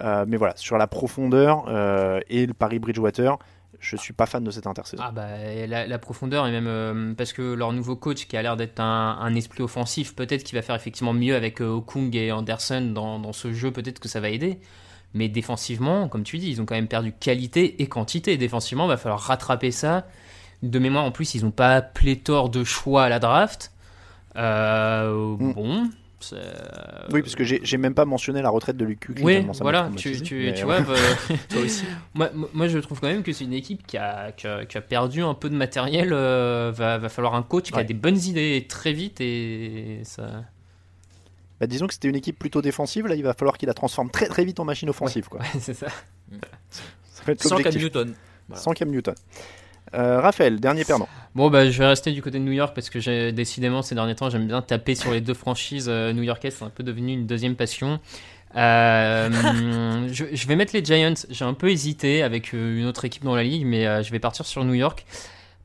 [0.00, 3.38] Euh, mais voilà, sur la profondeur euh, et le Paris Bridgewater,
[3.80, 5.02] je suis pas fan de cette intersaison.
[5.04, 5.26] Ah bah
[5.66, 9.34] la, profondeur et même parce que leur nouveau coach qui a l'air d'être un, un
[9.34, 13.32] esprit offensif, peut-être qu'il va faire effectivement mieux avec euh, Okung et Anderson dans, dans
[13.32, 14.60] ce jeu, peut-être que ça va aider.
[15.12, 18.36] Mais défensivement, comme tu dis, ils ont quand même perdu qualité et quantité.
[18.36, 20.06] Défensivement, il va falloir rattraper ça.
[20.62, 23.72] De mémoire, en plus, ils n'ont pas pléthore de choix à la draft.
[24.36, 25.88] Euh, Bon,
[26.20, 26.36] c'est-
[27.12, 29.14] Oui, parce que j'ai même pas mentionné la retraite de Lucu.
[29.22, 30.94] oui, voilà, tu, tu, tu vois, bah,
[31.48, 31.84] Toi aussi.
[32.14, 34.76] moi, moi, je trouve quand même que c'est une équipe qui a, qui a, qui
[34.76, 36.10] a perdu un peu de matériel.
[36.12, 40.44] euh, va, va falloir un coach qui a des bonnes idées très vite et ça.
[41.58, 44.10] Bah, disons que c'était une équipe plutôt défensive, là il va falloir qu'il la transforme
[44.10, 45.28] très très vite en machine offensive.
[45.28, 45.40] Quoi.
[45.40, 45.88] Ouais, c'est ça.
[47.12, 47.74] Ça va être Sans Cam.
[47.74, 48.14] Newton.
[48.48, 48.62] Voilà.
[48.62, 49.14] Sans Cam Newton.
[49.94, 51.08] Euh, Raphaël, dernier perdant.
[51.34, 53.94] Bon, bah, je vais rester du côté de New York parce que j'ai décidément ces
[53.94, 56.56] derniers temps, j'aime bien taper sur les deux franchises euh, new-yorkaises.
[56.58, 58.00] C'est un peu devenu une deuxième passion.
[58.56, 61.14] Euh, je, je vais mettre les Giants.
[61.28, 64.18] J'ai un peu hésité avec euh, une autre équipe dans la ligue, mais je vais
[64.18, 65.04] partir sur New York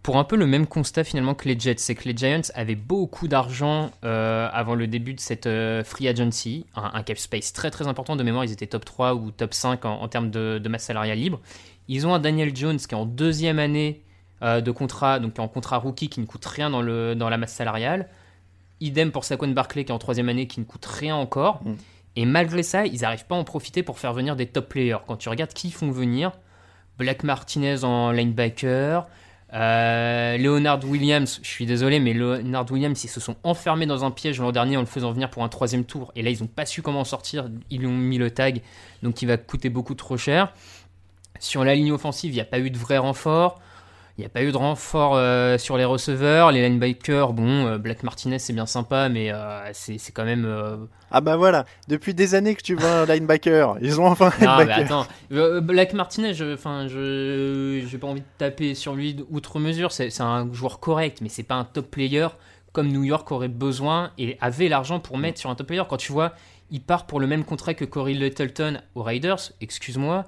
[0.06, 1.78] pour un peu le même constat finalement que les Jets.
[1.80, 6.08] C'est que les Giants avaient beaucoup d'argent euh, avant le début de cette euh, free
[6.08, 8.46] agency, un, un cap space très très important de mémoire.
[8.46, 11.42] Ils étaient top 3 ou top 5 en, en termes de, de masse salariale libre.
[11.88, 14.04] Ils ont un Daniel Jones qui est en deuxième année
[14.42, 17.16] euh, de contrat, donc qui est en contrat rookie qui ne coûte rien dans, le,
[17.16, 18.10] dans la masse salariale.
[18.82, 21.64] Idem pour Saquon Barclay qui est en troisième année qui ne coûte rien encore.
[21.64, 21.76] Mm.
[22.18, 24.98] Et malgré ça, ils n'arrivent pas à en profiter pour faire venir des top players.
[25.08, 26.32] Quand tu regardes qui ils font venir,
[26.98, 29.06] Black Martinez en linebacker,
[29.54, 34.12] euh, Leonard Williams, je suis désolé, mais Leonard Williams, ils se sont enfermés dans un
[34.12, 36.12] piège l'an dernier en le faisant venir pour un troisième tour.
[36.16, 37.50] Et là, ils n'ont pas su comment en sortir.
[37.70, 38.62] Ils lui ont mis le tag,
[39.04, 40.52] donc il va coûter beaucoup trop cher.
[41.40, 43.60] Sur la ligne offensive, il n'y a pas eu de vrai renfort.
[44.18, 47.34] Il n'y a pas eu de renfort euh, sur les receveurs, les linebackers.
[47.34, 50.46] Bon, euh, Black Martinez c'est bien sympa, mais euh, c'est quand même.
[50.46, 50.78] euh,
[51.12, 53.76] Ah bah voilà, depuis des années que tu veux un linebacker.
[53.82, 55.00] Ils ont enfin un Non, mais linebacker.
[55.32, 59.92] attends, Black Martinez, je- enfin, je, j'ai pas envie de taper sur lui outre mesure.
[59.92, 62.28] C'est c'est un joueur correct, mais c'est pas un top player
[62.72, 65.84] comme New York aurait besoin et avait l'argent pour mettre sur un top player.
[65.90, 66.34] Quand tu vois,
[66.72, 69.40] il part pour le même contrat que Corey Littleton aux Raiders.
[69.62, 70.26] Excuse-moi,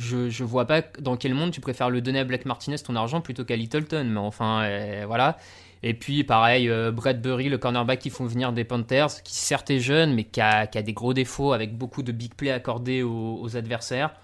[0.00, 3.20] je, vois pas dans quel monde tu préfères le donner à Black Martinez ton argent
[3.20, 4.04] plutôt qu'à Littleton.
[4.04, 5.36] Mais enfin, euh, voilà.
[5.82, 9.80] Et puis pareil, euh, Bradbury, le cornerback qui font venir des Panthers, qui certes est
[9.80, 14.14] jeune, mais qui a, des gros défauts avec beaucoup de big plays accordés aux, adversaires.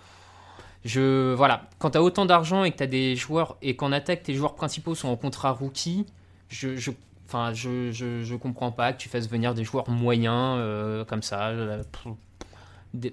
[0.84, 3.90] Je voilà, quand tu as autant d'argent et que tu as des joueurs et qu'en
[3.90, 6.06] attaque tes joueurs principaux sont en contrat rookie,
[6.48, 6.90] je
[7.26, 11.52] enfin je, je, comprends pas que tu fasses venir des joueurs moyens euh, comme ça.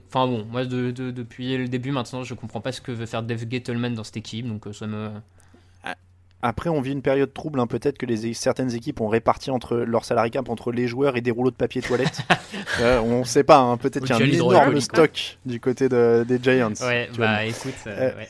[0.07, 3.05] Enfin bon, moi de- de- depuis le début maintenant, je comprends pas ce que veut
[3.05, 5.09] faire Dave Gettleman dans cette équipe, donc euh, ça me
[6.45, 7.61] Après, on vit une période trouble.
[7.61, 7.67] hein.
[7.67, 11.21] Peut-être que les, certaines équipes ont réparti entre leur salary cap entre les joueurs et
[11.21, 12.19] des rouleaux de papier toilette.
[12.81, 13.59] Euh, on ne sait pas.
[13.59, 13.77] hein.
[13.77, 14.27] Peut-être qu'il y a un
[14.65, 16.73] énorme stock du côté de- des Giants.
[16.81, 18.29] Ouais, bah écoute, euh, Euh, ouais.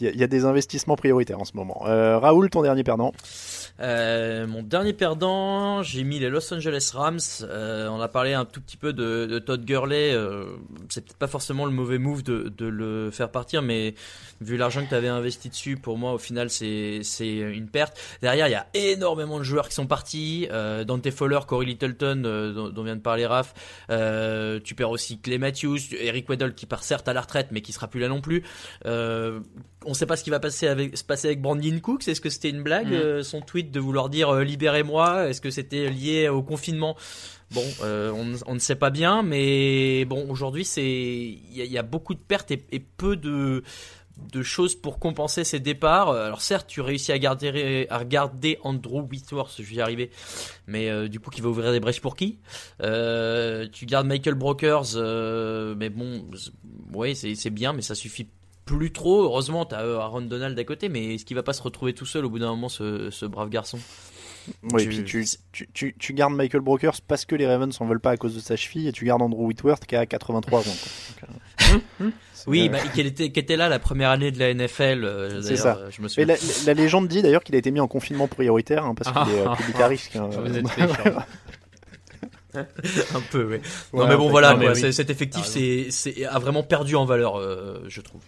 [0.00, 1.82] Il y, a- il y a des investissements prioritaires en ce moment.
[1.86, 3.12] Euh, Raoul, ton dernier perdant.
[3.80, 7.18] Euh, mon dernier perdant, j'ai mis les Los Angeles Rams.
[7.42, 10.12] Euh, on a parlé un tout petit peu de, de Todd Gurley.
[10.14, 10.46] Euh,
[10.88, 13.94] c'est peut-être pas forcément le mauvais move de, de le faire partir, mais
[14.40, 17.98] vu l'argent que tu avais investi dessus, pour moi, au final, c'est c'est une perte.
[18.22, 20.48] Derrière, il y a énormément de joueurs qui sont partis.
[20.50, 23.52] Euh, Dante Fowler, Corey Littleton, euh, dont, dont vient de parler Raph.
[23.90, 27.60] Euh, tu perds aussi Clay Matthews, Eric Weddle qui part certes à la retraite, mais
[27.60, 28.42] qui sera plus là non plus.
[28.86, 29.40] Euh,
[29.84, 32.08] on sait pas ce qui va passer avec, se passer avec Brandon Cooks.
[32.08, 32.94] Est-ce que c'était une blague, Mm.
[32.94, 35.28] euh, son tweet de vouloir dire euh, libérez-moi.
[35.28, 36.96] Est-ce que c'était lié au confinement?
[37.52, 38.10] Bon, euh,
[38.46, 42.50] on, ne sait pas bien, mais bon, aujourd'hui, c'est il y, a- beaucoup de pertes
[42.50, 43.62] et, peu de
[44.42, 46.10] choses pour compenser ces départs.
[46.10, 50.10] Alors certes, tu réussis à garder à regarder Andrew Whitworth, je vais y arriver,
[50.66, 52.38] mais euh, du coup, qui va ouvrir des brèches pour qui?
[52.82, 56.28] Euh, Tu gardes Michael Brokers, euh, mais bon,
[56.94, 58.28] ouais, c'est c'est bien, mais ça suffit
[58.66, 59.22] plus trop.
[59.22, 62.04] Heureusement, t'as euh, Aaron Donald à côté, mais est-ce qu'il va pas se retrouver tout
[62.04, 63.78] seul au bout d'un moment, ce, ce brave garçon?
[64.72, 67.84] Oui, Tu- puis tu, tu, tu, tu gardes Michael Brokers parce que les Ravens s'en
[67.86, 70.60] veulent pas à cause de sa cheville et tu gardes Andrew Whitworth qui a 83
[70.60, 70.62] ans.
[70.62, 71.28] quoi.
[71.72, 72.10] Donc, euh,
[72.46, 75.02] Oui, euh, bah, qui était, qui était là la première année de la NFL.
[75.04, 75.76] euh, C'est ça.
[75.78, 76.26] euh, Je me Mais souviens.
[76.26, 76.36] la,
[76.66, 79.40] la légende dit d'ailleurs qu'il a été mis en confinement prioritaire hein, parce qu'il est
[79.46, 80.14] euh, public à risque.
[80.14, 80.28] hein.
[80.44, 81.22] Vous êtes méchant.
[82.54, 83.56] un peu, oui.
[83.92, 84.92] Ouais, non mais bon voilà, quoi, oui.
[84.92, 88.20] cet effectif T'as c'est, c'est a vraiment perdu en valeur, euh, je trouve.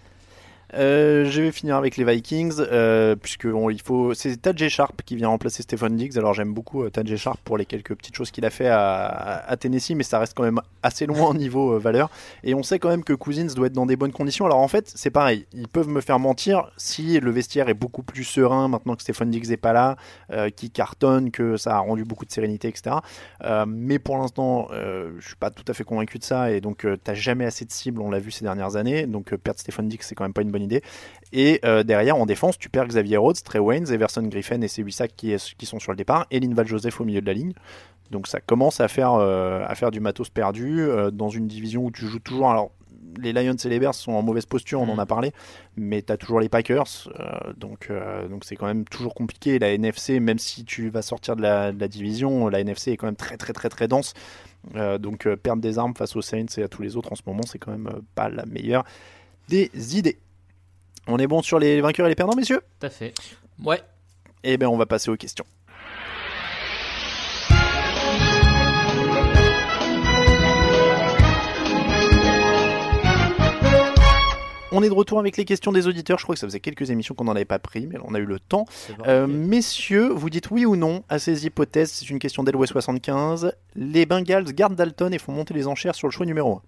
[0.75, 4.15] Euh, je vais finir avec les Vikings, euh, puisque bon, il faut.
[4.15, 6.19] C'est Taj Sharp qui vient remplacer Stephen Diggs.
[6.19, 9.57] Alors j'aime beaucoup euh, Taj Sharp pour les quelques petites choses qu'il a fait à,
[9.59, 12.11] Tennessee, mais ça reste quand même assez loin au niveau euh, valeur.
[12.45, 14.47] Et on sait quand même que Cousins doit être dans des bonnes conditions.
[14.47, 15.47] Alors en fait, c'est pareil.
[15.53, 19.31] Ils peuvent me faire mentir si le vestiaire est beaucoup plus serein maintenant que Stephen
[19.31, 19.97] Diggs n'est pas là,
[20.33, 22.97] euh, qui cartonne, que ça a rendu beaucoup de sérénité, etc.
[23.67, 26.51] Mais pour l'instant, je suis pas tout à fait convaincu de ça.
[26.51, 29.07] Et donc, euh, t'as jamais assez de cibles, on l'a vu ces dernières années.
[29.07, 30.83] Donc, perdre Stephen Diggs, c'est quand même pas une bonne idée.
[31.33, 35.13] Et euh, derrière, en défense, tu perds Xavier Rhodes, Trey Waynes, Everson Griffin et Sewissac
[35.17, 37.53] qui, est- qui sont sur le départ, et Linval Joseph au milieu de la ligne.
[38.11, 41.85] Donc, ça commence à faire, euh, à faire du matos perdu euh, dans une division
[41.85, 42.51] où tu joues toujours.
[42.51, 42.71] Alors,
[43.21, 45.33] les Lions et les Bears sont en mauvaise posture, on en a parlé,
[45.77, 46.85] mais tu as toujours les Packers,
[47.19, 47.91] euh, donc
[48.31, 49.59] donc c'est quand même toujours compliqué.
[49.59, 52.97] La NFC, même si tu vas sortir de la, de la division, la NFC est
[52.97, 54.13] quand même très très très très dense.
[54.75, 57.43] Donc perdre des armes face aux Saints et à tous les autres en ce moment,
[57.47, 58.85] c'est quand même pas la meilleure
[59.49, 60.19] des idées.
[61.11, 62.61] On est bon sur les vainqueurs et les perdants, messieurs?
[62.81, 63.15] Tout à fait.
[63.65, 63.81] Ouais.
[64.45, 65.47] Eh bien, on va passer aux questions.
[74.71, 76.19] On est de retour avec les questions des auditeurs.
[76.19, 78.19] Je crois que ça faisait quelques émissions qu'on n'en avait pas pris, mais on a
[78.19, 78.67] eu le temps.
[79.07, 81.91] Euh, messieurs, vous dites oui ou non à ces hypothèses?
[81.91, 83.53] C'est une question d'Elway 75.
[83.77, 86.63] Les Bengals gardent Dalton et font monter les enchères sur le choix numéro 1.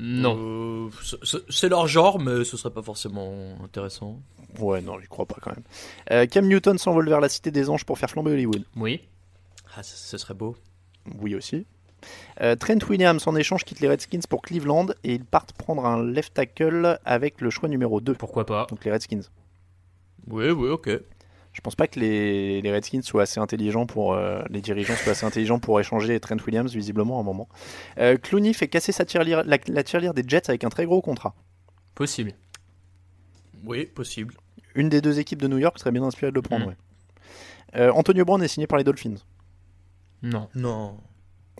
[0.00, 0.36] Non.
[0.38, 0.88] Euh,
[1.50, 4.20] c'est- leur genre, mais ce serait pas forcément intéressant.
[4.60, 5.64] Ouais, non, j'y crois pas quand même.
[6.12, 8.64] Euh, Cam Newton s'envole vers la Cité des Anges pour faire flamber Hollywood.
[8.76, 9.00] Oui.
[9.76, 10.56] Ah, ce, ce serait beau.
[11.20, 11.66] Oui aussi.
[12.40, 16.02] Euh, Trent Williams en échange quitte les Redskins pour Cleveland et ils partent prendre un
[16.04, 18.14] left tackle avec le choix numéro 2.
[18.14, 19.22] Pourquoi pas Donc les Redskins.
[20.28, 20.90] Oui, oui, ok.
[21.58, 25.10] Je pense pas que les, les Redskins soient assez intelligents pour euh, les dirigeants soient
[25.10, 27.48] assez intelligents pour échanger Trent Williams visiblement à un moment.
[27.98, 31.02] Euh, Clooney fait casser sa tirelire, la, la tirelire des Jets avec un très gros
[31.02, 31.34] contrat.
[31.96, 32.32] Possible.
[33.64, 34.34] Oui, possible.
[34.76, 36.66] Une des deux équipes de New York serait bien inspirée de le prendre.
[36.66, 36.68] Mm.
[36.68, 36.76] ouais.
[37.74, 39.16] Euh, Antonio Brown est signé par les Dolphins.
[40.22, 40.48] Non.
[40.54, 40.96] Non.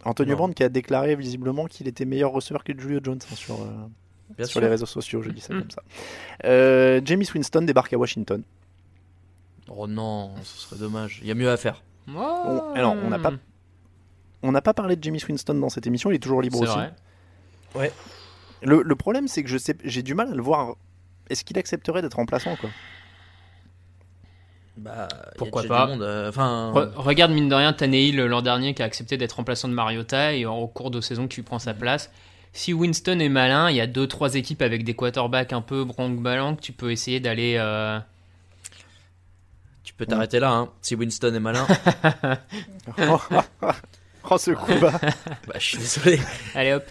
[0.05, 0.37] Antonio Non.
[0.37, 3.61] Brown qui a déclaré visiblement qu'il était meilleur receveur que Julio Jones hein, sur.
[3.63, 3.67] euh,
[4.37, 4.61] Bien sur sûr.
[4.61, 5.61] les réseaux sociaux, je dis ça Mm.
[5.61, 5.83] comme ça.
[6.45, 8.45] Euh, James Winston débarque à Washington.
[9.71, 11.19] Oh non, ce serait dommage.
[11.23, 11.83] Il y a mieux à faire.
[12.09, 13.33] On- alors, on n'a pas,
[14.43, 16.73] on n'a pas parlé de James Winston dans cette émission, il est toujours libre aussi.
[16.73, 16.93] vrai.
[17.75, 17.93] Ouais.
[18.63, 20.77] Le, le problème, c'est que je sais, j'ai du mal à le voir.
[21.31, 22.71] Est-ce qu'il accepterait d'être remplaçant quoi?
[24.77, 28.83] Bah, Pourquoi pas monde, euh, Enfin, Re- regarde mine de rien Tannehill l'an dernier qui
[28.83, 32.11] a accepté d'être remplaçant de Mariota et en cours de saison qui prend sa place.
[32.53, 35.85] Si Winston est malin, il y a deux trois équipes avec des quarterbacks un peu
[35.85, 37.57] bronque-ballant que tu peux essayer d'aller.
[37.59, 37.99] euh,
[39.99, 40.53] peux t'arrêter là.
[40.53, 40.69] Hein.
[40.81, 41.67] Si Winston est malin,
[44.31, 44.93] Oh, ce coup bas.
[45.47, 46.21] bah, je suis désolé.
[46.55, 46.85] Allez hop.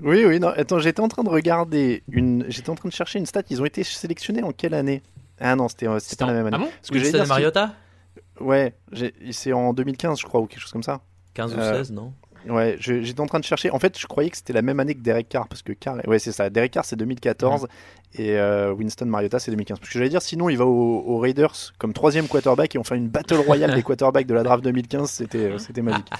[0.00, 0.48] Oui, oui, non.
[0.48, 2.44] Attends, j'étais en train de regarder une.
[2.48, 3.42] J'étais en train de chercher une stat.
[3.50, 5.02] Ils ont été sélectionnés en quelle année?
[5.38, 6.56] Ah non, c'était euh, c'était pas la même année.
[6.58, 6.70] Ah bon?
[6.80, 7.74] Parce que Winston dire et Mariota?
[8.40, 8.74] Ouais,
[9.30, 11.00] c'est en 2015, je crois, ou quelque chose comme ça.
[11.34, 12.12] 15 ou Euh, 16, non?
[12.48, 13.70] Ouais, j'étais en train de chercher.
[13.70, 15.98] En fait, je croyais que c'était la même année que Derek Carr, parce que Carr,
[16.06, 16.50] ouais, c'est ça.
[16.50, 17.68] Derek Carr, c'est 2014
[18.16, 19.78] et euh, Winston Mariota, c'est 2015.
[19.80, 22.96] Parce que j'allais dire, sinon, il va aux, Raiders comme troisième quarterback et on fait
[22.96, 25.10] une battle royale des quarterbacks de la draft 2015.
[25.10, 26.06] C'était, euh, c'était magique.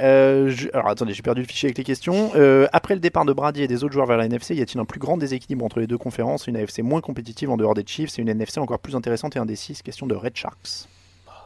[0.00, 2.32] Euh, je- Alors attendez, j'ai perdu le fichier avec les questions.
[2.34, 4.78] Euh, après le départ de Brady et des autres joueurs vers la NFC, y a-t-il
[4.80, 6.48] un plus grand déséquilibre entre les deux conférences?
[6.48, 9.38] Une AFC moins compétitive en dehors des Chiefs et une NFC encore plus intéressante et
[9.38, 10.88] indécise Question de Red Sharks.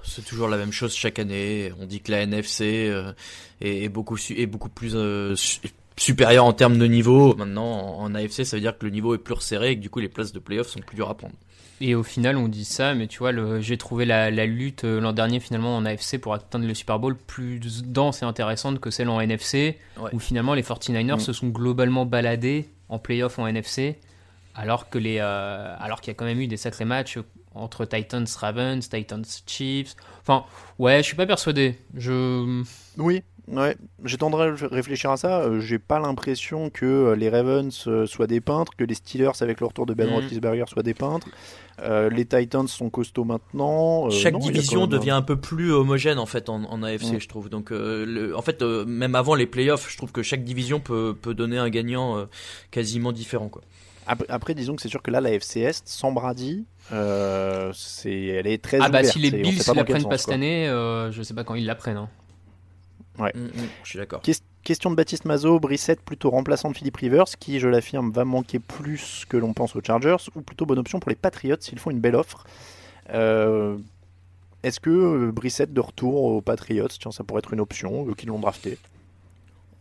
[0.03, 1.71] C'est toujours la même chose chaque année.
[1.81, 3.13] On dit que la NFC euh,
[3.61, 4.97] est, est beaucoup, su- est beaucoup plus
[5.97, 7.35] su- supérieure en termes de niveau.
[7.37, 9.91] Maintenant, en, AFC, ça veut dire que le niveau est plus resserré et que du
[9.91, 11.35] coup, les places de playoff sont plus dures à prendre.
[11.83, 15.01] Et au final, on dit ça, mais tu vois, j'ai trouvé la, la lutte euh,
[15.01, 18.91] l'an dernier finalement en AFC pour atteindre le Super Bowl plus dense et intéressante que
[18.91, 20.11] celle en NFC, Ouais.
[20.13, 21.21] où finalement les 49ers Mm.
[21.21, 23.99] se sont globalement baladés en playoff en NFC,
[24.55, 27.19] alors que les, euh, alors qu'il y a quand même eu des sacrés matchs
[27.55, 29.95] entre Titans Ravens, Titans Chiefs.
[30.21, 30.45] Enfin,
[30.79, 31.79] ouais, je suis pas persuadé.
[31.97, 32.63] Je
[32.99, 33.77] Oui, ouais.
[34.05, 35.41] J'ai tendance à réfléchir à ça.
[35.41, 39.31] Euh, J'ai pas l'impression que euh, les Ravens euh, soient des peintres, que les Steelers
[39.41, 40.15] avec le retour de Ben Mhm.
[40.15, 41.29] Roethlisberger soient des peintres.
[41.83, 44.07] Euh, les Titans sont costauds maintenant.
[44.07, 47.19] Euh, Chaque non, division même devient un peu plus homogène en fait en, en AFC,
[47.21, 47.49] je trouve.
[47.49, 50.79] Donc, euh, le- en fait, euh, même avant les playoffs, je trouve que chaque division
[50.81, 52.25] peut, peut donner un gagnant euh,
[52.71, 53.49] quasiment différent.
[53.49, 53.63] Quoi.
[54.07, 58.25] Après, après, disons que c'est sûr que là, la FC Est, sans Brady, euh, c'est,
[58.27, 60.69] elle est très ah bah si les Bills dans la prennent sens, pas cette année,
[60.69, 61.97] euh, je sais pas quand ils la prennent.
[61.97, 62.09] hein.
[63.21, 63.33] Ouais.
[63.35, 63.51] Mm, mm,
[63.85, 64.23] je suis d'accord.
[64.23, 68.25] Ques- Question de Baptiste Mazot, Brissette plutôt remplaçant de Philippe Rivers, qui, je l'affirme, va
[68.27, 71.79] manquer plus que l'on pense aux Chargers, ou plutôt bonne option pour les Patriots s'ils
[71.79, 72.45] font une belle offre.
[73.15, 73.79] Euh,
[74.63, 78.15] Est-ce que euh, Brissette de retour aux Patriots, tiens, ça pourrait être une option, eux
[78.15, 78.77] qui l'ont drafté?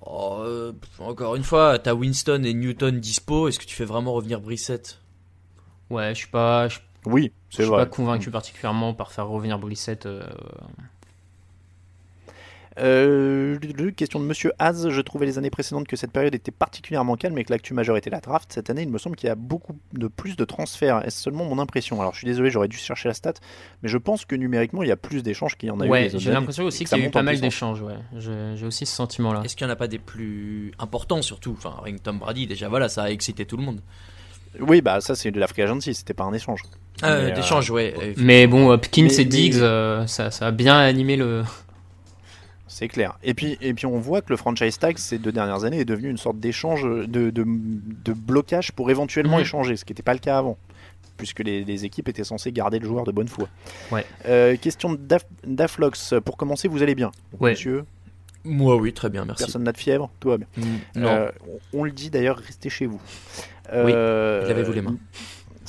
[0.05, 3.49] Oh, euh, encore une fois, t'as Winston et Newton dispo.
[3.49, 4.99] Est-ce que tu fais vraiment revenir Brissett
[5.89, 7.83] Ouais, je suis pas, je, Oui, je c'est suis vrai.
[7.83, 10.05] pas convaincu particulièrement par faire revenir Brissette.
[10.05, 10.23] euh,
[12.81, 13.57] Euh,
[13.95, 17.37] question de Monsieur Az, je trouvais les années précédentes que cette période était particulièrement calme
[17.37, 18.51] et que l'actu majeure était la draft.
[18.53, 21.05] Cette année, il me semble qu'il y a beaucoup de plus de transferts.
[21.05, 21.99] Est-ce seulement mon impression?
[21.99, 23.33] Alors, je suis désolé, j'aurais dû chercher la stat,
[23.83, 25.89] mais je pense que numériquement, il y a plus d'échanges qu'il y en a eu.
[25.89, 27.81] Ouais, autres j'ai l'impression aussi qu'il y ça a eu monte pas en mal d'échanges.
[27.81, 29.41] Ouais, j'ai aussi ce sentiment-là.
[29.43, 31.55] Est-ce qu'il n'y en a pas des plus importants surtout?
[31.57, 33.81] Enfin, que Tom Brady, déjà voilà, ça a excité tout le monde.
[34.59, 36.61] Oui, bah ça, c'est de la free agency, c'était pas un échange.
[37.01, 37.93] Ah, euh, d'échange, ouais.
[38.01, 41.43] euh, Mais bon, Hopkins Mais- et Diggs, mais- euh, ça, ça a bien animé le.
[42.79, 43.17] C'est clair.
[43.23, 45.85] Et puis, et puis on voit que le franchise tag ces deux dernières années est
[45.85, 49.41] devenu une sorte d'échange de, de, de blocage pour éventuellement Mhm.
[49.41, 50.57] échanger, ce qui n'était pas le cas avant,
[51.17, 53.49] puisque les, les équipes étaient censées garder le joueur de bonne foi.
[53.91, 54.05] Ouais.
[54.27, 56.13] Euh, question de Daf- Daflox.
[56.23, 57.11] Pour commencer, vous allez bien,
[57.41, 57.51] Ouais.
[57.51, 57.83] monsieur?
[58.45, 59.43] Moi, oui, très bien, merci.
[59.43, 60.09] Personne n'a de fièvre?
[60.21, 60.47] Tout va bien.
[60.55, 60.61] Mm,
[61.01, 61.31] non, Euh,
[61.73, 63.01] on on le dit d'ailleurs, restez chez vous.
[63.73, 64.95] Oui, Euh, lavez-vous les mains.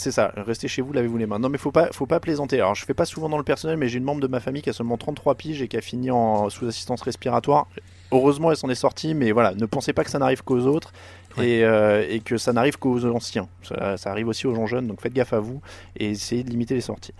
[0.00, 1.38] C'est ça, restez chez vous, lavez-vous les mains.
[1.38, 2.56] Non mais faut pas, faut pas plaisanter.
[2.56, 4.62] Alors je fais pas souvent dans le personnel, mais j'ai une membre de ma famille
[4.62, 7.66] qui a seulement 33 piges et qui a fini en sous assistance respiratoire.
[8.10, 10.94] Heureusement elle s'en est sortie, mais voilà, ne pensez pas que ça n'arrive qu'aux autres
[11.36, 13.46] et, euh, et que ça n'arrive qu'aux anciens.
[13.62, 15.60] Ça, ça arrive aussi aux gens jeunes, donc faites gaffe à vous
[15.98, 17.12] et essayez de limiter les sorties.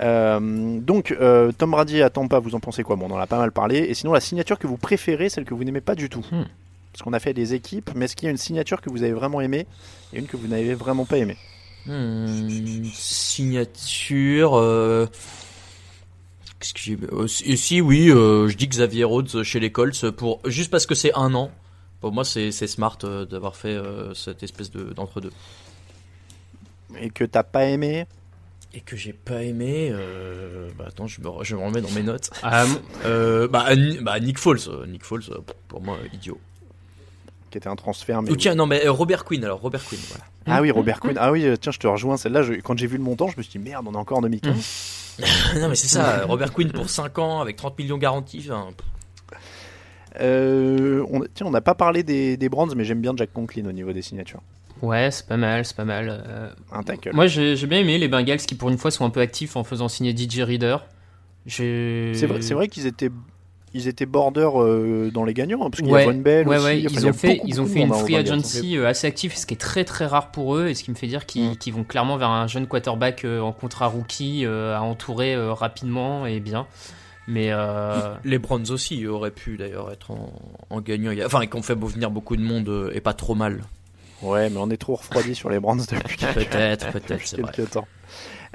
[0.00, 2.94] Euh, donc euh, Tom Brady à Tampa, vous en pensez quoi?
[2.94, 3.78] Bon, on en a pas mal parlé.
[3.78, 6.24] Et sinon la signature que vous préférez, celle que vous n'aimez pas du tout.
[6.30, 6.44] Hmm.
[6.92, 9.02] Parce qu'on a fait des équipes, mais est-ce qu'il y a une signature que vous
[9.02, 9.66] avez vraiment aimée
[10.12, 11.36] et une que vous n'avez vraiment pas aimée?
[11.86, 14.54] Hmm, signature.
[14.56, 15.06] euh,
[16.60, 20.10] Qu'est-ce que j'ai euh, si- Si, oui, euh, je dis Xavier Rhodes chez les Colts
[20.10, 21.50] pour juste parce que c'est un an.
[22.00, 25.30] Pour moi, c'est c'est smart euh, d'avoir fait euh, cette espèce de d'entre-deux.
[27.00, 28.06] et que t'as pas aimé?
[28.74, 29.88] Et que j'ai pas aimé.
[29.92, 32.30] euh, Bah attends, je me, re- je me remets dans mes notes.
[33.04, 35.24] Euh, bah, Ni- bah, Nick Foles, Nick Foles,
[35.68, 36.38] pour moi, idiot.
[37.50, 38.22] Qui était un transfert.
[38.22, 40.24] Mais Ou tiens, non, mais euh, Robert Quinn, alors Robert Quinn, voilà.
[40.46, 41.16] Ah oui, Robert Quinn.
[41.20, 42.16] Ah oui, euh, tiens, je te rejoins.
[42.16, 44.18] Celle-là, je- quand j'ai vu le montant, je me suis dit merde, on est encore
[44.18, 45.16] en 2015.
[45.60, 48.46] non, mais c'est ça, Robert Quinn pour 5 ans avec 30 millions garantis.
[48.50, 48.68] enfin,
[50.20, 53.66] Euh, on, tiens, on n'a pas parlé des, des Brands, mais j'aime bien Jack Conklin
[53.66, 54.40] au niveau des signatures.
[54.80, 56.08] Ouais, c'est pas mal, c'est pas mal.
[56.26, 57.10] Euh, Un tackle.
[57.12, 59.64] Moi, j'ai bien aimé les Bengals qui, pour une fois, sont un peu actifs en
[59.64, 60.78] faisant signer DJ Reader.
[61.46, 63.10] C'est vrai, c'est vrai qu'ils étaient,
[63.74, 66.48] ils étaient border euh, dans les gagnants, hein, parce qu'il Ouais, y a Von Bell
[66.48, 66.64] ouais, aussi.
[66.66, 68.32] ouais, enfin, ils ont fait, beaucoup, ils ont fait une hein, free Bengals.
[68.32, 70.90] agency euh, assez active, ce qui est très très rare pour eux, et ce qui
[70.90, 71.70] me fait dire qu'ils Mm.
[71.72, 76.26] vont clairement vers un jeune quarterback euh, en contrat rookie euh, à entourer euh, rapidement
[76.26, 76.66] et bien.
[77.26, 80.32] Mais euh, Les Browns aussi auraient pu d'ailleurs être en,
[80.70, 81.12] en gagnant.
[81.26, 83.64] Enfin, qu'on fait venir beaucoup de monde et pas trop mal.
[84.22, 87.52] Ouais, mais on est trop refroidi sur les Brands depuis Peut-être, peut-être, c'est vrai.
[87.54, 87.86] quelques temps.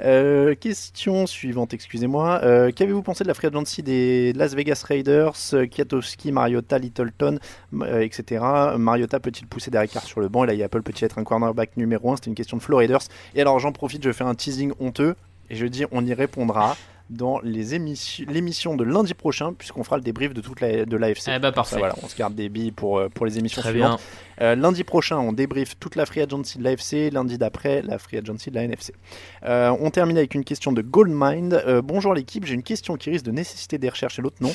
[0.02, 2.40] Euh, question suivante, excusez-moi.
[2.42, 5.36] Euh, Qu'avez-vous pensé de la free agency des Las Vegas Raiders
[5.70, 7.38] Kiatowski, Mariota, Littleton,
[7.82, 8.44] euh, etc.
[8.76, 10.44] Mariota peut-il pousser Derek Carr sur le banc?
[10.44, 13.02] Et là, Apple peut-il être un cornerback numéro 1 C'était une question de Flo Raiders.
[13.34, 15.14] Et alors, j'en profite, je fais un teasing honteux.
[15.50, 16.76] Et je dis, on y répondra
[17.10, 21.28] dans l'émission de lundi prochain, puisqu'on fera le débrief de toute la, de l'AFC.
[21.36, 21.78] Eh bah, parfait.
[21.78, 24.00] Voilà, on se garde des billes pour, euh, pour les émissions Très suivantes.
[24.38, 24.46] bien.
[24.46, 27.10] Euh, lundi prochain, on débriefe toute la free agency de l'AFC.
[27.12, 28.94] Lundi d'après, la free agency de la NFC.
[29.44, 31.52] Euh, on termine avec une question de Goldmind.
[31.52, 34.52] Euh, bonjour l'équipe, j'ai une question qui risque de nécessiter des recherches et l'autre non.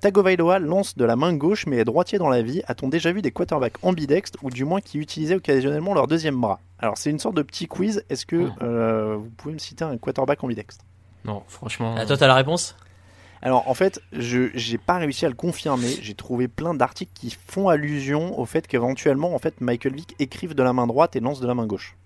[0.00, 2.62] Tagovailoa lance de la main gauche mais est droitier dans la vie.
[2.66, 6.60] A-t-on déjà vu des quarterbacks ambidextres ou du moins qui utilisaient occasionnellement leur deuxième bras?
[6.78, 8.04] Alors c'est une sorte de petit quiz.
[8.10, 10.84] Est-ce que euh, vous pouvez me citer un quarterback ambidextre?
[11.24, 11.94] Non, franchement.
[11.98, 12.76] Ah, toi, t'as la réponse
[13.42, 15.88] alors en fait, je j'ai pas réussi à le confirmer.
[16.02, 20.54] J'ai trouvé plein d'articles qui font allusion au fait qu'éventuellement, en fait, Michael Vick écrive
[20.54, 21.96] de la main droite et lance de la main gauche.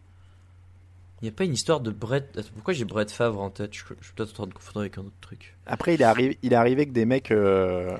[1.22, 2.28] Il n'y a pas une histoire de Brett.
[2.38, 3.72] Attends, Pourquoi j'ai Brett Favre en tête?
[3.74, 5.56] Je, je suis peut-être en train de confondre avec un autre truc.
[5.66, 7.96] Après, il est arrivé, il est arrivé que des mecs euh,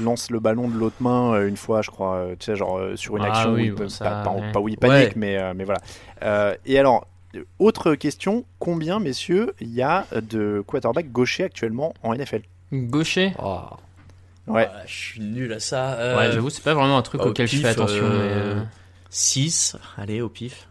[0.00, 2.80] lancent le ballon de l'autre main euh, une fois, je crois, euh, tu sais, genre
[2.94, 4.52] sur une Ah action oui, où bon, ça, pas, pas- ouais.
[4.52, 5.12] pas où il panique, Ouais.
[5.16, 5.80] mais, mais voilà.
[6.22, 7.08] Euh, et alors,
[7.58, 12.42] autre question, combien, messieurs, il y a de quarterbacks gauchers actuellement en NFL
[12.72, 13.60] Gaucher Oh,
[14.48, 14.68] Ouais.
[14.72, 15.92] ah, je suis nul à ça.
[15.94, 18.04] Euh, Ouais, j'avoue, c'est pas vraiment un truc au auquel je fais attention.
[18.04, 18.64] euh, mais, euh,
[19.10, 20.68] 6, allez, au pif.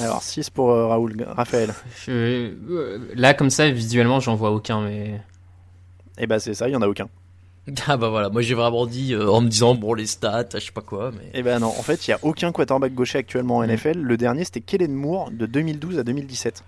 [0.00, 1.72] Alors 6 pour euh, Raoul, Raphaël.
[2.06, 5.20] je- euh, Là, comme ça, visuellement, j'en vois aucun, mais.
[6.18, 7.08] Et bah c'est ça, il y en a aucun.
[7.88, 10.58] Ah bah voilà, moi j'ai vraiment dit euh, en me disant, bon, les stats, je
[10.60, 11.38] sais pas quoi, mais.
[11.38, 13.70] Et ben non, en fait, il y a aucun quarterback gaucher actuellement en Mm.
[13.72, 13.98] NFL.
[13.98, 16.62] Le dernier, c'était Kellen Moore de 2012 à 2017.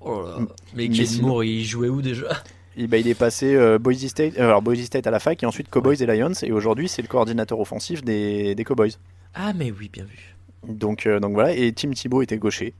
[0.00, 0.38] Oh là.
[0.40, 0.48] Mm.
[0.74, 2.28] Mais Kellen Moore, il jouait où déjà?
[2.76, 5.42] Et ben, il est passé euh, Boise State, euh, alors Boise State à la fac
[5.42, 6.32] et ensuite Cowboys et Lions.
[6.42, 8.92] Et aujourd'hui, c'est le coordinateur offensif des, des Cowboys.
[9.34, 10.36] Ah, mais oui, bien vu.
[10.66, 12.74] Donc, donc voilà, et Tim Thibault était gaucher.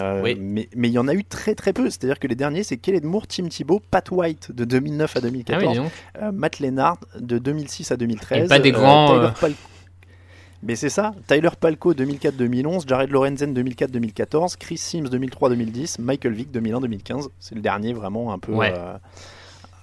[0.00, 0.36] Euh, Oui.
[0.40, 1.88] Mais mais il y en a eu très très peu.
[1.90, 5.22] C'est-à-dire que les derniers, c'est Kellen Moore, Tim Thibault, Pat White de 2009 à Ah
[5.24, 5.92] oui, 2014, dis donc.
[6.22, 8.44] euh, Matt Lennard de 2006 à 2013.
[8.44, 9.28] Et pas des euh, grands, euh.
[10.62, 17.28] Mais c'est ça, Tyler Palco 2004-2011, Jared Lorenzen 2004-2014, Chris Sims 2003-2010, Michael Vick 2001-2015.
[17.38, 18.72] C'est le dernier vraiment un peu, Ouais.
[18.76, 18.96] euh,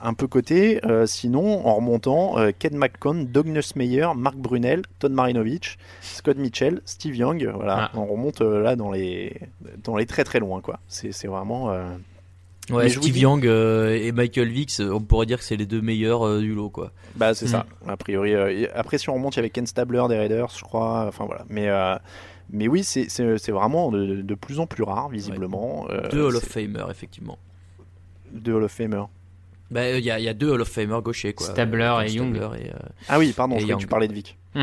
[0.03, 0.83] un peu coté.
[0.85, 6.81] Euh, sinon, en remontant, euh, Ken McCon, Doug Nussmeyer, Mark Brunel, Todd Marinovich, Scott Mitchell,
[6.85, 7.49] Steve Young.
[7.55, 7.97] Voilà, Ah.
[7.97, 9.35] on remonte euh, là dans les,
[9.83, 10.61] dans les très très loin.
[10.61, 10.79] quoi.
[10.87, 11.73] C'est vraiment.
[12.69, 15.81] Ouais, Mais Steve Young euh, et Michael Vicks, on pourrait dire que c'est les deux
[15.81, 16.91] meilleurs euh, du lot, quoi.
[17.15, 17.49] Bah c'est Mm.
[17.49, 18.33] ça, a priori.
[18.33, 21.05] euh, après si on remonte, il y avait Ken Stabler des Raiders, je crois.
[21.07, 21.43] Enfin voilà.
[21.49, 21.67] Mais,
[22.49, 23.09] mais oui, c'est-
[23.51, 25.87] vraiment de, de plus en plus rare, visiblement.
[26.11, 27.37] Deux Hall of Famer, effectivement.
[28.31, 29.03] Deux Hall of Famer.
[29.73, 31.47] Bah, il y, a- il y a deux Hall of Famer gauchers, quoi.
[31.47, 32.35] Stabler Euh, et Young.
[32.35, 32.77] Stabler et, euh,
[33.09, 34.37] Ah oui, pardon, Et je tu parlais de Vic.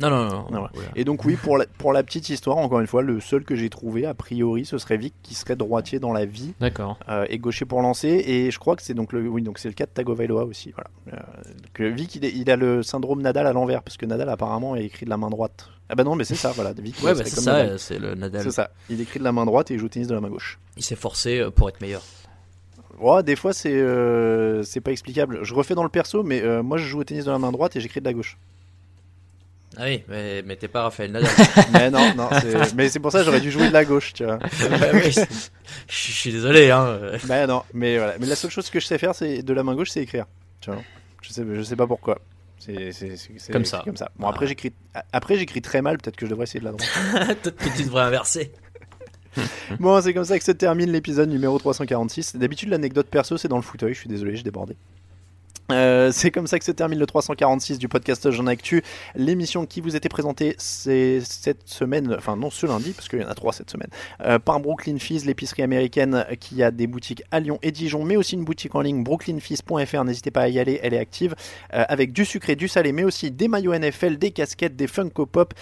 [0.00, 0.30] Non, non, non.
[0.30, 0.68] non, Ah ouais.
[0.74, 0.88] voilà.
[0.96, 3.54] Et donc oui, pour la, pour la petite histoire, encore une fois, le seul que
[3.54, 6.98] j'ai trouvé, a priori, ce serait Vic qui serait droitier dans la vie D'accord.
[7.08, 8.08] euh, et gaucher pour lancer.
[8.26, 10.72] Et je crois que c'est donc le, oui, donc c'est le cas de Tagovailoa aussi.
[10.72, 10.90] Voilà.
[11.12, 14.04] Euh, donc, euh, Vic, il, est- il a le syndrome Nadal à l'envers, parce que
[14.04, 15.68] Nadal apparemment est écrit de la main droite.
[15.88, 16.72] Ah bah non, mais c'est ça, voilà.
[16.72, 18.42] Vic, Ouais, bah, c'est ça, euh, c'est le Nadal.
[18.42, 18.70] C'est ça.
[18.90, 20.58] Il écrit de la main droite et il joue au tennis de la main gauche.
[20.76, 22.02] Il s'est forcé euh, pour être meilleur.
[22.98, 25.40] Ouais, des fois c'est euh, c'est pas explicable.
[25.42, 27.52] Je refais dans le perso, mais euh, moi je joue au tennis de la main
[27.52, 28.36] droite et j'écris de la gauche.
[29.76, 31.28] Ah oui, mais, mais t'es pas Raphaël Nadal.
[31.72, 34.12] mais non, non, c'est- mais c'est pour ça que j'aurais dû jouer de la gauche,
[34.12, 34.38] tu vois.
[35.10, 35.26] C'est-
[35.88, 36.96] je suis désolé, hein.
[37.26, 38.14] Bah non, mais voilà.
[38.20, 40.26] Mais la seule chose que je sais faire, c'est de la main gauche, c'est écrire.
[40.60, 40.80] Tu vois.
[41.22, 42.20] Je sais, je sais pas pourquoi.
[42.60, 42.90] C'est
[43.52, 43.82] Comme ça.
[43.84, 44.10] Comme ça.
[44.16, 44.72] Bon après j'écris,
[45.12, 45.98] après j'écris très mal.
[45.98, 46.88] Peut-être que je devrais essayer de la droite.
[47.42, 48.52] Peut-être que tu devrais inverser.
[49.80, 52.36] bon, c'est comme ça que se termine l'épisode numéro 346.
[52.36, 53.94] D'habitude l'anecdote perso c'est dans le fauteuil.
[53.94, 54.76] Je suis désolé, j'ai débordé.
[55.72, 58.82] Euh, c'est comme ça que se termine le 346 du podcast Jean Actu.
[59.14, 63.24] L'émission qui vous était présentée c'est cette semaine, enfin non ce lundi, parce qu'il y
[63.24, 63.88] en a trois cette semaine,
[64.20, 68.16] euh, par Brooklyn Fizz, l'épicerie américaine qui a des boutiques à Lyon et Dijon, mais
[68.16, 70.04] aussi une boutique en ligne brooklynfizz.fr.
[70.04, 71.34] N'hésitez pas à y aller, elle est active,
[71.72, 75.24] euh, avec du sucré, du salé, mais aussi des maillots NFL, des casquettes, des Funko
[75.24, 75.54] Pop,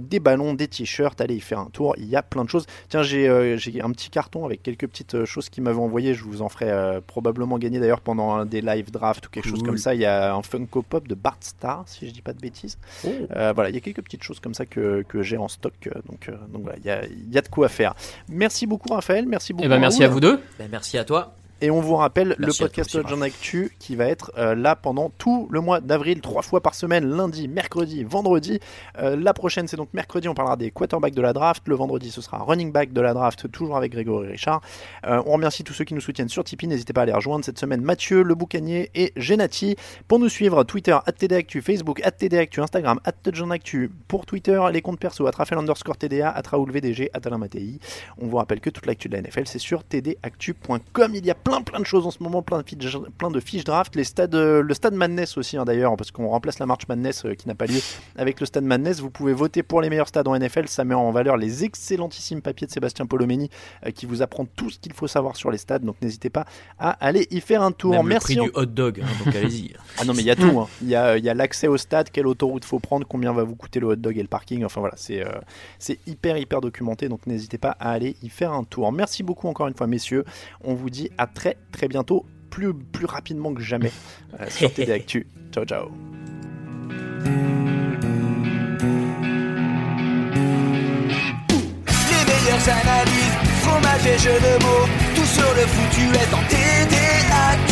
[0.00, 1.20] des ballons, des t-shirts.
[1.20, 2.66] Allez y faire un tour, il y a plein de choses.
[2.88, 6.14] Tiens, j'ai un petit carton avec quelques petites choses qui m'avaient envoyé.
[6.14, 9.94] Je vous en ferai probablement gagner d'ailleurs pendant des live drafts quelque chose comme ça.
[9.94, 12.78] Il y a un Funko Pop de Bart Star, si je dis pas de bêtises.
[13.04, 13.08] Oh.
[13.34, 15.72] Euh, voilà, il y a quelques petites choses comme ça que, que j'ai en stock.
[15.86, 17.94] euh, Donc, euh, donc voilà, il y a, il y a de quoi faire.
[18.28, 19.64] Merci beaucoup Raphaël, merci beaucoup.
[19.66, 20.40] Eh ben, merci à vous deux.
[20.58, 21.34] Ben, merci à toi.
[21.62, 24.76] Et on vous rappelle Merci le podcast aussi, John Actu qui va être euh, là
[24.76, 28.60] pendant tout le mois d'avril, trois fois par semaine, lundi, mercredi, vendredi.
[28.98, 31.62] Euh, la prochaine, c'est donc mercredi, on parlera des quarterbacks de la draft.
[31.66, 34.60] Le vendredi, ce sera running back de la draft, toujours avec Grégory Richard.
[35.06, 36.66] Euh, on remercie tous ceux qui nous soutiennent sur Tipeee.
[36.66, 37.80] N'hésitez pas à les rejoindre cette semaine.
[37.80, 39.76] Mathieu, Le Boucanier et Genati.
[40.08, 43.00] Pour nous suivre, Twitter, TDActu, Facebook, TDActu, Instagram,
[43.50, 43.90] Actu.
[44.08, 47.78] Pour Twitter, les comptes perso, Raphaël underscore TDA, Raoul VDG, Alain Mattei.
[48.18, 51.14] On vous rappelle que toute l'actu de la NFL, c'est sur tdactu.com.
[51.14, 53.38] Il y a plein plein de choses en ce moment, plein de fiches, plein de
[53.38, 53.94] fiches draft.
[53.94, 57.24] Les stades, euh, le stade Madness aussi, hein, d'ailleurs, parce qu'on remplace la March Madness
[57.24, 57.78] euh, qui n'a pas lieu
[58.16, 59.00] avec le stade Madness.
[59.00, 60.66] Vous pouvez voter pour les meilleurs stades en NFL.
[60.66, 63.48] Ça met en valeur les excellentissimes papiers de Sébastien Polomeni
[63.86, 65.84] euh, qui vous apprend tout ce qu'il faut savoir sur les stades.
[65.84, 66.46] Donc n'hésitez pas
[66.80, 67.92] à aller y faire un tour.
[67.92, 68.34] Même le Merci.
[68.34, 69.72] prix en- du hot dog, hein, donc allez-y.
[69.98, 70.66] ah non mais il y a tout, hein.
[70.82, 73.86] il y a, l'accès au stade, quelle autoroute faut prendre, combien va vous coûter le
[73.86, 75.30] hot dog et le parking, enfin voilà, c'est euh,
[75.78, 78.90] c'est hyper hyper documenté, donc n'hésitez pas à aller y faire un tour.
[78.90, 80.24] Merci beaucoup encore une fois messieurs,
[80.64, 83.92] on vous dit à très très bientôt, plus, plus rapidement que jamais
[84.40, 85.26] euh, sur TD Actu.
[85.52, 85.90] Ciao ciao.
[92.10, 97.70] Les meilleures analyses, fromage et jeux de mots, tout sur le foutu est en TDAQ.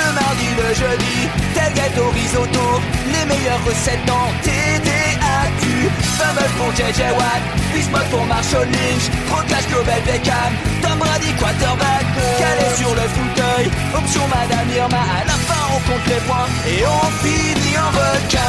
[0.00, 1.18] Le mardi, le jeudi,
[1.54, 2.66] tailgate au risotto,
[3.12, 5.69] les meilleures recettes dans TDAQ.
[6.18, 7.42] Fameux pour JJ Watt,
[7.72, 10.52] Bismuth pour Marshall Lynch, Rocklash Global Beckham,
[10.82, 12.06] Tom Brady quarterback,
[12.38, 16.84] calé sur le fauteuil, option Madame Irma, à la fin on compte les points et
[16.86, 18.40] on finit en requin.